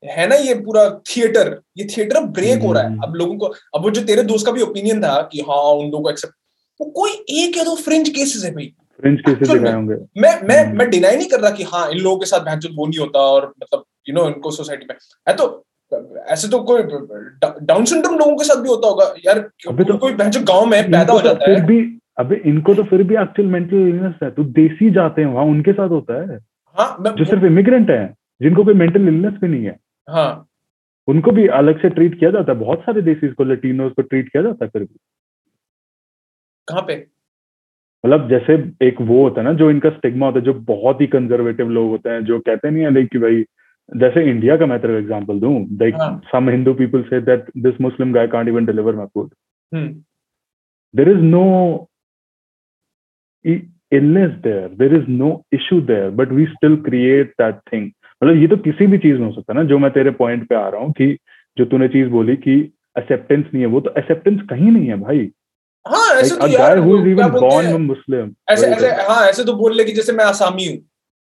है 0.02 0.26
ना 0.28 0.34
ये 0.36 0.54
पूरा 0.54 0.88
थिएटर 1.10 1.54
ये 1.78 1.84
थिएटर 1.86 2.20
ब्रेक 2.38 2.62
हो 2.62 2.72
रहा 2.72 2.82
है। 2.82 2.88
हम्म। 2.88 3.02
अब 3.02 3.14
लोगों 3.16 3.36
को 3.36 3.46
अब 3.46 3.82
वो 3.82 3.90
जो 3.90 4.02
तेरे 4.02 4.22
दोस्त 4.22 4.46
का 4.46 4.52
भी 4.52 4.62
ओपिनियन 4.62 5.00
था 5.02 5.20
कि 5.32 5.40
हाँ 5.40 5.62
उन 5.72 5.84
लोगों 5.84 6.02
को 6.02 6.10
एक्सेप्ट 6.10 6.34
वो 6.80 6.86
कोई 6.86 7.10
एक 7.10 7.56
या 7.56 7.64
दो 7.64 7.76
फ्रिंज 7.76 8.08
केसेस 8.08 8.44
है 8.44 8.50
भाई। 8.50 8.72
फ्रिंज 9.00 9.20
केसेस 9.20 9.48
दिखाए 9.48 9.72
होंगे। 9.72 9.94
मैं 9.94 10.48
मैं 10.48 10.66
हम्म। 10.66 10.78
मैं 10.78 10.90
डिनाई 10.90 11.16
नहीं 11.16 11.28
कर 11.28 11.40
रहा 11.40 11.50
कि 11.50 11.62
हाँ 11.62 11.90
इन 11.90 11.98
लोगों 11.98 12.18
के 12.18 12.26
साथ 12.26 12.40
भैंचो 12.40 12.68
वो 12.74 12.86
नहीं 12.86 12.98
होता 12.98 13.18
और 13.18 13.54
मतलब 13.60 13.84
यू 14.08 14.14
नो 14.14 14.26
इनको 14.26 14.50
सोसाइटी 14.50 14.86
में। 14.90 14.96
है 15.28 15.34
तो 15.34 15.66
ऐसे 16.28 16.48
तो 16.48 16.58
कोई 16.58 16.82
डाउन 17.66 17.84
सिंड्रोम 17.84 18.18
लोगों 18.18 18.36
के 18.36 18.44
साथ 18.44 18.62
भी 18.62 18.68
होता 18.68 18.88
होगा। 18.88 19.14
यार 19.26 19.38
अबे 19.68 19.84
तो- 19.84 19.98
कोई 19.98 20.12
भैंचो 20.12 20.40
गाँव 20.40 20.66
में 20.66 20.84
पैदा 20.84 21.12
हो 21.12 21.18
तो 21.18 21.28
जाता 21.28 21.46
फिर 21.46 21.58
है? 21.58 21.66
भी 21.66 21.98
अबे 22.18 22.42
इनको 22.46 22.74
तो 22.74 22.82
फिर 22.82 23.02
भी 23.02 23.14
एक्चुअल 23.14 23.48
मेंटल 23.48 23.76
इलनेस 23.76 24.14
है। 24.22 24.30
तो 24.30 24.44
देसी 24.44 24.90
जाते 24.90 25.22
हैं 25.22 25.28
वहाँ 25.28 25.46
उनके 25.46 25.72
साथ 25.72 25.88
होता 25.88 26.20
है। 26.20 26.40
हाँ 26.78 27.14
जो 27.18 27.24
सिर्फ़ 27.24 27.44
इमिग्रेंट 27.44 27.90
है 27.90 28.14
जिनको 28.42 28.64
कोई 28.64 28.74
मेंटल 28.74 29.08
इलनेस 29.08 29.34
भी 29.40 29.48
नहीं 29.48 29.64
है। 29.64 29.76
हाँ। 30.08 30.46
उनको 31.08 31.30
भी 31.30 31.46
अलग 31.46 31.82
से 31.82 31.88
ट्रीट 31.88 32.18
किया 32.18 32.30
जाता 32.30 32.52
है। 32.52 32.58
बहुत 32.58 32.80
सारे 32.80 33.02
देसी 33.02 33.28
को 33.28 33.44
लटीनोज 33.44 33.92
को 33.92 34.02
ट्रीट 34.02 34.28
किया 34.28 34.42
जाता 34.42 34.64
है 34.64 34.70
फिर 34.70 34.82
भी। 34.82 34.96
कहाँ 36.68 36.82
पे? 36.82 37.06
मतलब 38.06 38.28
जैसे 38.28 38.86
एक 38.86 39.00
वो 39.00 39.22
होता 39.22 39.40
है 39.40 39.46
ना 39.46 39.52
जो 39.52 39.70
इनका 39.70 39.90
स्टिग्मा 39.90 40.26
होता 40.26 40.38
है 40.38 40.44
जो 40.44 40.54
बहुत 40.54 41.00
ही 41.00 41.06
कंजर्वेटिव 41.06 41.70
लोग 41.70 41.90
होते 41.90 42.10
हैं 42.10 42.24
जो 42.24 42.40
कहते 42.40 42.70
नहीं 42.70 42.84
है 42.84 42.94
लाइक 42.94 43.08
कि 43.10 43.18
भाई 43.18 43.44
जैसे 43.96 44.30
इंडिया 44.30 44.56
का 44.56 44.66
मैं 44.66 44.80
तेरे 44.80 44.98
एग्जांपल 44.98 45.40
दूँ 45.40 45.66
like. 45.72 45.94
Some 46.24 46.50
Hindu 46.50 46.74
people 46.74 47.02
say 47.02 47.20
that 47.20 47.44
this 47.56 47.80
Muslim 47.80 48.12
guy 48.12 48.26
can't 48.26 48.48
even 48.48 48.66
deliver 48.66 48.94
my 48.94 49.06
food 49.06 49.30
is 51.08 51.22
no 51.22 51.76
i- 53.46 53.64
illness 53.94 54.32
there 54.46 54.68
there 54.80 54.92
is 54.98 55.04
no 55.08 55.30
issue 55.30 55.80
there 55.86 56.10
but 56.16 56.30
we 56.30 56.44
still 56.46 56.76
create 56.76 57.28
that 57.40 57.54
thing. 57.54 57.84
मतलब 58.22 58.36
ये 58.36 58.48
तो 58.48 58.56
किसी 58.56 58.86
भी 58.86 58.98
चीज़ 58.98 59.18
में 59.18 59.26
हो 59.26 59.32
सकता 59.32 59.52
है 59.52 59.58
ना 59.58 59.64
जो 59.64 59.78
मैं 59.78 59.90
तेरे 59.90 60.10
पॉइंट 60.10 60.48
पे 60.48 60.54
आ 60.54 60.68
रहा 60.68 60.80
हूँ 60.80 60.92
कि 60.92 61.18
जो 61.58 61.64
तूने 61.64 61.88
चीज़ 61.88 62.08
बोली 62.08 62.36
कि 62.36 62.72
एक्सेप्टेंस 62.98 63.44
नहीं 63.46 63.60
है 63.60 63.66
वो 63.66 63.80
तो 63.80 63.90
एक्सेप्टेंस 63.98 64.40
कहीं 64.50 64.70
नहीं 64.70 64.86
है 64.86 64.96
भाई। 64.96 65.32
हाँ 65.86 66.14
ऐसे 66.14 66.30
like 66.30 66.40
तो 66.40 66.48
यार 66.48 66.78
who 66.78 66.94
is 66.98 67.06
even 67.06 67.34
born 67.34 67.66
a 67.66 67.78
muslim 67.88 68.30
ऐसे 68.50 68.66
ऐसे 68.66 68.88
हाँ 68.88 69.26
ऐसे 69.26 69.44
तो 69.44 69.52
बोल 69.52 69.76
ले 69.76 69.84
कि 69.84 69.92
जैसे 69.92 70.12
मैं 70.12 70.24
आसामी 70.24 70.66
हूँ 70.66 70.78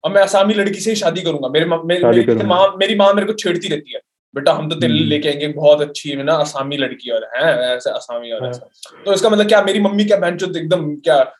और 0.03 0.11
मैं 0.11 0.21
आसामी 0.21 0.53
लड़की 0.53 0.79
से 0.79 0.89
ही 0.89 0.95
शादी 0.95 1.21
करूँगा। 1.21 1.47
मेरे 1.49 1.65
माँ- 1.65 1.85
मेरे- 1.85 2.03
शादी 2.03 2.25
मेरी 2.25 2.47
माँ 2.47 2.75
मेरी 2.77 2.95
माँ 2.95 3.13
मेरे 3.13 3.27
को 3.27 3.33
छेड़ती 3.33 3.67
रहती 3.67 3.93
है। 3.93 3.99
बेटा 4.35 4.53
हम 4.53 4.69
तो 4.69 4.75
लिए 4.87 4.99
हम्म। 4.99 5.09
लेके 5.09 5.29
आएँगे 5.29 5.47
बहुत 5.47 5.81
अच्छी 5.81 6.09
है 6.09 6.23
ना 6.23 6.33
आसामी 6.33 6.77
लड़की 6.77 7.09
और 7.09 7.23
है 7.35 7.75
ऐसे 7.75 7.89
आसामी 7.89 8.31
और 8.31 8.41
हाँ। 8.41 8.49
ऐसा। 8.49 8.69
तो 9.05 9.13
इसका 9.13 9.29
मतलब 9.29 9.47
क्या 9.47 9.61
मेरी 9.61 9.79
मम्मी 9.79 10.05
क्या 10.05 10.17
बहन 10.17 10.33
एकदम 10.33 10.95
क्या 10.95 11.33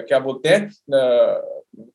क्या 0.00 0.18
बोलते 0.18 0.48
हैं 0.48 0.70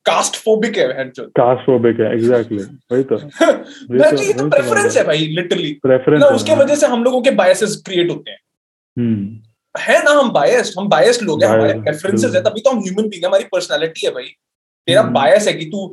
कास्ट 0.06 0.36
फोबिक 0.36 0.78
है 0.78 0.88
बहन 0.88 1.12
कास्ट्रोबिक 1.20 2.00
है 2.00 2.14
एग्जैक्टली 2.14 2.64
वही 2.92 3.04
तो। 3.04 3.16
ये 3.16 4.12
तो 4.12 4.18
वही 4.18 4.34
तो 4.34 4.50
प्रेफरेंस 4.50 4.98
है। 4.98 5.04
भाई 5.04 5.18
लिटरली 5.18 5.74
प्रेफरेंस 5.74 6.24
उसके 6.24 6.56
वजह 6.56 6.76
से 6.76 6.88
हम 6.88 7.04
लोगों 7.04 7.22
के 7.22 7.32
बायसेस 7.32 7.84
क्रिएट 7.86 8.12
होते 8.12 8.32
हैं। 8.32 8.40
हम्म। 9.00 9.45
है 9.80 10.04
ना 10.04 10.12
हम 10.12 10.32
बायस्ड 10.32 10.80
हम 10.80 10.88
बायस्ड 10.90 11.22
लोग 11.22 11.44
हैं 11.44 11.50
हमारे 11.52 11.74
प्रेफरेंसेस 11.82 12.36
है 12.36 12.42
तभी 12.44 12.62
तो 12.62 12.70
हम 12.70 12.80
ह्यूमन 12.80 13.08
बीइंग 13.10 13.26
हमारी 13.26 13.44
पर्सनालिटी 13.52 14.06
है 14.06 14.12
भाई। 14.14 14.34
तेरा 14.88 15.02
हम्म। 15.02 15.14
बायस 15.14 15.48
है 15.48 15.54
कि 15.54 15.66
तू 15.66 15.86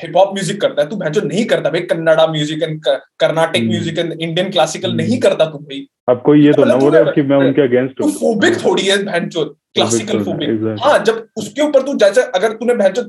हिप 0.00 0.16
हॉप 0.16 0.32
म्यूज़िक 0.34 0.60
करता 0.60 0.82
है 0.82 0.88
तू 0.88 0.96
भैंचो 0.96 1.20
नहीं 1.20 1.44
करता 1.46 1.70
भाई 1.70 1.80
Kannada 1.92 2.26
music 2.26 2.62
and 2.62 2.80
Carnatic 3.20 3.62
hmm. 3.62 3.72
Music 3.72 3.98
and 3.98 4.12
Indian 4.12 4.50
classical 4.50 4.88
hmm. 4.88 5.00
नहीं 5.00 5.18
करता 5.20 5.44
तू 5.44 5.58
भाई। 5.58 5.86
अब 6.08 6.22
कोई 6.26 6.44
ये 6.46 6.52
तो 6.52 6.64
ना 6.64 6.76
बोल 6.76 6.92
रहा 6.92 7.02
है। 7.04 7.12
कि 7.14 7.22
मैं 7.22 7.36
उनके 7.36 7.62
अगेंस्ट 7.62 7.98
तू 7.98 8.10
फोबिक 8.10 8.64
थोड़ी 8.64 8.82
है 8.82 8.96
भैंचो 9.04 9.44
क्लासिकल 9.44 10.22
फोबिक 10.24 10.76
हाँ 10.82 10.98
जब 11.04 11.26
उसके 11.38 11.62
ऊपर 11.62 11.82
तू 11.82 11.94
जैसे 11.98 12.22
अगर 12.34 12.52
तूने 12.52 12.74
भैंचो 12.74 13.02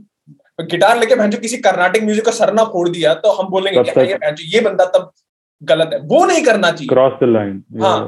गिटार 0.64 1.00
लेके 1.00 1.16
भैंचो 1.16 1.38
किसी 1.38 1.58
कर्नाटिक 1.68 2.04
म्यूज़िक 2.04 2.26
का 2.26 2.32
सरना 2.34 2.64
फोड़ 2.74 2.88
दिया 2.90 3.14
तो 3.16 3.32
हम 3.32 3.50
बोलेंगे 3.50 3.84
कि 3.84 4.00
हाँ, 4.00 4.06
ये 4.06 4.14
भैंचो 4.16 4.44
ये 4.56 4.62
बंदा 4.62 4.86
तब 4.98 5.12
गलत 5.62 5.90
है। 5.94 6.00
वो 6.00 6.26
नहीं 6.26 6.44
करना 6.46 6.72
चाहिए। 6.72 6.88
क्रॉस 6.88 7.14
द 7.22 7.30
लाइन 7.30 7.64
हाँ। 7.82 8.00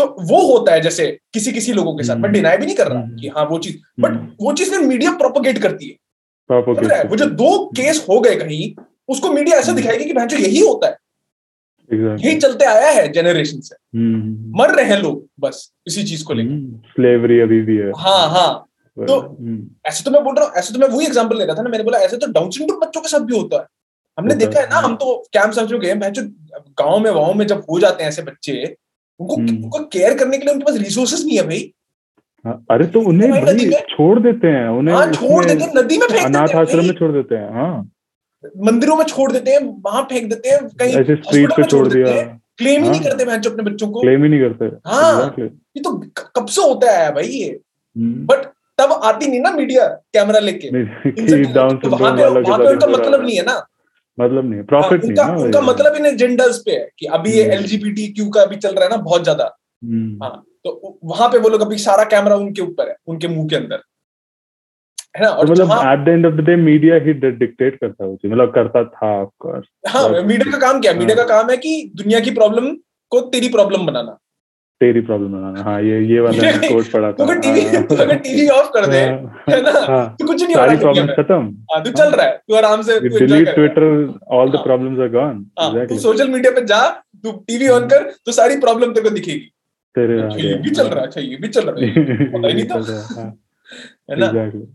तो 0.00 0.16
वो 0.20 0.40
होता 0.52 0.72
है 0.72 0.80
जैसे 0.80 1.18
किसी 1.32 1.52
किसी 1.52 1.72
लोगों 1.72 1.96
के 1.96 2.02
साथ 2.02 2.14
मैं 2.14 2.22
हम्म। 2.22 2.32
डिनाई 2.32 2.56
भी 2.56 2.66
नहीं 2.66 2.76
कर 2.76 2.88
रहा 2.88 3.00
हम्म। 3.00 3.16
कि 3.16 3.28
हाँ 3.28 3.44
वो 3.44 3.58
चीज़ 3.58 3.76
बट 4.00 4.36
वो 4.40 4.52
चीज़ 4.52 4.70
फिर 4.70 4.80
मीडिया 4.80 5.12
प्रोपोगेट 5.12 5.58
करती 5.58 5.88
है 5.88 5.96
समझ 6.50 6.92
है? 6.92 7.02
वो 7.04 7.16
जो 7.16 7.24
दो 7.24 7.66
केस 7.66 8.06
हो 8.10 8.20
गए 8.20 8.34
कहीं 8.34 8.84
उसको 9.08 9.32
मीडिया 9.32 9.58
ऐसा 9.58 9.72
हम्म। 9.72 9.82
दिखाएगी 9.82 10.04
कि 10.04 10.12
भैंचो 10.12 10.36
यही 10.36 10.60
होता 10.60 10.86
है 10.86 10.96
exactly. 11.90 12.26
यही 12.26 12.36
चलते 12.36 12.64
आया 12.64 12.90
है 12.90 13.12
जनरेशन 13.12 13.60
से 13.60 13.98
हम्म। 13.98 14.60
मर 14.60 14.74
रहे 14.74 14.86
हैं 14.86 14.98
लोग 14.98 15.26
बस 15.40 15.72
इसी 15.86 16.04
चीज़ 16.04 16.24
को 16.24 16.34
लेकर 16.34 16.90
स्लेवरी 16.90 17.40
अभी 17.40 17.60
भी 17.62 17.76
है 17.76 17.90
हाँ 17.96 18.28
हाँ 18.28 18.66
तो- 18.96 19.22
हम्म, 19.24 19.70
ऐसे 19.86 20.04
तो 20.04 20.10
मैं 20.10 20.24
बोल 20.24 20.34
रहा 20.34 20.44
हूँ 20.44 20.54
ऐसे 20.54 20.74
तो 20.74 20.78
मैं 20.78 20.88
वही 20.88 21.06
एग्जांपल 21.06 21.38
ले 21.38 21.44
रहा 21.44 21.56
था 21.56 21.62
ना 21.62 21.70
मैंने 21.70 21.84
बोला 21.84 21.98
ऐसे 21.98 22.16
तो 22.16 22.26
डाउन 22.26 22.50
सिंड्रोम 22.50 22.80
बच्चों 22.80 23.00
के 23.00 23.08
साथ 23.08 23.20
भी 23.20 23.36
होता 23.36 23.56
है 23.56 23.66
हमने 24.18 24.34
देखा 24.34 24.60
है 24.60 24.66
है, 24.66 24.70
ना 24.70 24.76
हम 24.76 24.96
तो 24.96 25.24
कैंप 25.32 25.52
समझ 25.52 25.72
गए 25.72 25.94
गाँव 26.78 26.98
में 26.98 27.10
वाँव 27.10 27.34
में 27.34 27.46
जब 27.46 27.64
हो 27.70 27.78
जाते 27.80 28.02
हैं 28.02 28.08
ऐसे 28.08 28.22
बच्चे 28.22 28.76
उनको 29.20 29.36
हम्म। 29.36 29.64
उनको 29.64 29.78
केयर 29.84 30.14
करने 30.18 30.38
के 30.38 30.44
लिए 30.44 30.54
उनके 30.54 30.72
पास 30.72 30.80
रिसोर्सेस 30.80 31.24
नहीं 31.26 31.36
है 31.38 31.42
भाई। 31.46 31.72
हाँ, 32.46 32.64
अरे 32.70 32.86
तो 32.86 33.00
उन्हें 33.00 33.30
भाई 33.30 33.40
नदी 33.40 33.52
भाई 33.52 33.66
में- 33.66 33.80
छोड़ 33.80 34.20
देते 34.20 34.46
हैं 34.46 34.68
उन्हें 34.68 34.94
हाँ 34.94 35.06
छोड़ 35.12 35.44
देते 35.44 35.64
हैं 35.64 35.72
नदी 35.76 35.98
में 35.98 36.06
फेंक 36.06 36.24
अनाथ 36.24 36.46
देते 36.46 36.56
हैं 36.56 36.62
आश्रम 36.62 36.84
में 36.84 36.92
छोड़ 36.92 37.12
देते 37.12 37.34
हैं 37.34 37.52
हाँ। 37.52 37.90
मंदिरों 38.64 38.96
में 38.96 39.04
छोड़ 39.04 39.32
देते 39.32 39.50
हैं 39.50 39.60
वहाँ 39.84 40.02
फेंक 40.02 40.28
देते 40.28 40.48
हैं 40.48 40.68
कहीं 40.68 40.94
ऐसे 40.94 41.16
स्ट्रीट 41.16 41.50
पे 41.50 41.62
छोड़ 41.62 41.88
दिया। 41.88 42.22
क्लेम 42.58 42.82
ही 42.84 42.88
नहीं 42.90 43.00
हाँ। 43.00 43.10
करते 43.10 43.24
भैंचो 43.24 43.50
अपने 43.50 43.62
बच्चों 43.62 43.90
को। 43.90 44.00
क्लेम 44.00 44.24
ही 44.24 44.28
नहीं 44.28 44.40
करते। 44.40 44.64
हाँ। 44.90 45.34
ये 45.38 45.80
तो 45.80 45.92
कब 46.36 46.46
से 46.46 46.62
होता 46.62 46.92
है 46.98 47.14
भाई 47.14 47.26
ये? 47.26 47.60
हम्म, 47.96 48.26
बट 48.26 48.44
तब 48.78 48.92
आती 49.04 49.26
नहीं 49.26 49.40
ना 49.40 49.50
मीडिया 49.50 49.86
कैमरा 49.86 50.38
लेके। 50.38 50.68
तो 50.84 51.88
वहाँ 51.88 52.16
पे 52.16 52.24
उनका 52.24 52.86
मतलब 52.86 53.26
नहीं 53.26 53.36
है 53.36 53.42
ना। 53.42 53.66
मतलब 54.20 54.44
नहीं 54.44 54.58
हाँ, 54.58 54.66
प्रॉफिट 54.66 55.04
नहीं 55.04 55.10
उनका 55.10 55.24
है 55.24 55.32
ना 55.32 55.42
उनका 55.42 55.60
मतलब 55.62 55.96
इन 55.96 56.06
एजेंडास 56.06 56.62
पे 56.66 56.72
है 56.72 56.88
कि 56.98 57.06
अभी 57.08 57.32
ये 57.32 57.42
हम्म। 57.44 57.54
एलजीबीटी 57.54 58.06
क्यू 58.12 58.28
का 58.30 58.42
अभी 58.42 58.56
चल 58.56 58.74
रहा 58.74 58.84
है 58.84 58.90
ना 58.90 58.96
बहुत 59.02 59.22
ज़्यादा। 59.22 59.44
हम्म, 59.84 60.24
हाँ 60.24 60.44
तो 60.64 60.98
वहाँ 61.04 61.28
पे 61.28 61.38
वो 61.38 61.48
लोग 61.48 61.60
अभी 61.60 61.78
सारा 61.78 62.04
कैमरा 62.04 62.36
उनके 62.36 62.62
ऊपर 62.62 62.88
है 62.88 62.96
उनके 63.06 63.28
मुँह 63.28 63.48
के 63.48 63.56
अंदर। 63.56 63.82
है 65.16 65.22
ना? 65.22 65.28
तो 65.30 65.36
और 65.36 65.50
मतलब 65.50 65.70
at 65.72 66.04
the 66.04 66.08
end 66.08 66.26
of 66.26 66.34
the 66.34 66.44
day 66.46 66.56
media 66.56 66.94
he 66.96 67.12
dictate 67.12 67.78
करता 67.80 68.04
है 68.04 68.10
मतलब 68.10 68.52
करता 68.54 68.84
था 68.86 69.12
ऑफ़ 69.22 69.30
कोर्स 69.38 69.66
हाँ 69.88 70.08
मीडिया 70.08 70.50
का 70.52 70.58
काम 70.58 70.80
क्या 70.80 70.92
मीडिया 70.92 71.16
हाँ। 71.16 71.26
का 71.26 71.34
काम 71.34 71.50
है 71.50 71.56
कि 71.56 71.92
दुनिया 71.96 72.20
की 72.20 72.30
प्रॉब्लम 72.30 72.74
को 73.12 73.20
तेरी 73.30 73.48
प्रॉब्लम 73.48 73.86
बनाना। 73.86 74.16
तेरी 74.80 75.00
प्रॉब्लम 75.00 75.32
बनाना 75.32 75.62
हाँ 75.62 75.80
ये 75.82 75.98
ये 76.06 76.20
वाला 76.20 76.36
मीडिया 76.36 76.58
की- 76.58 76.70
कोट 76.72 76.90
पढ़ा 76.92 77.10
तू 77.12 77.24
था। 77.24 77.24
अगर 77.24 77.40
टीवी 77.40 77.60
हाँ, 77.60 77.82
अगर 78.04 78.14
टीवी 78.16 78.46
ऑफ़ 78.48 78.68
कर 78.74 78.86
दे 78.86 79.00
हाँ, 79.00 79.44
है 79.50 79.60
ना? 79.62 79.70
हाँ, 79.86 80.16
तो 80.20 80.26
कुछ 80.26 80.42
नहीं 80.42 80.54
हो 80.54 80.60
रहा 80.60 80.66
सारी 80.66 80.78
प्रॉब्लम 80.78 81.06
खत्म। 81.06 81.64
हाँ 81.72 81.82
तू 81.84 81.90
चल 81.90 82.10
रहा 82.10 82.26
है। 82.26 82.36
तू 82.48 82.54
आराम 82.54 82.82
से 82.82 82.98
तू 83.00 83.04
है। 83.06 83.44
All 84.34 84.50
the 84.50 84.56
हाँ। 84.56 84.64
problems 84.66 85.02
are 85.04 85.10
gone 85.16 85.42
हाँ, 85.60 85.86
तू 85.86 85.98
सोशल 85.98 86.28
मीडिया 86.28 86.52
पे 86.52 86.64
जा 86.64 86.80
तू 87.24 87.32
टीवी 87.48 87.68
ऑन 87.68 87.86
कर 87.88 88.10
तो 88.26 88.32
सारी 88.32 88.56
प्रॉब्लम 88.56 88.92
तेरे 88.92 89.08
को 89.08 89.14
दिखेगी। 89.14 89.52
तेरे 89.94 90.20
अच्छा 90.22 90.38
ये 90.38 90.54
भी 90.54 90.70
चल 90.70 90.86
रहा 90.86 91.00
है 91.00 91.06
अच्छा 91.06 91.20
ये 91.20 91.36
भी 91.36 91.48
चल 91.48 91.70
रहा 91.70 91.86
है। 91.86 92.26
पता 92.26 92.48
नहीं 92.48 92.64
था। 92.64 92.78
है 93.20 93.26
है। 94.10 94.18
ना? 94.20 94.26
एग्जैक्टली 94.26 94.66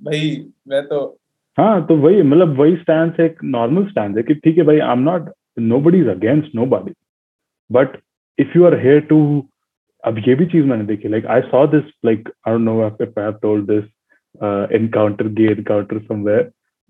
भाई 0.00 0.46
मैं 0.68 0.82
तो 0.86 1.18
हाँ 1.58 1.86
तो 1.86 1.96
वही 1.96 2.22
मतलब 2.22 2.58
वही 2.60 2.76
स्टैंड 2.76 3.12
है 3.20 3.26
एक 3.26 3.36
नॉर्मल 3.44 3.84
स्टैंड 3.84 4.16
है 4.16 4.22
कि 4.22 4.34
ठीक 4.34 4.58
है 4.58 4.64
भाई 4.64 4.78
I 4.78 4.92
am 4.92 4.98
not 4.98 5.32
nobody 5.80 6.00
is 6.00 6.08
against 6.08 6.54
nobody 6.54 6.92
but 7.70 7.96
If 8.39 8.55
you 8.55 8.65
are 8.65 8.79
here 8.79 8.99
to 9.09 9.21
अब 10.05 10.17
ये 10.27 10.35
भी 10.35 10.45
चीज 10.53 10.65
मैंने 10.65 10.85
देखी 10.85 11.09
like 11.09 11.25
I 11.35 11.41
saw 11.49 11.65
this 11.75 11.91
like 12.05 12.29
I 12.47 12.53
don't 12.53 12.65
know 12.65 12.87
if 12.87 13.17
I 13.19 13.23
have 13.23 13.39
told 13.41 13.71
this 13.71 13.89
encounter 14.75 15.25
gay 15.37 15.47
encounter 15.53 15.97
somewhere 16.09 16.43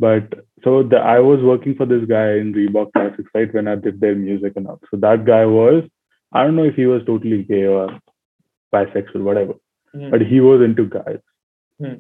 but 0.04 0.34
so 0.64 0.84
the, 0.84 0.98
I 0.98 1.20
was 1.20 1.42
working 1.42 1.76
for 1.76 1.86
this 1.86 2.06
guy 2.06 2.38
in 2.38 2.54
Reebok 2.54 2.92
Classics, 2.94 3.30
right? 3.36 3.54
When 3.54 3.68
I 3.68 3.76
did 3.76 4.00
their 4.00 4.16
music 4.16 4.54
and 4.56 4.68
all. 4.68 4.80
So 4.90 4.98
that 4.98 5.26
guy 5.26 5.46
was, 5.46 5.84
I 6.32 6.44
don't 6.44 6.56
know 6.56 6.64
if 6.64 6.76
he 6.76 6.88
was 6.88 7.04
totally 7.06 7.44
gay 7.44 7.66
or 7.66 8.00
bisexual, 8.74 9.28
whatever, 9.30 9.56
Hmm. 9.94 10.10
but 10.10 10.22
he 10.22 10.40
was 10.40 10.62
into 10.62 10.86
guys. 10.88 11.20
Hmm. 11.80 11.96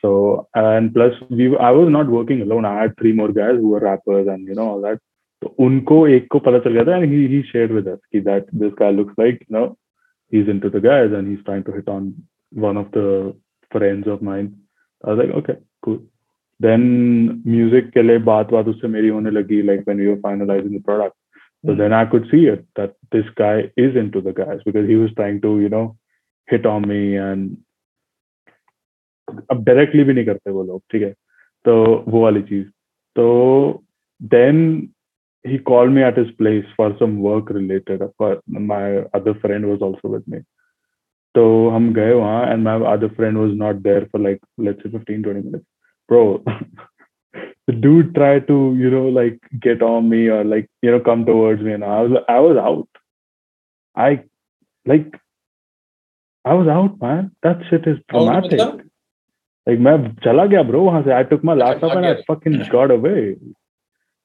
So 0.00 0.48
and 0.54 0.94
plus 0.94 1.14
we 1.28 1.46
I 1.56 1.70
was 1.72 1.88
not 1.90 2.06
working 2.06 2.42
alone. 2.42 2.64
I 2.64 2.80
had 2.80 2.96
three 2.96 3.12
more 3.12 3.32
guys 3.32 3.56
who 3.56 3.70
were 3.70 3.80
rappers 3.80 4.28
and 4.28 4.46
you 4.46 4.54
know 4.54 4.68
all 4.68 4.80
that. 4.82 5.00
तो 5.41 5.55
उनको 5.59 6.07
एक 6.07 6.27
को 6.31 6.39
पता 6.39 6.59
चल 6.59 6.73
गया 6.73 6.83
था 6.83 6.97
and 6.97 7.11
he 7.11 7.25
he 7.27 7.65
with 7.65 7.87
us 7.87 7.99
कि 8.11 8.19
that 8.21 8.45
this 8.55 8.71
guy 8.79 8.91
looks 8.91 9.13
like 9.19 9.39
now 9.51 9.69
he 10.33 10.39
is 10.39 10.49
into 10.49 10.69
the 10.69 10.83
guys 10.83 11.11
and 11.11 11.27
he 11.27 11.33
is 11.33 11.43
trying 11.43 11.63
to 11.63 11.71
hit 11.71 11.89
on 11.89 12.13
one 12.57 12.77
of 12.77 12.87
the 12.97 13.33
friends 13.71 14.07
of 14.07 14.23
mine 14.23 14.53
I 15.03 15.15
like 15.15 15.35
okay 15.35 15.53
cool 15.83 15.97
then 16.59 16.81
music 17.47 17.89
के 17.89 18.01
लिए 18.01 18.17
बात 18.31 18.51
बात 18.51 18.67
उससे 18.67 18.87
मेरी 18.87 19.07
होने 19.07 19.31
लगी 19.31 19.61
like 19.61 19.83
when 19.87 19.99
we 19.99 20.07
were 20.07 20.19
finalizing 20.19 20.79
the 20.79 20.83
product 20.83 21.15
so 21.63 21.75
then 21.75 21.93
I 21.93 22.05
could 22.05 22.25
see 22.25 22.47
it 22.47 22.61
that 22.79 22.93
this 23.13 23.25
guy 23.39 23.69
is 23.77 23.97
into 23.97 24.21
the 24.21 24.33
guys 24.39 24.61
because 24.65 24.89
he 24.89 24.95
was 24.95 25.15
trying 25.15 25.41
to 25.41 25.59
you 25.59 25.69
know 25.69 25.85
hit 26.49 26.65
on 26.65 26.87
me 26.87 27.03
and 27.13 27.55
अब 29.51 29.63
directly 29.63 30.03
भी 30.03 30.13
नहीं 30.13 30.25
करते 30.25 30.51
वो 30.51 30.63
लोग 30.63 30.81
ठीक 30.91 31.01
है? 31.01 31.11
तो 31.65 32.03
वो 32.07 32.21
वाली 32.21 32.41
चीज़. 32.41 32.67
तो 33.15 33.83
then 34.21 34.89
he 35.50 35.58
called 35.58 35.92
me 35.92 36.02
at 36.02 36.16
his 36.16 36.30
place 36.38 36.64
for 36.76 36.86
some 36.98 37.20
work 37.26 37.50
related 37.50 38.02
for 38.18 38.30
my 38.46 38.82
other 39.18 39.34
friend 39.44 39.66
was 39.72 39.80
also 39.88 40.08
with 40.16 40.26
me 40.28 40.40
तो 41.34 41.42
हम 41.70 41.92
गए 41.94 42.12
वहाँ 42.12 42.52
and 42.52 42.64
my 42.64 42.74
other 42.92 43.08
friend 43.16 43.38
was 43.40 43.52
not 43.62 43.82
there 43.82 44.06
for 44.12 44.20
like 44.26 44.40
let's 44.68 44.82
say 44.84 44.90
15 44.90 45.22
20 45.22 45.42
minutes 45.42 45.64
bro 46.08 46.22
the 47.70 47.72
dude 47.84 48.14
tried 48.14 48.46
to 48.48 48.56
you 48.78 48.90
know 48.90 49.04
like 49.18 49.38
get 49.66 49.82
on 49.88 50.08
me 50.08 50.20
or 50.36 50.42
like 50.44 50.68
you 50.82 50.90
know 50.90 51.00
come 51.08 51.24
towards 51.24 51.62
me 51.62 51.72
and 51.72 51.84
I 51.84 52.00
was 52.02 52.24
I 52.28 52.38
was 52.40 52.56
out 52.56 52.88
I 53.96 54.24
like 54.92 55.20
I 56.44 56.54
was 56.54 56.68
out 56.68 57.00
man 57.00 57.30
that 57.42 57.62
shit 57.70 57.86
is 57.86 57.96
Out 57.98 58.08
traumatic 58.14 58.58
मतलब? 58.60 58.82
like 59.68 59.80
मैं 59.88 59.96
चला 60.26 60.46
गया 60.54 60.62
bro 60.72 60.84
वहां 60.90 61.02
से 61.02 61.16
I 61.20 61.22
took 61.32 61.44
my 61.50 61.56
laptop 61.62 61.94
भाग 61.94 61.96
and 61.96 62.06
I 62.10 62.14
गया। 62.14 62.24
fucking 62.32 62.60
got 62.76 62.90
away 62.98 63.36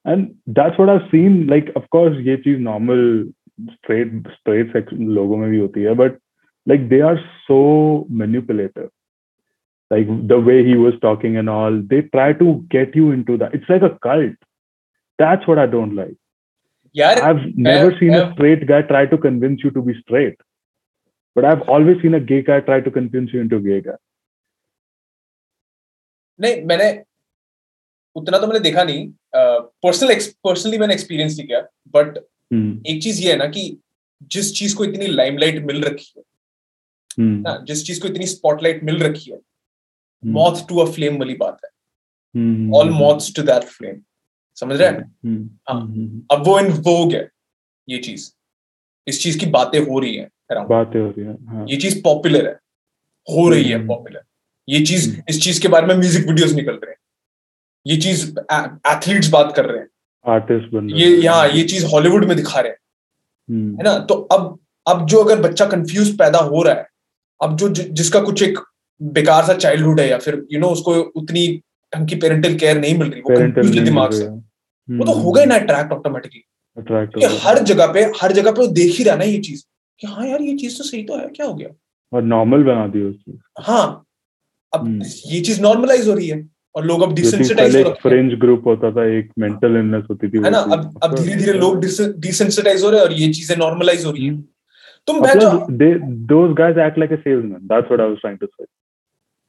and 0.04 0.34
that's 0.58 0.78
what 0.80 0.90
I've 0.94 1.08
seen 1.12 1.38
like 1.54 1.70
of 1.80 1.88
course 1.96 2.18
ये 2.26 2.36
चीज 2.42 2.60
normal 2.66 3.00
straight 3.76 4.12
straight 4.38 4.72
sex 4.76 4.92
लोगों 5.18 5.36
में 5.36 5.48
भी 5.50 5.58
होती 5.58 5.82
है 5.88 5.94
but 6.02 6.18
like 6.66 6.84
they 6.92 7.00
are 7.08 7.16
so 7.48 7.58
manipulative 8.20 8.90
like 9.94 10.08
the 10.30 10.38
way 10.50 10.58
he 10.68 10.76
was 10.84 10.94
talking 11.06 11.36
and 11.42 11.50
all 11.56 11.80
they 11.94 12.00
try 12.14 12.28
to 12.44 12.54
get 12.76 12.96
you 13.00 13.10
into 13.16 13.36
that 13.42 13.52
it's 13.58 13.68
like 13.74 13.84
a 13.88 13.92
cult 14.06 14.38
that's 15.18 15.46
what 15.50 15.60
I 15.64 15.66
don't 15.74 15.94
like 16.00 16.16
यार 16.94 17.20
I've 17.28 17.44
never 17.68 17.92
seen 18.00 18.14
a 18.14 18.22
I've- 18.24 18.32
straight 18.34 18.66
guy 18.72 18.80
try 18.94 19.04
to 19.14 19.18
convince 19.28 19.64
you 19.66 19.70
to 19.78 19.82
be 19.90 19.94
straight 20.00 20.36
but 21.36 21.46
I've 21.52 21.64
always 21.76 22.02
seen 22.02 22.18
a 22.18 22.24
gay 22.32 22.42
guy 22.50 22.60
try 22.70 22.80
to 22.88 22.92
convince 22.98 23.32
you 23.36 23.40
into 23.46 23.62
a 23.62 23.64
gay 23.68 23.80
guy 23.88 23.96
नहीं 26.40 26.62
मैंने 26.66 26.88
उतना 28.16 28.38
तो 28.38 28.46
मैंने 28.46 28.60
देखा 28.60 28.84
नहीं 28.84 29.06
personal 29.83 30.19
personally 30.43 30.77
मैंने 30.77 30.93
experience 30.93 31.37
नहीं 31.37 31.47
किया 31.47 31.59
बट 31.95 32.17
hmm. 32.17 32.87
एक 32.87 33.01
चीज़ 33.03 33.21
ये 33.21 33.31
है 33.31 33.37
ना 33.37 33.45
कि 33.47 33.77
जिस 34.31 34.53
चीज़ 34.55 34.75
को 34.75 34.85
इतनी 34.85 35.07
लाइमलाइट 35.07 35.65
मिल 35.65 35.83
रखी 35.83 36.13
है 36.17 36.23
Hmm. 37.11 37.43
ना 37.43 37.63
जिस 37.67 37.85
चीज़ 37.85 38.01
को 38.01 38.07
इतनी 38.07 38.25
स्पॉटलाइट 38.25 38.83
मिल 38.83 38.99
रखी 39.03 39.31
है. 39.31 39.39
मॉथ 40.23 40.67
टू 40.69 40.77
अ 40.77 40.85
फ्लेम 40.91 41.17
वाली 41.17 41.33
बात 41.33 41.57
है. 41.65 41.69
All 42.71 42.89
moths 42.89 43.33
to 43.35 43.41
that 43.41 43.63
flame 43.69 44.01
समझ 44.57 44.81
रहे 44.81 44.89
हैं 44.89 45.03
Hmm. 45.25 45.47
हाँ। 45.69 45.81
Hmm. 45.81 46.21
अब 46.31 46.47
वो 46.47 46.59
इन 46.59 46.71
vogue 46.83 47.13
है 47.13 47.29
ये 47.87 47.97
चीज़ 47.97 48.31
इस 49.07 49.21
चीज़ 49.23 49.39
की 49.39 49.45
बातें 49.45 49.79
हो 49.79 49.99
रही 49.99 50.15
है 50.15 50.29
बातें 50.51 50.99
हो 50.99 51.07
रही 51.09 51.25
हैं 51.25 51.37
हाँ 51.47 51.65
ये 51.69 51.77
चीज़ 51.77 52.01
पॉपुलर 52.03 52.47
है 52.47 52.53
हो 53.27 53.49
रही 53.49 53.63
है 53.63 53.75
हम्म। 53.75 53.87
पॉपुलर 53.87 54.21
ये 54.67 54.85
चीज़ 54.85 55.09
हम्म। 55.09 55.23
इस 55.29 55.41
चीज़ 55.41 55.61
के 55.61 55.67
बारे 55.67 55.87
में 55.87 55.95
म्यूज़िक 55.95 56.27
वीडियोस 56.27 56.53
निकल 56.53 56.73
रहे 56.73 56.91
हैं 56.91 56.97
ये 57.85 57.97
चीज़ 57.97 58.25
एथलीट्स 58.31 59.29
बात 59.29 59.53
कर 59.55 59.65
रहे 59.65 59.79
हैं। 59.79 59.87
आर्टिस्ट 60.25 60.73
बन 60.73 60.89
ये 60.91 61.07
यहाँ 61.17 61.47
ये 61.49 61.63
चीज़ 61.63 61.85
हॉलीवुड 61.85 62.25
में 62.25 62.35
दिखा 62.37 62.59
रहे 62.59 62.71
हैं। 62.71 62.77
हम्म, 63.49 63.75
है 63.77 63.83
ना? 63.83 63.97
तो 63.99 64.13
अब 64.13 64.57
अब 64.85 65.05
जो 65.07 65.23
अगर 65.23 65.39
बच्चा 65.41 65.65
कंफ्यूज 65.65 66.17
पैदा 66.17 66.39
हो 66.39 66.61
रहा 66.63 66.73
है 66.75 66.87
अब 67.39 67.55
जो 67.57 67.69
जि, 67.69 67.83
जिसका 67.83 68.19
कुछ 68.21 68.43
एक 68.43 68.59
बेकार 69.01 69.45
सा 69.45 69.53
चाइल्डहुड 69.55 69.99
है 69.99 70.07
या 70.09 70.17
फिर 70.17 70.33
यू 70.35 70.41
you 70.41 70.59
नो 70.59 70.67
know, 70.67 70.77
उसको 70.77 70.93
उतनी 71.21 71.47
ढंग 71.93 72.07
की 72.07 72.15
पेरेंटल 72.15 72.55
केयर 72.55 72.79
नहीं 72.79 72.97
मिल 72.97 73.09
रही 73.11 73.21
वो 73.21 73.37
कंफ्यूज 73.39 73.77
दिमाग 73.79 74.11
से। 74.11 74.27
वो 74.27 75.05
तो 75.05 75.11
हम्म, 75.11 75.21
हो 75.23 75.31
गए 75.31 75.45
ना 75.45 75.55
अट्रैक्ट 75.55 75.91
ऑटोमेटिकली। 75.93 76.43
हर 77.43 77.59
जगह 77.63 77.87
पे 77.93 78.03
हर 78.21 78.31
जगह 78.31 78.51
पे 78.51 78.61
वो 78.61 78.67
देख 78.73 78.95
ही 78.95 79.03
रहा 79.03 79.15
ना 79.15 79.23
ये 79.23 79.39
चीज़ 79.39 79.63
कि 79.99 80.07
हाँ 80.07 80.27
यार 80.27 80.41
ये 80.41 80.55
चीज़ 80.57 80.77
तो 80.77 80.83
सही 80.83 81.03
तो 81.03 81.17
है 81.17 81.27
क्या 81.27 81.45
हो 81.45 81.53
गया? 81.53 81.69
और 82.13 82.21
नॉर्मल 82.23 82.63
बना 82.63 82.87
दी 82.87 83.03
उस 83.03 83.15
चीज़। 83.15 83.37
हाँ। 83.61 84.05
अब 84.73 84.81
हम्म। 84.81 85.03
ये 85.25 85.41
चीज़ 85.41 85.61
नॉर्मलाइज 85.61 86.07
हो 86.07 86.13
रही 86.13 86.27
है। 86.27 86.37
और 86.75 86.85
लोग 86.85 87.01
अब 87.03 87.13
डिसेंसिटाइज 87.15 87.75
फ्रेंच 88.01 88.33
ग्रुप 88.39 88.67
होता 88.67 88.91
था 88.91 89.05
एक 89.17 89.29
मेंटल 89.39 89.77
इलनेस 89.77 90.03
होती 90.09 90.29
थी 90.29 90.43
है 90.43 90.49
ना? 90.49 90.59
अब 90.75 90.99
अब 91.03 91.15
धीरे 91.15 91.35
धीरे 91.35 91.53
लोग 91.59 91.79
डिसेंसिटाइज 91.79 92.83
हो 92.83 92.89
रहे 92.89 92.99
हैं 92.99 93.07
और 93.07 93.13
ये 93.13 93.31
चीज़ें 93.33 93.55
नॉर्मलाइज 93.57 94.05
हो 94.05 94.11
रही 94.11 94.25
है। 94.25 94.31
हम्म, 94.31 94.43
तुम 95.07 95.15
और 95.15 95.21
बहन 95.21 95.39
जो 95.39 95.49
plus 95.49 95.79
they 95.81 95.91
those 96.29 96.53
guys 96.59 96.77
act 96.85 97.01
like 97.03 97.15
a 97.17 97.19
salesman. 97.23 97.61
That's 97.71 97.91
what 97.91 98.05
I 98.05 98.07
was 98.11 98.19
trying 98.21 98.37
to 98.43 98.49
say. 98.51 98.65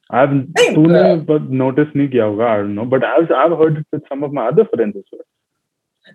I've 0.09 0.33
नहीं, 0.33 0.73
तूने 0.75 1.03
uh, 1.35 1.39
नोटिस 1.61 1.95
नहीं 1.95 2.07
किया 2.09 2.25
होगा 2.25 2.55
don't 2.57 2.75
know 2.79 2.87
but 2.95 3.05
I've 3.11 3.31
I've 3.43 3.55
heard 3.61 3.79
it 3.81 3.85
with 3.95 4.03
some 4.11 4.27
of 4.27 4.35
my 4.39 4.49
other 4.53 4.65
friends 4.73 4.97
as 4.97 5.05
well. 5.11 5.25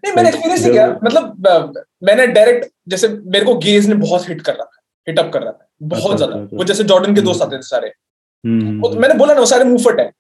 नहीं 0.05 0.13
मैंने 0.15 0.29
experience 0.29 0.63
नहीं 0.63 0.73
किया। 0.73 0.89
मतलब 1.05 1.79
मैंने 2.05 2.27
डायरेक्ट 2.27 2.67
जैसे 2.89 3.09
मेरे 3.09 3.45
को 3.45 3.55
गेज 3.59 3.89
ने 3.89 3.95
बहुत 4.03 4.29
हिट 4.29 4.41
कर 4.41 4.53
रखा 4.53 4.77
है 4.77 4.83
हिट 5.07 5.19
अप 5.19 5.31
कर 5.33 5.43
रखा 5.43 5.63
है 5.63 5.89
बहुत 5.89 6.13
अच्छा, 6.13 6.17
ज़्यादा। 6.17 6.43
अच्छा, 6.43 6.57
वो 6.57 6.65
जैसे 6.65 6.85
जॉर्डन 6.85 7.15
के 7.15 7.21
हम्म। 7.21 7.29
दोस्त 7.29 7.43
आते 7.43 7.57
थे 7.57 7.63
सारे। 7.63 7.89
हम्म, 7.89 8.81
तो 8.83 9.01
मैंने 9.01 9.15
बोला 9.19 9.35
ना 9.35 9.41
वो 9.41 9.47
सारे 9.47 9.65
मुंहफट 9.65 10.01
है। 10.01 10.11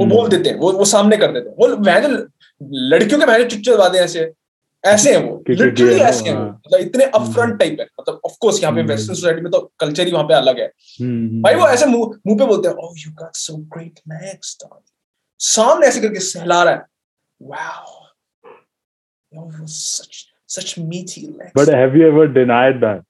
वो 0.00 0.04
हम्म। 0.04 0.14
बोल 0.16 0.28
देते 0.28 0.50
हैं 0.50 0.56
वो 0.58 0.72
वो 0.72 0.84
सामने 0.90 1.16
कर 1.16 1.32
देते 1.32 1.48
हैं। 1.48 1.56
वो 1.56 1.76
मैं 1.86 2.00
लड़कियों 2.90 3.18
के 3.20 3.26
मैं 3.26 3.48
चुच्चे 3.48 3.74
वादे 3.76 3.98
ऐसे 3.98 4.30
ऐसे 4.84 5.12
हैं 5.14 5.22
वो 5.24 5.42
लिटरली 5.48 5.98
ऐसे 6.00 6.28
हैं 6.28 6.34
वो, 6.36 6.42
हाँ। 6.42 6.60
मतलब 6.66 6.80
इतने 6.80 7.04
अपफ्रंट 7.04 7.58
टाइप 7.58 7.80
है। 7.80 7.86
मतलब 8.00 8.20
ऑफ़ 8.26 8.36
कोर्स 8.40 8.62
यहाँ 8.62 8.74
पे 8.74 8.80
हम्म। 8.80 8.90
वेस्टर्न 8.90 9.14
सोसाइटी 9.14 9.40
में 9.40 9.50
तो 9.52 9.60
कल्चर 9.80 10.06
ही 10.06 10.12
वहाँ 10.12 10.24
पे 10.28 10.34
अलग 10.34 10.60
है। 10.60 10.66
हम्म, 11.00 11.42
भाई 11.42 11.54
वो 11.54 11.66
ऐसे 11.68 11.86
मुँह 11.86 12.18
मुँह 12.26 12.38
पे 12.38 12.46
बोलते 12.46 12.68
हैं 12.68 12.74
ओह 12.76 12.94
you 12.98 13.12
got 13.20 13.36
so 13.36 13.56
great 13.76 14.00
Donnie 14.08 14.82
सामने 15.40 15.86
ऐसे 15.86 16.00
करके 16.00 16.20
सहला 16.20 16.62
रहा 16.62 16.74
है। 16.74 16.82
Wow 17.40 17.98
such 19.72 20.16
such 20.54 20.70
meaty 20.78 21.20
legs 21.26 21.52
but 21.54 21.68
have 21.68 21.94
you 21.96 22.06
ever 22.06 22.26
denied 22.38 22.80
that? 22.80 23.02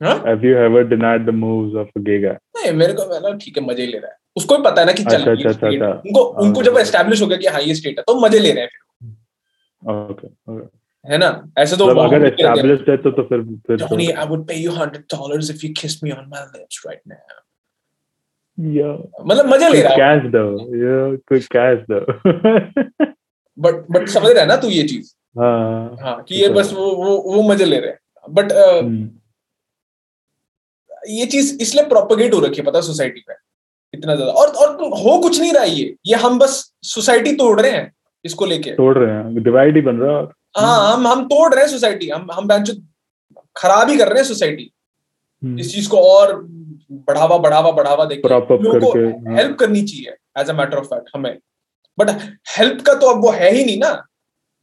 हाँ? 0.00 0.16
have 0.24 0.42
you 0.44 0.56
ever 0.58 0.82
denied 0.88 1.24
the 1.26 1.34
moves 1.44 1.78
of 1.82 1.88
a 2.00 2.02
gay 2.08 2.18
guy? 2.24 2.34
नहीं 2.56 2.72
मेरे 2.72 2.92
को 2.92 3.06
मतलब 3.14 3.38
ठीक 3.44 3.58
है 3.58 3.64
मज़े 3.64 3.86
ले 3.86 3.98
रहा 3.98 4.10
है। 4.10 4.16
उसको 4.36 4.56
भी 4.56 4.62
पता 4.64 4.80
है 4.80 4.86
ना 4.86 4.92
कि 4.92 5.04
चल 5.04 5.16
अच्छा, 5.16 5.30
अच्छा, 5.32 5.48
अच्छा, 5.48 5.66
है। 5.66 5.74
अच्छा। 5.76 5.88
उनको 6.06 6.24
हाँ, 6.32 6.42
उनको 6.42 6.62
जब 6.62 6.72
हाँ। 6.74 6.82
एस्टेब्लिश 6.82 7.22
हो 7.22 7.26
गया 7.26 7.38
कि 7.38 7.46
हाँ 7.46 7.60
ये 7.62 7.74
स्टेट 7.74 7.98
है 7.98 8.04
तो 8.06 8.20
मज़े 8.20 8.38
ले 8.38 8.52
रहे 8.52 8.64
हैं 8.64 8.70
okay 9.82 10.68
है 11.04 11.18
ना? 11.18 11.28
ऐसे 11.58 11.76
तो 11.76 11.86
मतलब 11.86 11.98
अगर 12.04 12.20
रहते 12.20 12.42
हैं। 12.42 12.76
है 12.88 12.96
तो 12.96 13.10
तो 13.10 13.22
फिर 13.22 13.40
फिर 13.66 13.78
Johnny, 13.78 14.06
I 14.24 14.26
would 14.32 14.42
pay 14.50 14.58
you 14.64 14.74
hundred 14.74 15.06
dollars 15.14 15.48
if 15.54 15.64
you 15.64 15.70
kissed 15.80 16.04
me 16.04 16.12
on 16.16 16.28
my 16.34 16.42
lips 16.52 16.84
right 16.86 17.00
now. 17.12 17.38
yeah 18.58 18.92
मतलब 19.26 19.46
मज़े 19.46 19.68
ले 19.68 19.82
रहा 19.82 19.92
है। 19.92 19.98
cash 20.02 20.28
though 20.34 20.52
yeah 20.82 21.16
quick 21.30 21.48
cash 21.56 21.82
though 21.90 22.06
but 23.58 23.84
but 23.90 24.08
समझ 24.08 24.30
रहा 24.30 24.40
है 24.40 24.46
ना 24.48 24.56
तू 24.56 24.68
ये 24.68 24.82
चीज़? 24.88 25.12
हाँ 25.38 25.96
हाँ। 26.02 26.22
कि 26.28 26.34
ये 26.34 26.48
तो- 26.48 26.56
बस 26.56 26.72
वो 26.72 26.90
वो 27.04 27.16
वो 27.34 27.42
मज़े 27.48 27.64
ले 27.64 27.78
रहे 27.80 27.90
हैं। 27.90 27.98
बट 28.30 28.52
हम्म, 28.52 29.10
ये 31.08 31.26
चीज़ 31.26 31.56
इसलिए 31.62 31.84
प्रोपोगेट 31.88 32.34
हो 32.34 32.40
रखी 32.40 32.60
है 32.60 32.66
पता 32.66 32.80
सोसाइटी 32.80 33.24
में 33.28 33.34
इतना 33.94 34.14
ज़्यादा। 34.14 34.32
और 34.32 34.48
और 34.48 34.76
हो 34.98 35.18
कुछ 35.18 35.40
नहीं 35.40 35.52
रहा 35.52 35.64
ये। 35.64 35.94
ये 36.06 36.14
हम 36.16 36.38
बस 36.38 36.72
सोसाइटी 36.84 37.32
तोड़ 37.32 37.60
रहे 37.60 37.70
हैं 37.70 37.92
इसको 38.24 38.46
लेके। 38.46 38.70
तोड़ 38.70 38.96
रहे 38.98 39.14
हैं। 39.14 39.42
डिवाइड 39.42 39.76
ही 39.76 39.82
बन 39.82 39.96
रहा 39.96 40.18
है। 40.18 40.24
हाँ 40.56 40.92
हम 40.92 41.06
हम 41.06 41.24
तोड़ 41.24 41.54
रहे 41.54 41.64
हैं 41.64 41.70
सोसाइटी। 41.70 42.08
हम 42.08 42.28
हम 42.32 42.48
खराब 43.56 43.90
ही 43.90 43.96
कर 43.98 44.08
रहे 44.08 44.18
हैं 44.18 44.24
सोसाइटी। 44.24 44.70
हम्म, 45.42 45.58
इस 45.58 45.72
चीज़ 45.74 45.88
को 45.88 45.98
और 45.98 46.34
बढ़ावा 46.90 47.36
बढ़ावा 47.38 47.70
बढ़ावा 47.70 48.04
देके 48.04 48.28
लोगों 48.28 48.80
को 48.80 48.90
हाँ, 48.90 49.36
हेल्प 49.36 49.56
करनी 49.58 49.82
चाहिए 49.82 50.16
as 50.38 50.50
a 50.50 50.52
matter 50.52 50.76
of 50.76 50.86
fact 50.86 51.10
हमें। 51.14 51.38
बट 51.98 52.10
हेल्प 52.58 52.80
का 52.80 52.94
तो 52.94 53.06
अब 53.06 53.22
वो 53.24 53.30
है 53.30 53.52
ही 53.54 53.64
नहीं 53.64 53.78
ना। 53.78 53.92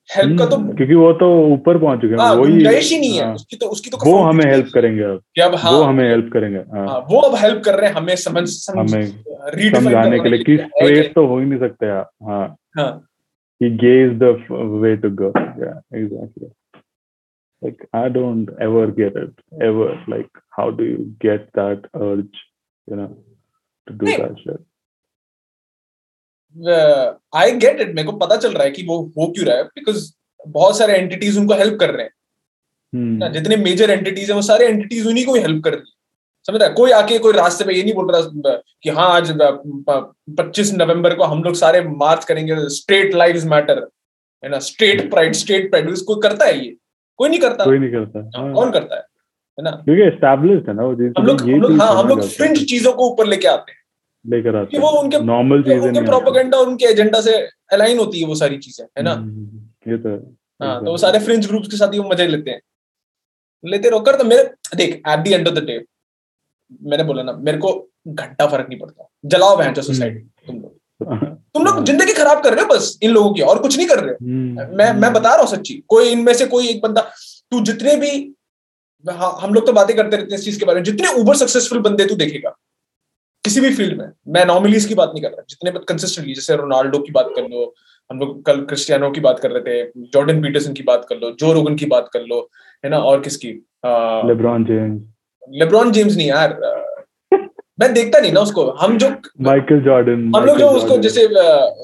हेल्प 0.10 0.38
का 0.40 0.46
तो 0.46 0.56
हम्म, 0.56 0.74
क्योंकि 0.76 0.96
वो 0.96 1.12
तो 1.14 1.28
ऊपर 1.48 1.78
पहुँच 1.78 2.00
चुके 2.02 2.14
हैं 2.14 2.20
हाँ 2.20 2.34
वही 2.36 2.52
गुंजाइश 2.52 2.92
ही 2.92 3.00
नहीं 3.00 3.18
है 3.18 3.26
हाँ, 3.26 3.34
उसकी 3.36 3.58
तो 3.58 3.68
उसकी 3.68 3.90
तो 3.90 3.98
वो 4.06 4.18
हमें 4.24 4.46
हेल्प 4.46 4.70
करेंगे 4.74 5.04
अब। 5.04 5.22
अब 5.44 5.56
हाँ 5.56 5.72
वो 5.72 5.82
हमें 5.84 6.04
हेल्प 6.10 6.30
करेंगे 6.34 6.58
हाँ। 6.58 6.88
हाँ, 6.88 7.00
वो 7.12 7.20
अब 7.20 7.36
हेल्प 7.36 7.62
कर 7.66 7.80
रहे 7.80 7.90
हैं 7.90 7.96
हमें 7.96 8.16
समझ 8.16 8.44
हमें 8.70 9.72
समझाने 9.74 10.20
के 10.20 10.30
लिए 10.30 10.44
कि 10.44 10.58
स्ट्रेट 10.58 11.14
तो 11.16 11.26
हो 11.28 11.40
ही 11.40 11.46
नहीं 11.46 11.60
सकते 11.60 11.88
यार 11.88 12.10
हाँ। 12.30 12.48
हाँ। 12.78 12.92
कि 13.62 13.70
gay 13.78 13.94
is 14.06 14.18
the 14.24 14.36
way 14.82 14.96
to 14.96 15.10
go 15.22 15.32
like 17.62 17.82
i 17.94 18.02
don't 18.08 18.52
ever 18.66 18.82
get 18.98 19.16
it 19.22 19.40
ever 19.62 19.88
like 20.12 20.38
how 20.58 20.66
do 20.72 20.84
you 20.84 21.00
get 21.24 21.48
that 21.58 21.88
urge 22.02 22.38
you 22.88 23.00
know 23.00 23.08
to 23.88 23.94
do 23.94 24.06
नहीं 24.06 24.18
that 24.18 24.38
shit? 24.44 24.62
I 27.36 27.52
get 27.52 27.82
it 27.82 27.88
मेरे 27.88 28.04
को 28.04 28.12
पता 28.18 28.36
चल 28.36 28.54
रहा 28.54 28.64
है 28.64 28.72
कि 28.72 28.84
वो 28.84 28.98
हो 29.18 29.28
क्यों 29.32 29.46
रहा 29.48 29.58
है 29.58 29.64
बिकॉज़ 29.64 30.12
बहुत 30.48 30.78
सारे 30.78 30.94
एंटिटीज 30.94 31.38
उनको 31.38 31.54
हेल्प 31.54 31.80
कर 31.80 31.90
रहे 31.90 32.04
हैं। 32.04 32.12
ना 32.94 33.26
hmm. 33.26 33.36
जितने 33.36 33.56
मेजर 33.58 33.90
एंटिटीज 33.90 34.30
हैं 34.30 34.36
वो 34.36 34.42
सारे 34.42 34.66
एंटिटीज 34.66 35.08
उन्हीं 35.08 35.26
को 35.26 35.34
हेल्प 35.36 35.64
कर 35.64 35.72
रही 35.72 35.80
है। 35.80 35.98
समझ 36.48 36.60
रहा 36.60 36.68
है? 36.68 36.74
कोई 36.74 36.92
आके 36.92 37.18
कोई 37.20 37.34
रास्ते 37.34 37.66
पे 37.66 37.74
ये 37.74 37.84
नहीं 37.84 37.94
बोल 37.94 38.12
रहा 38.12 38.56
कि 38.84 38.90
हाँ 38.90 39.10
आज 39.16 39.32
पच्चीस 39.42 40.74
नवंबर 40.74 41.16
को 41.16 41.24
हम 41.24 41.44
लोग 41.44 41.56
सारे 41.56 41.82
मार्च 41.82 42.26
करेंगे 42.26 42.56
स्ट्रेट 42.70 43.16
लाइव्स 43.16 43.46
मैटर 43.46 43.88
है 44.44 44.50
ना? 44.50 44.60
स्ट्रेट 44.60 45.10
प्राइड 45.10 45.34
स्ट्रेट 45.34 45.70
प्राइड 45.70 45.96
कोई 45.98 46.22
करता 46.24 46.46
है 46.46 46.66
ये? 46.66 46.76
कोई 47.20 47.30
नहीं 47.30 47.40
करता। 47.40 47.66
कोई 47.66 47.80
नहीं 47.80 47.92
करता 47.92 48.20
हाँ, 48.20 48.46
हाँ, 48.46 48.54
कौन 48.54 48.72
करता 48.72 48.96
है? 48.96 49.02
है 49.02 49.64
ना? 49.64 49.72
क्योंकि 49.72 50.02
एस्टैब्लिश्ड 50.04 50.70
है 50.70 50.76
ना 50.76 50.84
वो 50.84 50.92
हम 51.20 51.26
लोग 51.26 51.42
हम 51.42 51.62
लोग 51.62 51.82
हाँ 51.82 51.94
हम 51.96 52.08
लोग 52.08 52.22
फ्रिंज 52.28 52.64
चीज़ों 52.70 52.94
को 52.94 53.10
ऊपर 53.12 53.26
लेके 53.26 53.48
आते 53.48 53.72
हैं। 53.72 53.79
लेकर 54.26 54.56
आते 54.56 54.72
कि 54.72 54.78
वो 54.78 54.90
उनके 55.02 55.20
नॉर्मल 55.26 55.62
चीज़ें 55.64 55.80
उनके 55.80 56.02
प्रोपेगेंडा 56.06 56.58
और 56.58 56.68
उनके 56.68 56.86
एजेंडा 56.86 57.22
से 57.22 57.36
अलाइन 57.74 58.00
होती 58.00 58.20
है 58.22 58.28
वो 58.28 58.36
सारी 58.36 58.58
चीज़ें 58.58 58.86
है 58.98 59.04
ना? 59.04 59.12
हम्म, 59.14 59.60
ये 59.88 59.98
तो 59.98 60.16
हाँ 60.60 60.80
तो 60.86 60.92
वो 60.92 60.98
सारे 60.98 61.20
फ्रिंज 61.20 61.48
ग्रुप्स 61.48 61.68
के 61.68 61.78
साथ 61.78 61.94
ही 61.94 62.00
वो 62.00 62.10
मज़े 62.10 62.28
लेते 62.28 62.52
हैं। 62.52 62.62
लेते 63.64 63.90
रहो 63.90 64.00
कर 64.00 64.16
तो 64.16 64.24
मेरे 64.24 64.44
देख 64.76 64.96
at 65.08 65.20
the 65.20 65.28
end 65.30 65.48
of 65.48 65.56
the 65.56 65.64
day 65.66 65.84
मैंने 66.84 67.04
बोला 67.04 67.24
ना 67.24 67.34
मेरे 67.40 67.58
को 67.58 67.72
घंटा 68.08 68.48
फ़र्क 68.48 68.68
नहीं 68.70 68.80
पड़ता। 68.80 69.08
जलाओ 69.26 69.56
बहन 69.58 69.68
हम्म। 69.68 69.82
सोसाइटी 69.82 70.20
तुम 70.48 70.56
लोग। 70.56 70.78
तुम 71.54 71.64
लोग 71.66 71.84
ज़िंदगी 71.86 72.14
खराब 72.14 72.42
कर 72.44 72.54
रहे 72.54 72.64
हो 72.64 72.68
बस 72.68 72.98
इन 73.04 73.12
लोगों 73.12 73.34
की 73.34 73.42
और 73.42 73.60
कुछ 73.62 73.78
नहीं 73.78 73.88
कर 73.88 74.00
रहे 74.00 74.14
हम्म, 74.14 74.76
मैं 74.78 74.92
मैं 74.94 75.12
बता 75.14 75.30
रहा 75.30 75.42
हूँ 75.42 75.48
सच्ची 75.48 75.74
कोई 75.88 76.10
इनमें 76.10 76.34
से 76.34 76.46
कोई 76.46 76.68
एक 76.68 76.82
बंदा 76.82 77.02
तू 77.52 77.62
जितने 77.66 77.96
भी 77.96 78.12
हाँ, 79.06 79.38
हम 79.42 79.54
लोग 79.54 79.66
तो 79.66 79.74
बातें 79.74 79.96
करते 79.96 80.18
रहते 80.18 80.34
हैं 80.34 80.40
इस 80.40 80.46
चीज़ 80.46 80.60
के 80.60 80.66
बारे 80.66 80.80
में 80.80 80.84
जितने 80.84 81.14
ऊबर 81.20 81.36
सक्सेसफुल 81.36 81.80
बंदे 81.82 82.06
तू 82.06 82.16
देखेगा। 82.16 82.56
किसी 83.44 83.62
भी 83.62 83.74
फ़ील्ड 83.76 83.98
में। 83.98 84.08
मैं 84.34 84.46
नॉर्मलीज 84.46 84.86
की 84.86 84.96
बात 84.96 85.12
नहीं 85.14 85.22
कर 85.24 85.30
रहा 85.30 85.44
जितने 85.50 85.72
कंसिस्टेंटली 85.90 86.34
जैसे 86.34 86.56
रोनाल्डो 86.56 87.00
की 87.00 87.12
बात 87.12 87.30
कर 87.36 87.48
लो 87.50 87.74
हम 88.10 88.20
लोग 88.20 88.44
कल 88.46 88.60
क्रिस्टियानो 88.66 89.10
की 89.12 89.22
बात 89.22 89.40
कर 89.40 89.52
रहे 89.52 89.62
थे 89.84 90.08
जॉर्डन 90.14 90.42
पीटरसन 90.42 90.74
की 90.74 90.84
बात 90.84 91.06
कर 91.10 91.16
लो 91.18 91.32
जो 91.40 91.52
रोगन 91.54 91.76
की 91.76 91.86
बात 91.94 92.10
कर 92.14 92.22
लो 92.28 92.40
है 92.84 92.90
ना 92.90 92.98
और 93.12 93.20
किसकी? 93.22 93.48
लेब्रॉन 94.28 94.66
जेम्स 94.66 95.02
लेब्रॉन 95.60 95.92
जेम्स 95.92 96.16
नहीं 96.16 96.28
यार 96.28 96.58
मैं 97.80 97.94
देखता 97.94 98.20
नहीं 98.20 98.32
ना 98.34 98.40
उसको। 98.42 98.66
हम 98.80 98.98
जो 98.98 99.10
माइकल 99.42 99.80
जॉर्डन 99.82 100.32
हम 100.36 100.46
लोग 100.46 100.58
जो 100.58 100.70
उसको 100.80 100.98
जैसे 101.04 101.26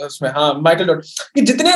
उसमें 0.05 0.29
हाँ 0.35 0.53
माइकल 0.61 0.85
जॉर्डन 0.85 1.01
कि 1.35 1.41
जितने 1.51 1.75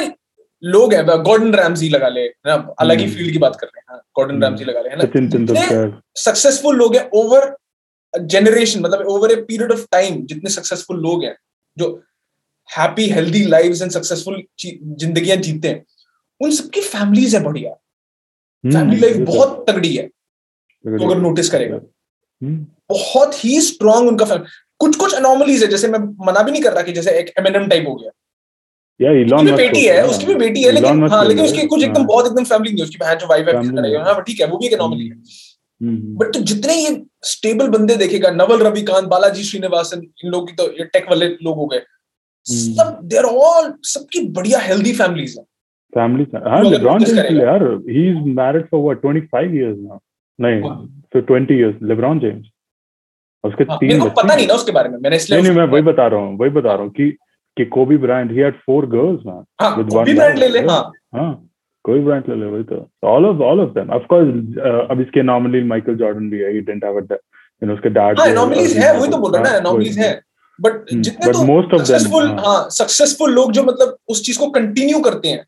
लोग 0.63 0.93
हैं 0.93 1.05
गॉर्डन 1.23 1.53
रैमजी 1.55 1.89
लगा 1.89 2.07
ले 2.09 2.21
है 2.21 2.47
ना 2.47 2.55
अलग 2.79 2.97
ही 2.97 3.03
हम्म। 3.03 3.15
फ़ील्ड 3.15 3.31
की 3.33 3.37
बात 3.39 3.55
कर 3.55 3.67
रहे 3.67 3.79
हैं 3.79 3.85
हाँ, 3.89 4.01
गॉर्डन 4.17 4.33
हम्म। 4.33 4.43
रैमजी 4.43 4.65
लगा 4.65 4.81
ले 4.81 4.89
है 4.89 5.85
ना। 5.85 6.01
सक्सेसफुल 6.19 6.75
लोग 6.77 6.95
हैं 6.95 7.09
ओवर 7.13 7.45
जनरेशन 8.13 8.79
मतलब 8.79 9.07
over 9.07 9.31
a 9.31 9.35
period 9.41 9.71
of 9.71 9.85
time 9.91 10.21
जितने 10.25 10.49
सक्सेसफुल 10.49 10.99
लोग 11.01 11.23
हैं 11.23 11.35
जो 11.77 11.89
happy 12.69 13.07
healthy 13.09 13.43
lives 13.45 13.81
and 13.81 13.91
successful 13.91 14.43
जिंदगियाँ 14.65 15.37
जीते 15.37 15.67
हैं 15.67 15.85
उन 16.41 16.51
सबकी 16.51 16.81
फैमिलीज़ 16.81 17.35
है 17.37 17.43
बढ़िया। 17.43 17.69
हम्म, 17.69 18.73
फैमिली 18.73 19.01
लाइफ 19.01 19.17
तो 19.17 19.25
बहुत 19.25 19.65
तगड़ी 19.69 19.95
है 19.95 20.07
तो 20.07 21.05
अगर 21.05 21.21
नोटिस 21.21 21.49
करेगा। 21.49 21.75
हम्म, 21.75 22.65
बहुत 22.89 23.43
ही 23.45 23.59
स्ट्रांग 23.61 24.07
उनका 24.07 24.25
फैमिली 24.25 24.49
कुछ 24.79 24.95
कुछ 24.95 25.13
अनोमलीज 25.13 25.63
है 25.63 25.69
जैसे 25.69 25.87
मैं 25.87 25.99
मना 26.25 26.41
भी 26.43 26.51
नहीं 26.51 26.61
कर 26.61 26.73
रहा 26.73 26.83
कि 26.83 26.91
जैसे 26.91 27.11
एक 27.19 27.33
एमएनएम 27.39 27.67
टाइप 27.67 27.87
हो 27.87 27.95
गया। 27.95 28.11
या 28.99 29.11
उसकी 29.11 29.21
इलॉन 29.21 29.45
भी 29.45 29.51
मस्क 29.51 29.61
बेटी 29.61 29.87
हो 29.87 30.07
उसकी 30.07 30.25
भी 30.25 30.35
बेटी 30.35 30.63
है 30.63 30.71
लेकिन 30.71 31.07
हाँ 31.09 31.23
लेकिन 31.25 31.45
उसकी 31.45 31.65
कुछ 31.67 31.83
एकदम 31.83 31.99
हाँ, 31.99 32.07
बहुत 32.07 32.25
एकदम 32.25 32.43
फैमिली 32.43 32.71
नहीं 32.71 32.81
है 32.81 32.87
उसकी 32.89 32.97
बहन 32.97 33.17
जो 33.17 33.27
वाइफ 33.27 33.45
Family 33.47 33.85
है। 33.85 34.03
हाँ। 34.03 34.21
ठीक 34.23 34.39
है 34.41 34.47
वो 34.47 34.57
भी 34.57 34.67
एक 34.67 34.73
अनोमली 34.73 35.07
है। 35.07 35.13
हम्म, 35.13 35.23
बट 35.83 36.33
तो 36.33 36.39
जितने 36.39 36.73
ये 36.73 37.03
स्टेबल 37.23 37.67
बंदे 37.67 37.95
देखेगा 37.95 38.29
नवल 38.29 38.59
रविकांत 38.59 39.07
बालाजी 39.07 39.43
श्रीनिवासन 39.43 40.01
इन 40.25 40.31
लोग 40.31 40.47
की 40.47 40.55
तो 40.55 40.71
ये 40.71 40.85
टेक 40.85 41.05
वाले 41.09 41.27
लोग 41.27 41.55
हो 41.55 41.65
गए। 41.65 41.77
हम्म। 41.77 42.73
सब 42.73 42.99
देर 43.03 43.23
ऑल 43.23 43.73
सबकी 43.83 44.27
बढ़िया 44.27 44.59
हेल्दी 44.59 44.93
फैमिलीज़ 44.93 45.39
है। 45.39 45.43
फैमिली 45.95 46.25
हाँ 46.35 46.63
तू 46.63 46.69
लेब्रॉन 46.69 47.03
जेम्स। 47.03 47.19
यार 47.19 47.63
he 47.89 48.09
is 48.09 48.17
married 48.17 48.65
for 48.65 48.81
what 48.81 49.01
25 49.01 49.55
years 49.55 49.77
now 49.79 49.97
नहीं 50.39 50.61
हाँ। 50.61 51.03
फिर 51.13 51.21
20 51.21 51.51
इयर्स 51.51 51.75
लेब्रॉन 51.83 52.19
जेम्स 52.19 52.47
उसके 53.43 53.63
हाँ, 53.63 53.77
तीन 53.77 53.89
मेरे 53.89 54.01
को 54.01 54.09
पता 54.09 54.35
नहीं 54.35 54.47
ना 54.47 54.53
उसके 54.53 54.71
बारे 54.71 54.89
में 54.89 54.97
मैंने 54.97 55.15
इसलिए 55.15 55.41
नहीं 55.41 55.51
मैं 55.51 55.65
वही 55.65 55.81
बता 55.81 56.07
रहा 56.07 56.19
हूँ 56.19 56.37
वही 56.37 56.49
बता 56.49 56.73
रहा 56.73 56.83
हूँ 56.83 56.91
कि 56.91 57.17
कि 57.57 57.65
Kobe 57.65 57.97
Bryant 57.97 58.31
he 58.31 58.37
had 58.37 58.55
four 58.55 58.85
girls 58.85 59.21
man 59.25 59.43
हाँ 59.61 59.75
कोई 59.75 59.83
one 59.83 60.15
ब्रांड 60.15 60.37
ले 60.37 60.47
ले 60.47 60.59
yeah. 60.59 60.71
हाँ। 60.71 60.91
हाँ। 61.15 61.48
कोई 61.89 61.99
ब्रांड 61.99 62.23
ले 62.29 62.35
ले 62.35 62.45
वही 62.45 62.63
तो। 62.63 62.87
All 63.07 63.25
of 63.25 63.41
all 63.49 63.59
of 63.59 63.69
them 63.69 63.89
of 63.89 64.03
course 64.13 64.89
अब 64.91 65.01
इसके 65.01 65.23
नॉर्मली 65.23 65.63
माइकल 65.63 65.95
जॉर्डन 65.95 66.29
भी 66.29 66.39
है 66.39 66.51
he 66.53 66.59
didn't 66.59 66.85
have 66.85 66.97
a 66.97 67.13
you 67.13 67.67
know 67.67 67.73
उसके 67.73 67.89
डैड 67.89 68.19
हाँ 68.19 68.27
एनोमलीज 68.27 68.77
है 68.77 68.97
वही 68.99 69.11
तो 69.11 69.17
बोल 69.17 69.31
रहा 69.31 69.43
है 69.43 69.51
ना 69.51 69.57
एनोमलीज 69.57 69.99
है। 69.99 70.11
बट 70.59 70.85
जितने 70.93 71.31
तो 71.31 71.39
most 71.39 71.67
of 71.67 71.73
them, 71.73 71.79
सक्सेसफुल। 71.79 72.27
हाँ। 72.45 72.69
सक्सेसफुल 72.69 73.31
लोग 73.31 73.51
जो 73.51 73.63
मतलब 73.63 73.97
उस 74.07 74.23
चीज़ 74.25 74.39
को 74.39 74.49
कंटिन्यू 74.49 74.99
करते 74.99 75.27
हैं 75.27 75.45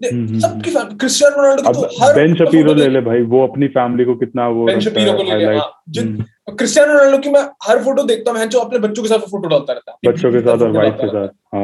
हम्म, 0.00 0.40
हम्म, 0.44 0.96
क्रिस्टियानो 0.96 1.36
रोनाल्डो 1.36 1.62
की 1.62 1.72
तो 1.72 2.04
हर 2.04 2.14
बेन 2.14 2.34
शपीरो 2.34 2.74
ले 2.74 2.88
ले 2.88 3.00
भाई 3.00 3.22
वो 3.22 3.46
अपनी 3.46 3.68
फैमिली 3.68 4.04
को 4.04 4.14
कितना 4.14 4.48
वो 4.48 4.64
बेन 4.66 4.80
शपीरो 4.80 5.12
को 5.12 5.22
ले 5.22 5.36
ले 5.36 5.44
हाँ 5.46 5.64
हम्म, 5.98 6.24
क्रिस्टियानो 6.56 6.92
रोनाल्डो 6.92 7.18
की 7.18 7.30
मैं 7.30 7.40
हर 7.62 7.82
फ़ोटो 7.84 8.02
देखता 8.02 8.30
हूँ 8.30 8.44
जो 8.46 8.58
अपने 8.58 8.78
बच्चों 8.78 9.02
के 9.02 9.08
साथ 9.08 9.18
फ़ोटो 9.18 9.48
डालता 9.48 9.72
रहता 9.72 9.92
है 9.92 10.12
बच्चों 10.12 10.32
के 10.32 10.40
साथ 10.40 10.62
और 10.62 10.70
वाइफ 10.70 10.94
के 11.00 11.08
साथ 11.08 11.28
हाँ 11.54 11.62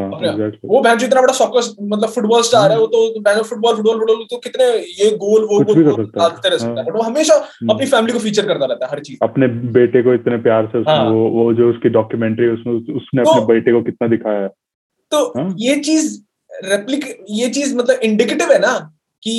वो 0.65 0.83
इतना 1.05 1.21
बड़ा 1.21 1.33
सॉकर 1.33 1.71
मतलब 1.83 2.09
फुटबॉल 2.09 2.43
स्टार 2.43 2.73
है 2.73 2.79
वो 2.79 2.87
तो 2.87 3.07
फुटबॉल 3.09 3.43
फुटबॉल 3.43 3.77
फुटबॉल 3.77 4.25
तो 4.25 4.39
कितने 4.39 4.67
ये 5.05 5.11
गोल 5.17 5.45
वो 5.45 5.61
गोल 5.61 5.85
है। 5.85 6.05
डालते 6.05 6.49
रह 6.49 6.57
सकता 6.57 6.71
है 6.71 6.77
हाँ। 6.77 6.85
बट 6.85 6.97
वो 6.97 7.03
हमेशा 7.03 7.35
हम्म। 7.35 7.75
अपनी 7.75 7.87
फैमिली 7.87 8.13
को 8.13 8.19
फीचर 8.19 8.47
करता 8.47 8.65
रहता 8.65 8.87
है 8.87 8.93
हर 8.93 9.01
चीज़ 9.01 9.19
अपने 9.23 9.49
बेटे 9.73 10.03
को 10.03 10.15
इतने 10.15 10.37
प्यार 10.43 10.67
से 10.67 10.85
हाँ। 10.91 11.03
वो 11.11 11.29
वो 11.31 11.53
जो 11.55 11.71
उसकी 11.71 11.89
डॉक्यूमेंट्री 11.89 12.49
उसमें 12.49 12.75
उसने 12.75 13.23
तो- 13.23 13.35
अपने 13.35 13.55
बेटे 13.55 13.73
को 13.73 13.83
कितना 13.83 14.09
दिखाया 14.09 14.41
है 14.41 14.49
तो 15.13 15.27
हाँ। 15.37 15.55
ये 15.59 15.77
चीज़ 15.81 16.23
रेप्लिक 16.55 17.05
ये 17.31 17.49
चीज़ 17.51 17.75
मतलब 17.77 18.01
इंडिकेटिव 18.03 18.53
है 18.53 18.59
ना 18.59 18.73
कि 19.23 19.35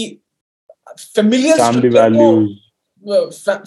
familiar 1.16 1.58
family 1.58 1.90
values 1.90 2.48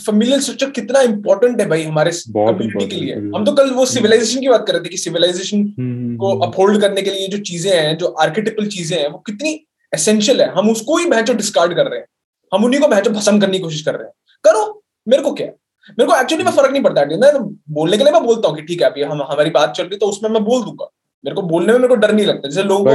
familiar 0.04 0.40
structure 0.40 0.70
कितना 0.70 1.00
इंपॉर्टेंट 1.02 1.60
है 1.60 1.66
भाई 1.68 1.82
हमारे 1.82 2.10
कम्युनिटी 2.12 2.86
के 2.86 2.96
लिए। 2.96 3.14
हम 3.14 3.44
तो 3.44 3.52
कल 3.52 3.70
वो 3.70 3.84
सिविलाइजेशन 3.86 4.40
की 4.40 4.48
बात 4.48 4.66
कर 4.66 4.72
रहे 4.72 4.84
थे 4.84 4.88
कि 4.88 4.96
सिविलाइजेशन 4.96 5.58
हम्म, 5.78 6.16
को 6.16 6.38
अपहोल्ड 6.46 6.80
करने 6.80 7.02
के 7.02 7.10
लिए 7.10 7.28
जो 7.28 7.38
चीज़ें 7.40 7.70
हैं 7.72 7.96
जो 7.98 8.06
आर्किटिपल 8.22 8.66
चीज़ें 8.68 8.98
हैं 8.98 9.08
वो 9.08 9.18
कितनी 9.26 9.52
एसेंशियल 9.92 10.42
है। 10.42 10.48
हम 10.52 10.70
उसको 10.70 10.96
ही 10.96 11.06
भैंचो 11.06 11.34
डिस्कार्ड 11.34 11.74
कर 11.76 11.86
रहे 11.86 11.98
हैं। 11.98 12.06
हम 12.52 12.64
उन्हीं 12.64 12.80
को 12.80 12.88
भैंचो 12.88 13.10
भसम 13.10 13.40
करने 13.40 13.58
की 13.58 13.62
कोशिश 13.64 13.82
कर 13.82 13.94
रहे 13.94 14.06
हैं। 14.06 14.12
करो 14.44 14.82
मेरे 15.06 15.22
को 15.22 15.32
क्या? 15.32 15.46
मेरे 15.88 16.06
को 16.06 16.20
एक्चुअली 16.20 16.44
में 16.44 16.50
फ़र्क 16.52 16.72
नहीं 16.72 16.82
पड़ता। 16.82 17.00
है 17.00 17.18
मैं 17.20 17.32
बोलने 17.74 17.96
के 17.96 18.04
लिए 18.04 18.12
मैं 18.12 18.22
बोलता 18.24 18.48
हूँ 18.48 18.56
कि 18.56 18.62
ठीक 18.62 18.82
है 18.82 18.88
अभी 18.88 19.02
हम 19.02 19.22
हमारी 19.22 19.50
बात 19.50 19.74
चल 19.76 19.84
रही 19.84 19.98
तो 19.98 20.06
उसमें 20.06 20.30
मैं 20.30 20.44
बोल 20.44 20.64
दूँगा। 20.64 20.88
मेरे 21.24 21.34
को 21.34 21.42
बोलने 21.42 21.72
में 21.72 21.78
मेरे 21.78 21.88
को 21.88 21.94
डर 21.96 22.12
नहीं 22.14 22.26
लगता। 22.26 22.48
जैसे 22.48 22.62
लोग 22.62 22.88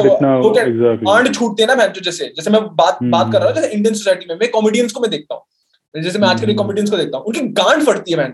आंड 1.10 1.34
छूटते 1.36 1.64
हैं 1.64 1.76
ना 1.76 1.86
जैसे। 1.88 2.26
जैसे 2.38 2.50
मैं 2.50 2.62
बात 2.76 2.98
हम्म, 3.02 3.12
बात 3.12 3.32
कर 3.32 3.40
रहा 3.40 3.48
हूँ 3.48 3.52
हम्म। 3.52 3.62
जैसे 3.62 3.76
इंडियन 3.76 3.96
सोसाइटी 3.96 4.26
में 4.30 4.36
मैं 4.36 4.50
कॉमेडियंस 4.52 4.92
को 4.92 5.02
मैं 5.02 5.10
देखता 5.12 5.36
हूँ। 5.36 6.02
जैसे 6.04 6.20
मैं 6.20 6.28
आजकल 6.28 6.48
हम्म। 6.48 6.58
कॉमेडियंस 6.58 6.90
को 6.90 6.98
देखता 6.98 7.18
हूँ 7.18 7.26
उनकी 7.26 7.48
गांड 7.54 7.84
फटती 7.84 8.12
है 8.12 8.34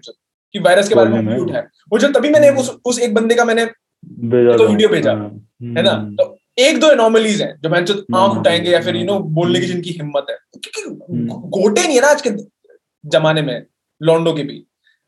कि 0.54 0.60
वायरस 0.60 0.90
के 0.90 0.96
बारे 0.96 1.10
में 1.10 1.22
म्यूट 1.24 1.52
है। 1.52 1.62
वो 1.92 2.00
जो 2.00 2.08
तभी 2.10 2.30
मैंने 2.30 2.48
हम्म। 2.48 2.60
उस 2.60 2.76
उस 2.86 3.00
एक 3.00 3.14
बंदे 3.14 3.36
का 3.36 3.46
मैंने 3.46 3.66
तो 3.66 4.68
वीडियो 4.68 4.90
भेजा, 4.90 5.12
हाँ, 5.12 5.30
है 5.64 5.84
ना? 5.84 5.92
हम्म, 5.92 6.16
तो 6.16 6.38
एक 6.58 6.80
दो 6.80 6.90
एनोमलीज 6.92 7.42
हैं 7.42 7.60
जो 7.62 7.70
भैंचो 7.70 7.94
आँख 7.94 8.30
हम्म, 8.30 8.40
उठाएँगे 8.40 8.70
या 8.72 8.80
फिर 8.82 8.96
यू 8.96 9.06
नो 9.06 9.14
हम्म, 9.14 9.34
बोलने 9.36 9.60
की 9.60 9.66
हम्म। 9.66 9.74
जिनकी 9.74 9.90
हिम्मत 9.92 10.26
है। 10.30 10.38
क्योंकि 10.54 10.82
हम्म। 11.14 11.50
गोटे 11.50 11.82
नहीं 11.82 11.96
है 11.96 12.02
ना 12.02 12.08
आज 12.08 12.22
के 12.22 12.30
जमाने 13.06 13.42
में 13.42 13.66
लॉन्डो 14.02 14.34
के 14.34 14.44
भी। 14.44 14.64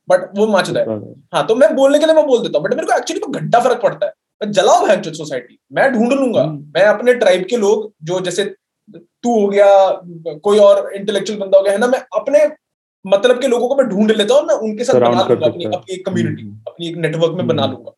बट 0.10 0.30
वो 0.38 0.48
माचदा 0.48 0.80
है। 0.80 0.98
हाँ 1.34 1.46
तो 1.48 1.56
मैं 1.56 1.76
बोलने 1.76 2.00
के 2.00 2.06
लिए 2.06 2.16
मैं 2.16 2.26
बोल 2.28 2.42
देता 2.44 2.58
हूँ 2.58 2.66
बट 2.66 2.74
मेरे 2.74 2.88
को 2.88 2.98
एक्चुअली 2.98 3.22
में 3.22 3.42
घंटा 3.42 3.60
फ़र्क 3.60 3.82
पड़ता 3.82 4.06
है। 4.06 4.12
मैं 4.12 4.21
जलाओ 4.42 4.86
भैंचो 4.88 5.14
सोसाइटी 5.14 5.60
मैं 5.74 5.92
ढूंढ 5.94 6.14
लूँगा 6.14 6.42
हम्म। 6.42 6.72
मैं 6.76 6.86
अपने 6.86 7.14
ट्राइब 7.14 7.46
के 7.50 7.58
लोग 7.58 7.92
जो 8.04 8.20
जैसे 8.20 8.44
तू 8.90 9.40
हो 9.42 9.48
गया 9.48 10.36
कोई 10.44 10.60
और 10.60 10.92
इंटेलेक्चुअल 10.96 11.40
बंदा 11.40 11.58
हो 11.58 11.64
गया 11.64 11.74
है 11.74 11.80
ना 11.80 11.88
मैं 11.88 12.00
अपने 12.16 12.46
मतलब 13.06 13.42
के 13.42 13.48
लोगों 13.48 13.68
को 13.70 13.76
मैं 13.76 13.88
ढूंढ 13.88 14.12
लेता 14.12 14.34
हूँ 14.34 14.46
ना 14.48 14.54
उनके 14.54 14.84
साथ 14.84 15.00
बना 15.00 15.28
लूँगा 15.28 15.46
अपनी 15.48 15.66
अपनी 15.66 15.94
एक 15.94 16.06
कम्युनिटी 16.06 16.42
हम्म। 16.42 16.60
अपनी 16.68 16.88
एक 16.88 16.98
नेटवर्क 16.98 17.34
में 17.34 17.48
बना 17.48 17.64
हम्म। 17.64 17.74
लूँगा. 17.74 17.92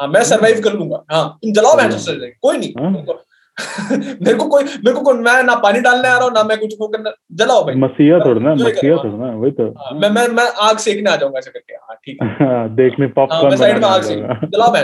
हाँ 0.00 0.08
मैं 0.08 0.22
सर्वाइव 0.24 0.60
कर 0.60 0.72
लूँगा 0.72 1.04
हाँ 1.10 1.38
तुम 1.42 1.52
जलाओ 1.52 1.76
हाँ। 1.78 1.90
सोसाइटी 1.90 2.30
कोई 2.42 2.58
नहीं 2.58 2.72
हाँ। 2.78 2.92
मेरे 3.92 4.34
को 4.34 4.44
कोई 4.44 4.64
मेरे 4.64 4.92
को 4.92 5.00
कोई 5.00 5.14
मैं 5.14 5.42
ना 5.42 5.54
पानी 5.54 5.80
डालने 5.80 6.08
आ 6.08 6.16
रहा 6.16 6.24
हूँ 6.24 6.32
ना 6.34 6.42
मैं 6.42 6.58
कुछ 6.58 6.74
वो 6.80 6.88
करना 6.88 7.12
जलाओ 7.32 7.64
भाई। 7.64 7.74
मसीहा 7.74 8.18
थोड़ा 8.18 8.40
ना 8.40 8.54
मसीहा 8.54 8.96
करो, 8.96 9.10
थोड़ा 9.12 9.26
ना 9.26 9.32
वही 9.32 9.50
तो। 9.50 9.66
हाँ, 9.78 9.98
मैं 10.00 10.10
मैं 10.10 10.26
मैं 10.28 10.46
आग 10.60 10.78
सेकने 10.78 11.10
आ 11.10 11.16
जाऊँगा 11.16 11.38
ऐसे 11.38 11.50
करके। 11.50 11.74
हाँ 11.74 11.96
ठीक 12.04 12.22
है। 12.22 12.28
हाँ, 12.40 12.74
देखने 12.74 13.06
हाँ 13.06 13.12
पॉपकॉर्न 13.14 13.48
मैं 13.48 13.56
साइड 13.56 13.78
में 13.78 13.88
आग 13.88 14.02
सेक 14.02 14.48
जलाओ 14.54 14.72
मैं 14.72 14.82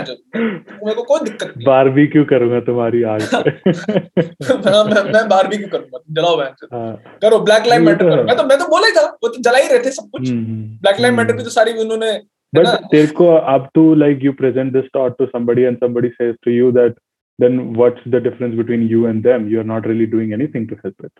मेरे 0.85 0.93
को 0.93 1.03
कोई 1.03 1.19
दिक्कत 1.19 1.53
नहीं। 1.57 1.65
बारबेक्यू 1.65 2.25
करूँगा 2.25 2.59
तुम्हारी 2.59 3.03
आग 3.03 3.21
हाँ, 3.33 4.83
मैं 4.83 5.03
मैं 5.13 5.27
बारबी 5.29 5.57
क्यों 5.57 5.69
करूँगा 5.69 5.99
जलाओ 6.11 6.37
मैं 6.37 6.45
हाँ, 6.45 6.95
करो 7.21 7.39
ब्लैक 7.39 7.67
लाइव 7.67 7.81
ये 7.81 7.87
मैटर 7.87 8.09
करो। 8.09 8.23
मैं 8.23 8.37
तो 8.37 8.43
मैं 8.43 8.59
तो 8.59 8.67
बोला 8.67 8.87
ही 8.87 8.93
था 8.93 9.05
वो 9.23 9.27
तो 9.27 9.41
जला 9.41 9.57
ही 9.57 9.67
रहे 9.67 9.79
थे 9.79 9.91
सब 9.91 10.09
कुछ। 10.11 10.29
Black 10.29 10.99
live 10.99 11.17
matter. 11.17 11.37
पे 11.37 11.43
तो 11.43 11.49
सारी 11.49 11.73
उन्होंने 11.73 12.11
है 12.53 12.63
ना? 12.63 12.73
तेरे 12.91 13.07
को 13.07 13.27
अब 13.35 13.67
तो 13.75 13.81
like 13.95 14.21
you 14.25 14.31
present 14.33 14.73
this 14.73 14.85
thought 14.93 15.17
to 15.21 15.25
somebody 15.31 15.65
and 15.65 15.77
somebody 15.79 16.09
says 16.21 16.35
to 16.45 16.51
you 16.51 16.71
that 16.71 16.95
then 17.39 17.73
what's 17.73 18.03
the 18.05 18.19
difference 18.19 18.55
between 18.55 18.87
you 18.87 19.07
and 19.07 19.23
them? 19.23 19.47
You 19.47 19.59
are 19.61 19.69
not 19.71 19.85
really 19.85 20.05
doing 20.05 20.33
anything 20.33 20.67
to 20.67 20.75
help 20.83 20.95
it. 21.03 21.11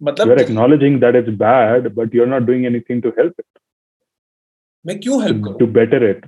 मतलब 0.00 0.40
acknowledging 0.40 1.00
that 1.00 1.14
it's 1.14 1.30
bad, 1.30 1.94
but 1.94 2.12
you're 2.12 2.26
not 2.26 2.46
doing 2.46 2.66
anything 2.66 3.02
to 3.02 3.12
help 3.18 3.34
it, 3.38 3.46
मैं 4.84 4.98
क्यों 5.00 5.20
to, 5.20 5.34
करूँ 5.34 5.58
to 5.58 5.66
better 5.66 6.02
it. 6.08 6.24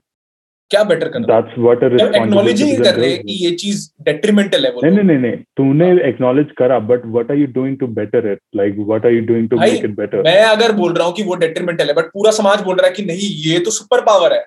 क्या 0.70 0.82
better 0.84 1.08
करना 1.08 1.26
That's 1.26 1.58
what 1.64 1.82
a 1.82 1.88
जब 1.88 1.96
responsible 1.96 2.22
acknowledge 2.22 2.62
ही 2.62 2.76
कर 2.76 2.94
रहे. 2.94 3.10
हैं 3.10 3.22
कि 3.24 3.32
ये 3.44 3.50
चीज़ 3.62 3.88
डेट्रीमेंटल 4.04 4.64
है 4.66 4.70
वो 4.72 4.80
नहीं 4.84 5.02
नहीं 5.02 5.18
नहीं 5.18 5.36
तूने 5.56 5.88
acknowledge 6.10 6.54
करा 6.58 6.78
but 6.88 7.06
what 7.16 7.30
are 7.30 7.38
you 7.42 7.46
doing 7.58 7.76
to 7.82 7.88
better 7.98 8.22
it 8.32 8.40
like 8.60 8.80
what 8.90 9.04
are 9.04 9.12
you 9.16 9.24
doing 9.30 9.48
to 9.52 9.56
भाई, 9.56 9.70
make 9.70 9.84
it 9.90 9.96
better 10.00 10.22
मैं 10.24 10.42
अगर 10.44 10.72
बोल 10.76 10.92
रहा 10.92 11.06
हूँ 11.06 11.14
कि 11.16 11.22
वो 11.22 11.34
डेट्रीमेंटल 11.44 11.88
है 11.88 11.94
बट 11.94 12.10
पूरा 12.14 12.30
समाज 12.40 12.62
बोल 12.64 12.76
रहा 12.76 12.86
है 12.86 12.94
कि 12.94 13.04
नहीं 13.04 13.28
ये 13.50 13.58
तो 13.64 13.70
सुपर 13.70 14.04
पावर 14.10 14.32
है 14.32 14.44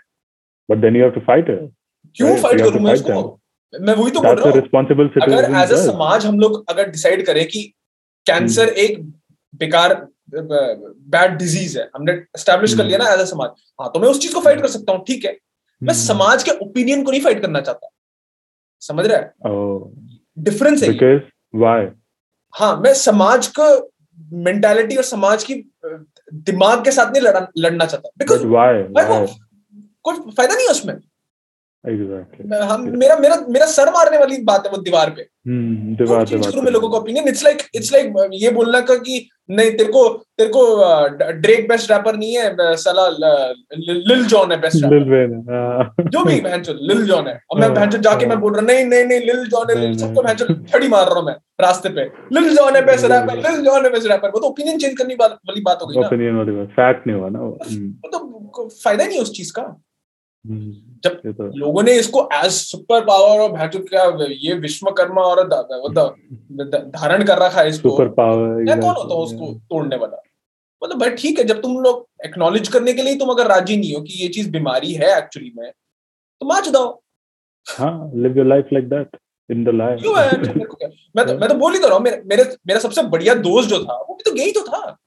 but 0.70 0.82
then 0.86 1.00
you 1.00 1.04
have 1.04 1.16
to 1.20 1.26
fight 1.30 1.54
it 1.56 1.70
क्यों 2.16 2.36
फाइट 2.44 2.62
करूँ 2.62 2.82
मैं 2.84 2.94
उसको 2.94 3.41
मैं 3.74 3.94
वही 3.96 4.12
तो 4.12 4.22
बोल 4.22 4.36
रहा 4.36 4.46
हूँ। 4.46 4.62
अगर 5.24 5.44
एज 5.64 5.72
अ 5.72 5.76
समाज 5.86 6.26
हम 6.26 6.40
लोग 6.40 6.64
अगर 6.72 6.90
डिसाइड 6.90 7.26
करें 7.26 7.46
कि 7.48 7.64
कैंसर 8.26 8.68
हम्म। 8.70 8.82
एक 8.82 9.00
बेकार 9.54 9.94
बैड 10.34 11.38
डिज़ीज़ 11.38 11.78
है 11.80 11.90
हमने 11.96 12.12
एस्टेब्लिश 12.38 12.76
कर 12.78 12.86
लिया 12.86 12.98
ना। 12.98 13.14
एज 13.14 13.20
अ 13.20 13.26
समाज 13.26 13.50
हाँ 13.82 13.90
तो 13.94 14.00
मैं 14.00 14.08
उस 14.10 14.20
चीज़ 14.22 14.34
को 14.34 14.42
फाइट 14.42 14.62
कर 14.62 14.68
सकता 14.70 14.94
हूँ 14.94 15.04
ठीक 15.08 15.26
है। 15.26 15.38
मैं 15.82 15.94
Hmm. 15.94 16.04
समाज 16.04 16.44
के 16.44 16.52
ओपिनियन 16.64 17.04
को 17.04 17.12
नहीं 17.12 17.22
फाइट 17.22 17.42
करना 17.42 17.62
चाहता। 17.62 17.90
समझ 18.82 19.06
रहा 19.06 19.18
है? 19.18 19.34
Oh. 19.48 19.80
डिफरेंस 20.38 20.84
है 20.84 20.90
ये। 20.90 21.18
why? 21.64 21.80
हाँ 22.54 22.76
मैं 22.82 22.94
समाज 22.94 23.48
को 23.60 23.70
मेंटालिटी 24.46 24.96
और 24.96 25.04
समाज 25.04 25.44
की 25.44 25.54
दिमाग 26.50 26.84
के 26.84 26.92
साथ 26.92 27.12
नहीं 27.12 27.22
लड़ा 27.22 27.48
लड़ना 27.58 27.86
चाहता। 27.86 28.10
बिकॉज़ 28.18 28.44
कोई 30.04 30.16
फ़ायदा 30.32 30.56
नहीं 30.56 30.66
है 30.66 30.72
उसमें। 30.72 30.94
Exactly. 31.84 32.54
हम 32.72 32.88
मेरा 32.98 33.16
मेरा 33.20 33.36
मेरा 33.50 33.66
सर 33.68 33.90
मारने 33.92 34.18
वाली 34.18 34.38
बात 34.44 34.66
है 34.66 34.72
वो 34.72 34.78
दीवार 34.84 35.10
पे। 35.10 35.22
हम्म 35.48 35.96
दीवार 35.96 36.26
दीवार 36.30 36.52
करूँ 36.52 36.72
लोगों 36.72 36.90
का 36.90 36.98
opinion 36.98 37.28
it's 37.28 37.44
like 37.44 37.62
it's 37.76 37.92
like 37.94 38.30
ये 38.34 38.50
बोलना 38.58 38.82
का 38.82 38.96
कि 38.98 39.28
नहीं 39.50 39.72
तेरे 39.72 39.92
को 39.92 40.08
तेरे 40.38 40.50
को 40.50 40.64
ड्रेक 41.40 41.68
बेस्ट 41.70 41.92
रैपर 41.92 42.16
नहीं 42.18 42.38
है 42.38 42.76
साला 42.78 43.08
लिल 43.10 44.24
जॉन 44.26 44.52
है 44.52 44.60
बेस्ट 44.62 44.86
लिल 44.86 45.10
वेन 45.10 45.44
जो 46.12 46.24
भी 46.26 46.40
भैंचो 46.42 46.74
लिल 46.82 47.04
जॉन 47.06 47.28
है। 47.28 47.40
और 47.52 47.60
मैं 47.60 47.68
हाँ, 47.68 47.76
भैंचो 47.76 47.98
जाके 48.00 48.26
मैं 48.26 48.36
हाँ। 48.36 48.42
बोल 48.42 48.54
रहा 48.54 48.66
नहीं 48.66 48.86
नहीं 48.86 49.06
नहीं 49.06 49.20
लिल 49.22 49.46
जॉन 49.50 49.78
है 49.78 49.94
सबको 49.98 50.22
भैंचो 50.24 50.54
छड़ी 50.64 50.88
मार 50.88 51.06
रहा 51.06 51.20
हूँ 51.20 51.26
मैं 51.26 51.36
रास्ते 51.62 51.90
पे। 51.90 52.04
लिल 52.34 52.56
जॉन 52.56 52.76
है 52.76 52.86
बेस्ट 52.86 53.06
रैपर 53.12 53.50
लिल 53.50 53.62
जॉन 53.66 53.86
है 53.86 53.92
बेस्ट 53.92 54.08
रैपर 54.12 54.30
वो 54.30 54.40
तो 54.40 54.48
ओपिनियन 54.48 54.78
चेंज 54.78 54.98
करने 54.98 55.16
वाली 55.22 55.34
वाली 55.48 55.62
बात 55.62 55.80
हो 55.82 55.88
गई 55.88 56.00
ना। 56.00 56.08
ओपिनियन 56.08 56.36
वाली 56.38 56.52
बात 56.52 56.68
फैक्ट 56.80 57.08
नहीं 57.08 57.18
हुआ 57.20 57.30
ना 57.30 57.40
वो। 57.40 57.58
हम्म, 57.66 57.92
तो 58.08 58.68
फ़ायदा 58.84 59.06
नहीं 59.06 59.18
है 59.18 59.24
उस 59.24 59.32
चीज़ 59.38 59.52
का। 59.54 59.64
जब 60.46 61.16
तो 61.28 61.46
लोगों 61.58 61.82
ने 61.84 61.94
इसको 61.96 62.28
एज 62.34 62.52
सुपर 62.52 63.02
पावर 63.06 63.40
और 63.40 63.52
भैंचो 63.52 63.80
क्या 63.82 64.04
ये 64.32 64.54
विश्वकर्मा 64.60 65.22
और 65.24 65.48
धारण 65.48 67.24
कर 67.24 67.40
रखा 67.40 67.62
है 67.62 67.68
इसको। 67.70 67.90
सुपर 67.90 68.08
पावर 68.14 68.48
मैं 68.64 68.80
कौन 68.80 68.96
होता 68.96 69.14
हूँ 69.14 69.24
उसको 69.24 69.54
तोड़ने 69.70 69.96
वाला? 69.96 70.22
मतलब 70.82 71.00
भाई 71.00 71.10
ठीक 71.12 71.40
है 71.40 71.46
जब 71.46 71.62
तुम 71.62 71.78
लोग 71.80 72.06
एक्नॉलेज 72.26 72.68
करने 72.68 72.94
के 72.94 73.04
लिए 73.04 73.16
तुम 73.18 73.30
अगर 73.30 73.48
राज़ी 73.48 73.78
नहीं 73.78 73.94
हो 73.96 74.02
कि 74.02 74.22
ये 74.22 74.28
चीज़ 74.30 74.50
बीमारी 74.52 74.94
है 74.94 75.18
एक्चुअली 75.18 75.52
में 75.58 75.72
तो 75.72 76.46
मार 76.46 76.64
चुदाओ 76.66 76.90
हाँ 77.68 78.12
live 78.16 78.38
your 78.38 78.48
life 78.48 78.70
like 78.74 78.90
that 78.90 79.18
in 79.50 79.64
the 79.64 79.70
life 79.76 80.00
क्यों 80.02 80.18
है? 80.18 80.32
मैं 81.16 81.26
तो 81.28 81.38
मैं 81.38 81.50
तो 81.50 81.56
बोल 81.56 81.74
ही 81.74 81.80
तो 81.80 81.88
रहा 81.88 81.96
हूँ 81.96 82.04
मेरे 82.04 82.22
मेरे 82.26 82.44
मेरा 82.68 82.80
सबसे 82.80 83.04
बढ़िया 83.10 83.34
दोस्त 83.48 83.70
जो 83.70 83.84
था 83.84 83.98
वो 84.00 84.16
भी 84.16 84.24
तो 84.24 84.36
गई 84.36 84.52
तो 84.52 84.64
था। 84.64 84.98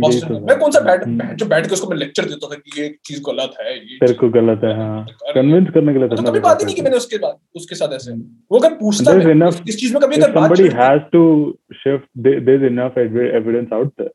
बॉस्टन 0.00 0.32
में। 0.32 0.40
मैं 0.40 0.58
कौन 0.58 0.70
सा 0.70 0.80
बैठ 0.80 1.04
हम्म। 1.04 1.34
जो 1.36 1.46
बैठ 1.46 1.66
के 1.66 1.72
उसको 1.72 1.90
मैं 1.90 1.96
लेक्चर 1.96 2.24
देता 2.24 2.46
था 2.46 2.54
कि 2.54 2.82
ये 2.82 2.88
चीज़ 3.04 3.20
गलत 3.22 3.54
है 3.60 3.74
ये 3.74 3.96
तेरे 3.96 4.14
को 4.14 4.28
गलत 4.28 4.60
है 4.64 4.76
हाँ। 4.76 5.06
कन्विंस 5.34 5.68
करने 5.74 5.92
के 5.92 5.98
लिए 5.98 6.08
मैं 6.08 6.16
तो 6.16 6.22
कभी 6.22 6.40
बात 6.40 6.60
ही 6.60 6.64
नहीं 6.64 6.76
की 6.76 6.82
मैंने 6.82 6.96
उसके 6.96 7.16
बाद 7.16 7.36
उसके 7.56 7.74
साथ 7.74 7.94
ऐसे। 7.94 8.12
वो 8.12 8.58
अगर 8.58 8.74
पूछता 8.74 9.10
There's 9.10 9.26
मेरे 9.26 9.40
को, 9.40 9.46
enough- 9.46 9.68
इस 9.68 9.76
चीज़ 9.80 9.94
में 9.94 10.02
कभी 10.02 10.16
अगर 10.16 10.32
somebody 10.32 10.68
has 10.80 11.04
to 11.14 11.22
shift 11.82 12.08
there, 12.26 12.40
there's 12.48 12.66
enough 12.72 12.98
evidence 13.04 13.78
out 13.80 13.92
there. 14.00 14.12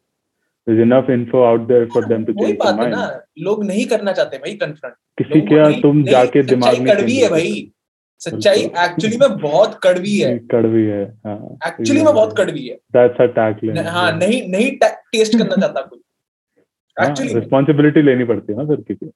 There's 0.67 0.83
enough 0.87 1.09
info 1.15 1.43
out 1.49 1.67
there 1.67 1.85
for 1.93 2.01
them 2.07 2.25
to 2.25 2.33
change 2.33 2.47
their 2.47 2.57
बात 2.65 2.79
है 2.79 2.89
ना 2.89 3.05
mind. 3.11 3.21
लोग 3.39 3.63
नहीं 3.65 3.85
करना 3.85 4.11
चाहते 4.11 4.37
भाई 4.37 4.53
कन्फ्रंट 4.53 4.93
किसी 5.17 5.41
क्या 5.41 5.69
तुम 5.81 6.03
जाके 6.03 6.43
दिमाग 6.43 6.79
में 6.79 6.95
कड़वी 6.95 7.17
है 7.17 7.29
भाई। 7.29 7.71
सच्चाई 8.19 8.59
एक्चुअली 8.59 9.17
में 9.17 9.37
बहुत 9.37 9.79
कड़वी 9.83 10.17
है। 10.17 10.39
कड़वी 10.39 10.83
है 10.83 11.03
हाँ। 11.25 11.57
एक्चुअली 11.67 12.03
में 12.03 12.13
बहुत 12.13 12.37
कड़वी 12.37 12.67
है। 12.67 12.77
A 12.77 13.09
tackling 13.09 13.75
न- 13.75 13.87
हाँ 13.87 14.17
नहीं 14.17 14.47
नहीं 14.47 14.71
टेस्ट 14.71 15.37
करना 15.37 15.55
चाहता 15.55 15.81
कोई। 15.81 15.99
एक्चुअली 17.07 17.33
रिस्पॉन्सिबिलिटी 17.33 18.01
लेनी 18.01 18.23
पड़ती 18.23 18.53
है 18.53 18.59
ना 18.59 18.75
सर 18.75 18.93
की। 18.93 19.11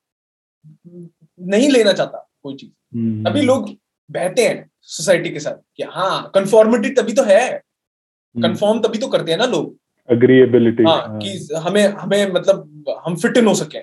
नहीं 1.39 1.70
लेना 1.70 1.91
चाहता 1.93 2.32
कोई 2.43 2.56
चीज़। 2.56 2.97
हम्म। 2.97 3.26
अभी 3.26 3.41
लोग 3.41 3.70
बहते 4.12 4.47
हैं 4.47 4.72
सोसाइटी 4.82 5.30
के 5.30 5.39
साथ 5.39 5.64
कि 5.78 5.84
हाँ 5.84 6.32
कंफॉर्मिटी 6.36 6.89
तभी 6.89 7.14
तो 7.14 7.24
है। 7.24 7.54
हम्म। 7.54 8.47
कंफॉर्म 8.47 8.80
तभी 8.80 8.97
तो 8.97 9.08
करते 9.08 9.32
हैं 9.32 9.39
ना 9.39 9.45
लोग। 9.45 9.78
अग्रीएबिलिटी 10.10 10.84
हाँ 10.84 11.20
कि 11.20 11.49
हमें 11.58 11.88
हमें 11.88 12.32
मतलब 12.32 12.84
हम 13.06 13.16
फिट 13.16 13.38
इन 13.38 13.45
हो 13.45 13.54
सके। 13.54 13.82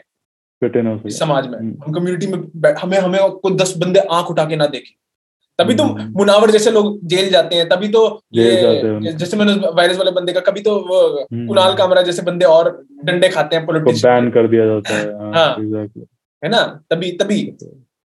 फिट 0.61 0.77
इन 0.77 0.87
हो 0.87 0.99
सके। 0.99 1.11
समाज 1.11 1.49
में। 1.49 1.59
हम्म। 1.59 1.77
हम 1.87 1.93
कम्युनिटी 1.93 2.27
में 2.27 2.75
हमें 2.75 2.99
हमें 2.99 3.31
कोई 3.31 3.57
दस 3.57 3.77
बंदे 3.77 4.01
आँख 4.01 4.27
उठा 4.27 4.45
के 4.45 4.57
ना 4.57 4.67
देखें। 4.67 4.95
तभी 5.59 5.75
तो 5.75 5.83
हम्म। 5.83 6.19
मुनावर 6.19 6.51
जैसे 6.51 6.71
लोग 6.71 7.07
जेल 7.07 7.31
जाते 7.31 7.57
हैं 7.57 7.69
तभी 7.69 7.89
तो 7.89 8.07
हैं 8.37 9.01
ये 9.03 9.13
जैसे 9.13 9.37
मैंने 9.37 9.53
वायरस 9.53 9.99
वाले 9.99 10.11
बंदे 10.11 10.33
का 10.33 10.41
कभी 10.41 10.61
तो 10.61 10.75
वो 10.75 11.21
हम्म। 11.21 11.47
कुणाल 11.47 11.75
कामरा 11.75 12.03
जैसे 12.03 12.23
बंदे 12.23 12.45
और 12.45 12.85
डंडे 13.05 13.29
खाते 13.29 13.57
हैं 13.57 13.67
को। 13.67 13.73
बैन 13.73 14.31
कर 14.31 14.49
दिया 14.49 14.67
जाता 14.67 14.95
है 14.95 15.19
हाँ 15.19 15.33
हाँ। 15.35 15.57
exactly. 15.57 16.05
है 16.45 16.51
ना? 16.51 16.83
तभी 16.91 17.13
तभी। 17.13 17.43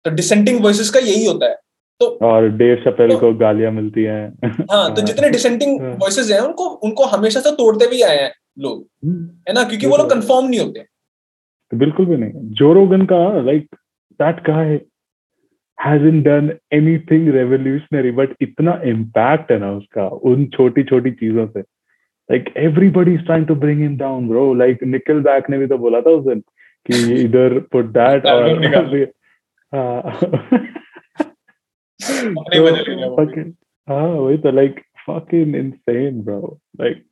तो 0.05 0.11
डिसेंटिंग 0.11 0.63
वॉइसेस 0.63 0.89
का 0.89 0.99
यही 0.99 1.25
होता 1.25 1.45
है। 1.45 1.55
तो 1.99 2.19
और 2.23 2.49
डेव 2.49 2.75
शपेल 2.75 3.09
तो- 3.09 3.19
को 3.19 3.33
गालियाँ 3.33 3.71
मिलती 3.71 4.03
हैं। 4.03 4.39
हाँ 4.71 4.93
तो 4.93 5.01
जितने 5.01 5.29
डिसेंटिंग 5.37 5.81
हाँ। 5.81 5.91
वॉइसेस 5.91 6.31
हैं 6.31 6.39
उनको 6.39 6.63
उनको 6.63 7.05
हमेशा 7.05 7.39
से 7.39 7.51
तोड़ते 7.51 7.87
भी 7.87 8.01
आए 8.01 8.21
हैं 8.21 8.31
लोग। 8.59 8.87
हम्म, 9.05 9.29
है 9.47 9.53
ना? 9.53 9.63
क्योंकि 9.63 9.87
वो 9.87 9.97
लोग 9.97 10.09
कंफर्म 10.09 10.47
नहीं 10.47 10.59
होते। 10.59 10.85
बिल्कुल 11.73 12.05
भी 12.05 12.17
नहीं। 12.17 12.31
जो 12.35 12.73
रोगन 12.73 13.01
का 13.01 13.41
like 13.41 13.67
that 14.11 14.39
guy 14.39 14.81
hasn't 15.79 16.23
done 16.23 16.47
anything 16.71 17.27
revolutionary 17.33 18.11
but 18.11 18.31
इतना 18.41 18.79
impact 18.83 19.51
है 19.51 19.59
ना 19.59 19.71
उसका 19.71 20.07
उन 20.29 20.45
छोटी 20.55 20.83
छोटी 20.83 21.11
चीज़ों 21.21 21.47
से 21.47 21.63
like 22.29 22.49
everybody 22.55 23.13
is 23.15 23.21
trying 23.27 23.45
to 23.45 23.55
bring 23.55 23.79
him 23.79 23.95
down 23.97 24.27
bro 24.27 24.43
like 24.61 24.83
Nickelback 24.95 25.49
ने 25.49 25.57
भी 25.57 25.67
तो 25.67 25.77
बोला 25.77 26.01
था 26.01 26.11
उस 26.11 26.25
दिन 26.25 26.43
कि 26.85 27.21
इधर 27.21 27.59
put 27.75 27.93
that 27.93 28.27
निकाल। 28.59 29.07
हाँ 29.73 30.19
हाँ 33.87 34.07
वही 34.07 34.37
तो 34.37 34.51
like 34.51 34.83
fucking 35.05 35.55
insane 35.55 36.21
bro 36.23 36.57
like 36.79 37.05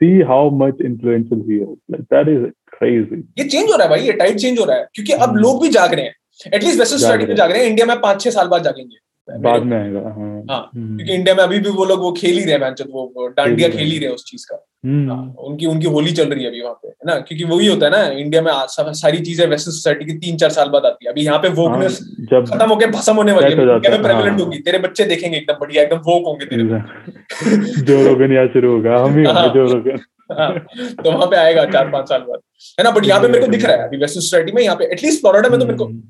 see 0.00 0.22
how 0.22 0.42
much 0.62 0.80
influential 0.80 1.42
he 1.48 1.58
is 1.58 1.76
like 1.88 2.06
that 2.08 2.28
is 2.28 2.48
crazy 2.72 3.22
ये 3.38 3.44
चेंज 3.44 3.70
हो 3.70 3.76
रहा 3.76 3.82
है 3.82 3.88
भाई 3.88 4.06
ये 4.06 4.12
टाइट 4.22 4.36
चेंज 4.36 4.58
हो 4.58 4.64
रहा 4.64 4.76
है 4.76 4.88
क्योंकि 4.94 5.12
अब 5.12 5.28
हम्म। 5.28 5.40
लोग 5.40 5.62
भी 5.62 5.68
जाग 5.68 5.94
रहे 5.94 6.04
हैं 6.04 6.14
एटलीस्ट 6.46 6.78
वेस्टर्न 6.78 6.98
सोसाइटी 6.98 7.26
में 7.26 7.34
जाग 7.36 7.52
रहे 7.52 7.62
हैं 7.62 7.70
इंडिया 7.70 7.86
में 7.86 8.00
पाँच 8.00 8.22
छह 8.22 8.30
साल 8.30 8.48
बाद 8.48 8.62
जागेंगे। 8.62 8.96
बाद 9.28 9.62
में 9.62 9.76
आएगा 9.76 10.00
हाँ। 10.00 10.44
हाँ, 10.50 10.70
हम्म, 10.74 10.96
क्योंकि 10.96 11.14
इंडिया 11.14 11.34
में 11.34 11.42
अभी 11.42 11.58
भी 11.58 11.70
वो 11.70 11.84
लोग 11.84 12.00
वो 12.02 12.10
खेल 12.12 12.38
ही 12.38 12.44
रहे 12.44 12.54
हैं 12.54 12.86
वो 12.90 13.02
वो 13.16 13.26
डांडिया 13.36 13.68
खेल 13.68 13.90
ही 13.90 13.98
रहे 13.98 14.08
हैं 14.08 14.14
उस 14.14 14.24
चीज़ 14.24 14.46
का। 14.46 14.56
हम्म, 14.86 15.10
हाँ, 15.10 15.34
उनकी 15.40 15.66
उनकी 15.66 15.86
होली 15.86 16.12
चल 16.12 16.28
रही 16.28 16.44
है 16.44 16.50
अभी 16.50 16.60
वहाँ 16.60 16.74
पे 16.82 16.88
है 16.88 16.94
ना? 17.06 17.18
क्योंकि 17.20 17.44
वही 17.44 17.66
होता 17.66 17.86
है 17.86 17.92
ना 17.92 18.02
इंडिया 18.20 18.42
में 18.42 18.50
सारी 18.94 19.18
चीज़ें 19.18 19.46
वेस्टर्न 19.46 19.72
सोसाइटी 19.72 20.04
की 20.04 20.12
तीन 20.18 20.36
चार 20.36 20.50
साल 20.50 20.68
बाद 20.68 20.86
आती 20.86 21.06
है। 21.06 21.12
अभी 21.12 21.24
यहाँ 21.24 21.38
पे 21.38 21.48
हाँ, 21.48 21.56
वोकनेस 21.56 21.98
जब 22.30 22.46
खत्म 22.50 22.68
होकर 22.68 22.90
भसम 22.90 23.16
होने 23.16 23.32
वाली 23.32 23.54
हो। 23.54 23.60
है 23.60 23.74
इंडिया 23.74 23.92
में 23.92 24.02
प्रेवलेंट 24.02 24.30
हाँ। 24.30 24.44
होगी। 24.44 24.58
तेरे 24.60 24.78
बच्चे 24.78 25.04
देखेंगे 25.04 25.36
एकदम 25.36 25.54
बढ़िया 25.60 25.82
एकदम 25.82 25.98
वोक 26.06 26.26
होंगे 26.26 26.46
तेरे। 26.46 27.82
जो 27.82 28.02
रोगन 28.08 28.32
यहाँ 28.32 28.46
शुरू 28.54 28.72
होगा। 28.74 28.98
हम 29.04 29.18
ही 29.18 29.24
हाँ। 29.26 29.46
जो 29.54 29.66
रोगन 29.72 29.98
हाँ, 30.30 30.50
तो 30.52 31.10
वहाँ 31.10 31.26
पे 31.26 31.36
आएगा 31.36 31.64
चार 31.70 31.88
पाँच 31.90 32.08
साल 32.08 32.20
बाद। 32.20 32.40
है 32.78 32.84
ना? 32.84 32.90
बट 32.90 33.06
यहाँ 33.06 33.20
पे 33.22 33.28
मेरे 33.28 33.40
को 33.40 33.50
दिख 33.52 33.64
रहा 33.64 33.76
है 33.76 33.86
अभी 33.88 33.96
वेस्टर्न 33.98 34.20
सोसाइटी 34.22 34.52
में 34.52 34.62
यहाँ 34.62 34.76
पे 34.76 34.84
एटलीस्ट 34.92 35.20
फ्लोरिडा 35.20 35.48
में 35.48 35.58
तो 35.60 35.64
मेरे 35.66 35.78
को 35.78 35.84
हम्म, 35.84 36.02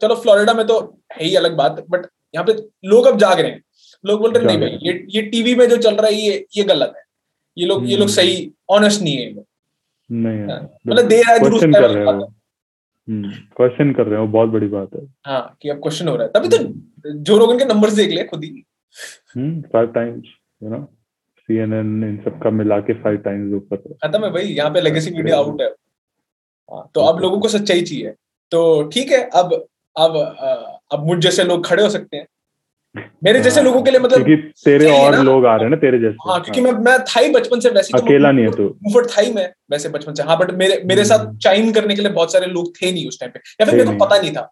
चलो 0.00 0.14
फ्लोरिडा 0.16 0.54
में 0.54 0.66
तो 0.66 0.78
है 1.12 1.24
ही 1.24 1.34
अलग 1.36 1.56
बात 1.56 1.84
बट 1.90 2.06
यहाँ 2.34 2.44
पे 2.46 2.52
लोग 2.88 3.06
अब 3.06 3.18
जाग 3.18 3.40
रहे 3.40 3.50
हैं। 3.50 3.62
लोग 4.04 4.20
बोल 4.20 4.32
रहे 4.32 4.42
हैं, 4.42 4.46
नहीं 4.48 4.58
भाई 4.60 4.78
ये 4.82 5.04
ये 5.10 5.22
टीवी 5.22 5.54
में 5.54 5.68
जो 5.68 5.76
चल 5.78 5.94
रहा 5.96 6.06
है 6.06 6.14
ये 6.14 6.46
ये 6.56 6.64
गलत 6.64 6.92
है। 6.96 7.02
ये 7.56 7.66
लोग 7.66 7.88
ये 7.88 7.96
लोग 7.96 8.02
हम्म। 8.02 8.14
सही 8.14 8.50
ऑनेस्ट 8.70 9.02
नहीं 9.02 9.16
है 9.16 9.32
नहीं 10.10 10.40
मतलब 10.88 11.06
देर 11.08 11.30
आए 11.30 11.38
क्वेश्चन 11.38 11.72
कर 11.72 11.90
रहे 11.90 12.04
हो। 12.04 12.32
क्वेश्चन 13.56 13.92
कर 13.92 14.06
रहे 14.06 14.20
हो 14.20 14.26
बहुत 14.26 14.48
बड़ी 14.50 14.68
बात 14.68 14.94
है। 14.94 15.04
हाँ 15.26 15.56
कि 15.62 15.68
अब 15.68 15.80
क्वेश्चन 15.82 16.08
हो 16.08 16.16
रहा 16.16 16.26
है। 16.26 16.32
तभी 16.32 16.48
तो 16.48 17.12
जो 17.24 17.38
लोगों 17.38 17.58
के 17.58 17.64
नंबर्स 17.64 17.92
देख 17.94 18.10
ले 18.10 18.24
खुद 18.24 18.44
ही। 18.44 18.50
हम्म 19.36 19.60
five 19.72 19.86
times 19.94 20.26
you 20.62 20.68
know 20.70 20.82
CNN 21.48 22.04
इन 22.04 22.16
सब 22.24 22.38
का 22.42 22.50
मिला 22.50 22.78
के 22.80 22.94
फाइव 23.02 23.16
टाइम्स 23.24 23.54
ऊपर। 23.54 23.76
खत्म 24.04 24.24
है 24.24 24.30
भाई 24.32 24.44
यहाँ 24.44 24.70
पे 24.70 24.80
लेगेसी 24.80 25.10
मीडिया 25.10 25.36
आउट 25.36 25.60
है। 25.62 25.68
हाँ, 25.68 26.90
तो 26.94 27.00
अब 27.02 27.20
लोगों 27.20 27.40
को 27.40 27.48
सच्चाई 27.48 27.82
चाहिए। 27.82 28.14
तो 28.52 28.82
ठीक 28.92 29.10
है 29.12 29.22
अब 29.34 29.64
अब 29.98 30.16
अब 30.92 31.06
मुझ 31.06 31.18
जैसे 31.18 31.44
लोग 31.44 31.66
खड़े 31.66 31.82
हो 31.82 31.88
सकते 31.90 32.16
हैं। 32.16 32.26
मेरे 33.24 33.40
जैसे 33.40 33.60
हाँ, 33.60 33.64
लोगों 33.64 33.82
के 33.82 33.90
लिए 33.90 34.00
मतलब 34.00 34.24
क्योंकि 34.24 34.42
तेरे 34.64 34.90
और 34.90 35.18
लोग 35.24 35.46
आ 35.46 35.54
रहे 35.56 35.64
हैं 35.64 35.70
ना 35.70 35.76
तेरे 35.76 35.98
जैसे। 35.98 36.28
हाँ 36.28 36.40
क्योंकि 36.42 36.60
मैं 36.60 36.72
मैं 36.84 36.98
था 37.00 37.20
ही 37.20 37.28
बचपन 37.30 37.60
से 37.60 37.70
वैसे 37.70 37.98
अकेला 37.98 38.30
नहीं 38.32 38.44
है 38.46 38.52
तू। 38.52 38.64
मुफट 38.82 39.10
था 39.10 39.20
ही 39.20 39.32
मैं 39.32 39.48
वैसे 39.70 39.88
बचपन 39.88 40.14
से। 40.14 40.22
हाँ 40.22 40.38
बट 40.38 40.50
मेरे 40.60 40.80
मेरे 40.86 41.04
साथ 41.04 41.18
हम्म। 41.18 41.36
चाइन 41.38 41.72
करने 41.72 41.94
के 41.94 42.02
लिए 42.02 42.12
बहुत 42.12 42.32
सारे 42.32 42.46
लोग 42.46 42.72
थे 42.76 42.92
नहीं 42.92 43.08
उस 43.08 43.20
टाइम 43.20 43.32
पे। 43.32 43.40
या 43.60 43.66
फिर 43.66 43.74
मेरे 43.74 43.96
को 43.96 44.04
पता 44.04 44.18
नहीं 44.20 44.32
था। 44.32 44.50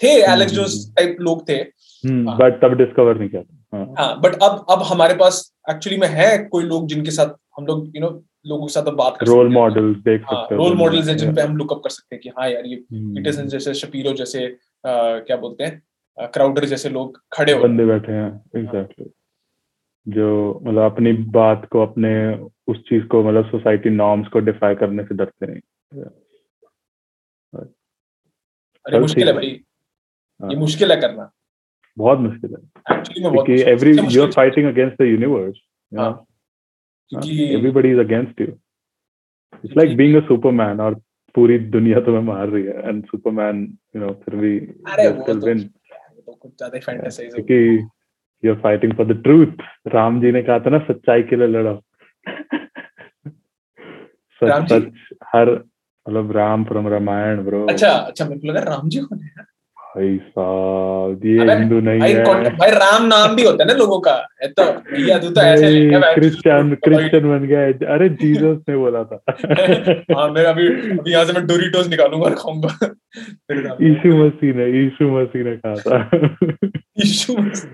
थे 0.00 0.08
एलेक्स 0.08 0.52
हम्म, 0.52 0.62
जोस 0.62 0.92
टाइप 0.96 1.16
लोग 1.20 1.48
थे। 1.48 1.54
हम्म 1.54 2.28
हाँ। 2.28 2.36
बट 2.38 2.60
तब 2.62 2.76
डिस्कवर 2.78 3.18
नहीं 3.18 3.28
किया 3.28 3.42
हाँ। 3.76 3.86
हाँ 3.98 4.20
बट 4.20 4.42
अब 4.42 4.64
अब 4.70 4.82
हमारे 4.82 5.14
पास 5.14 5.42
एक्चुअली 5.70 5.98
में 5.98 6.08
है 6.08 6.36
कोई 6.52 6.64
लोग 6.64 6.86
जिनके 6.88 7.10
साथ 7.10 7.34
हम 7.58 7.66
लोग 7.66 7.86
यू 7.96 8.00
नो 8.02 8.08
लोगों 8.46 8.66
के 8.66 8.72
साथ 8.72 8.86
अब 8.88 8.94
बात 8.96 9.22
रोल 9.22 9.46
हैं। 9.46 9.54
मॉडल्स 9.54 9.96
देख 10.04 10.22
हाँ 10.24 10.40
सकते 10.42 10.54
हो 10.54 10.62
रोल 10.64 10.76
मॉडल्स 10.76 11.08
है। 11.08 11.14
जिन 11.14 11.34
पे 11.34 11.42
हम 11.42 11.56
लुकअप 11.56 11.80
कर 11.84 11.90
सकते 11.90 12.14
हैं 12.16 12.22
कि 12.22 12.28
हाँ 12.38 12.48
यार 12.50 12.66
ये 12.66 12.74
हम्म, 12.92 13.14
पीटरसन 13.14 13.48
जैसे 13.48 13.74
शपीरो 13.74 14.12
जैसे 14.14 14.46
क्या 14.84 15.36
बोलते 15.36 15.64
हैं? 15.64 15.82
क्राउडर 16.18 16.64
जैसे 16.64 16.88
लोग 16.90 17.20
खड़े 17.32 17.52
हो। 17.52 17.62
बंदे 17.62 17.84
बैठे 17.86 18.12
हैं 18.12 18.28
एग्जैक्टली 18.56 19.10
जो 20.06 20.28
मतलब 20.64 20.90
अपनी 20.92 21.12
बात 21.32 21.68
को 21.72 21.82
अपने 21.82 22.12
उस 22.66 22.78
चीज़ 22.88 23.04
को 23.04 23.22
मतलब 23.24 23.50
सोसाइटी 23.50 23.90
नॉर्म्स 23.90 24.28
को 24.28 24.38
डिफाई 24.40 24.74
करने 24.74 25.04
से 25.04 25.14
डरते 25.14 25.46
नहीं। 25.46 25.60
अरे 28.86 28.98
मुश्किल 29.00 29.28
है 29.28 29.34
भाई। 29.34 29.50
हाँ। 30.40 30.50
ये 30.50 30.56
मुश्किल 30.56 30.92
है 30.92 31.00
करना। 31.00 31.30
बहुत 31.98 32.18
मुश्किल 32.18 32.54
है। 32.54 33.02
क्योंकि 33.02 33.60
every 33.70 33.96
you 34.14 34.22
are 34.24 34.32
fighting 34.32 34.66
against 34.68 35.02
the 35.02 35.06
universe 35.06 35.56
हाँ। 35.98 36.12
Everybody 37.14 37.92
is 37.92 37.98
against 38.00 38.40
you 38.40 38.46
it's 38.46 39.76
like 39.76 39.96
being 39.96 40.22
a 40.22 40.26
superman 40.26 40.80
और 40.80 41.00
पूरी 41.34 41.58
दुनिया 41.74 42.00
तो 42.00 42.12
मैं 42.12 42.20
मार 42.22 42.48
रही 42.48 42.64
है 42.64 42.88
एंड 42.88 43.04
सुपरमैन 43.06 43.62
यू 43.96 44.02
नो 44.02 44.12
फिर 44.24 44.36
भी 44.36 44.58
अरे 44.58 45.08
वो 45.08 45.24
तो 45.26 45.34
win. 45.40 45.60
तो 46.26 46.32
कुछ 46.32 46.52
ज़्यादा 46.52 46.78
फैंटेसाइज 46.78 47.34
है 47.36 47.42
कि 47.42 47.58
you 48.42 48.54
are 48.54 48.60
fighting 48.60 48.92
for 48.92 49.06
the 49.06 49.22
truth 49.22 49.62
Ram 49.94 50.20
ji 50.20 50.32
ने 50.32 50.42
कहा 50.42 50.58
था 50.58 50.70
ना 50.70 50.78
सच्चाई 50.78 51.22
के 51.22 51.36
लिए 51.36 51.46
लड़ो। 51.46 51.74
सच 54.42 54.68
सच 54.72 54.92
हर 55.34 55.50
मतलब 56.06 56.32
राम 56.32 56.64
फ्रॉम 56.64 56.88
रामायण 56.88 57.44
ब्रो 57.44 57.66
अच्छा 57.66 57.90
अच्छा 57.90 58.24
मेरे 58.24 58.40
को 58.40 58.48
लगा 58.48 58.60
राम 58.60 58.88
जी 58.88 59.00
कौन 59.00 59.18
है। 59.18 59.44
भाई 59.96 60.16
साहब 60.18 61.24
ये 61.26 61.54
हिंदू 61.54 61.80
नहीं 61.80 62.00
भाई 62.00 62.12
है। 62.12 62.50
भाई 62.56 62.70
राम 62.70 63.06
नाम 63.06 63.34
भी 63.36 63.42
होता 63.42 63.64
है 63.64 63.68
ना 63.68 63.74
लोगों 63.74 63.98
का। 64.00 64.12
ये 64.42 64.48
तो 64.48 64.64
भैया 64.92 65.18
तू 65.18 65.30
तो 65.30 65.40
ऐसे 65.40 65.70
क्रिश्चियन 66.14 66.74
क्रिश्चियन 66.74 67.28
बन 67.30 67.46
गया। 67.46 67.94
अरे 67.94 68.08
जीसस 68.08 68.62
ने 68.68 68.76
बोला 68.76 69.04
था। 69.04 69.22
हाँ 70.18 70.28
मैं 70.30 70.44
अभी 70.44 70.66
अभी 70.98 71.12
यहाँ 71.12 71.24
से 71.24 71.32
मैं 71.32 71.46
डोरिटोस 71.46 71.88
निकालूँगा 71.88 72.24
और 72.26 72.34
खाऊँगा। 72.34 72.94
यीशु 73.82 74.16
मसीह 74.16 74.54
ने 74.54 74.66
यीशु 74.66 75.10
मसीह 75.10 75.44
ने 75.44 75.56
कहा 75.56 75.74
था। 75.74 76.10
यीशु 76.98 77.36
मसीह। 77.36 77.70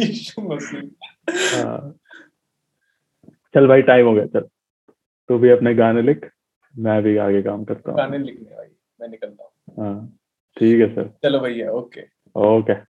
यीशु 0.00 0.42
मसीह। 0.42 0.80
हाँ। 1.56 1.94
चल 3.54 3.66
भाई 3.66 3.82
टाइम 3.82 4.06
हो 4.06 4.12
गया। 4.14 4.26
चल। 4.26 4.48
तू 5.28 5.38
भी 5.38 5.50
अपने 5.50 5.74
गाने 5.74 6.02
लिख 6.02 6.30
मैं 6.74 7.02
भी 7.02 7.16
आगे 7.16 7.42
काम 7.42 7.64
करता 7.64 7.90
हूँ। 7.90 7.98
गाने 7.98 8.18
लिखने 8.18 8.56
भाई। 8.56 8.71
मैं 9.02 9.08
निकलता 9.08 9.44
हूँ। 9.44 9.84
हाँ 9.84 10.18
ठीक 10.56 10.80
है 10.80 10.94
सर। 10.94 11.08
चलो 11.22 11.40
भैया 11.40 11.70
ओके। 11.70 12.00
ओके। 12.36 12.74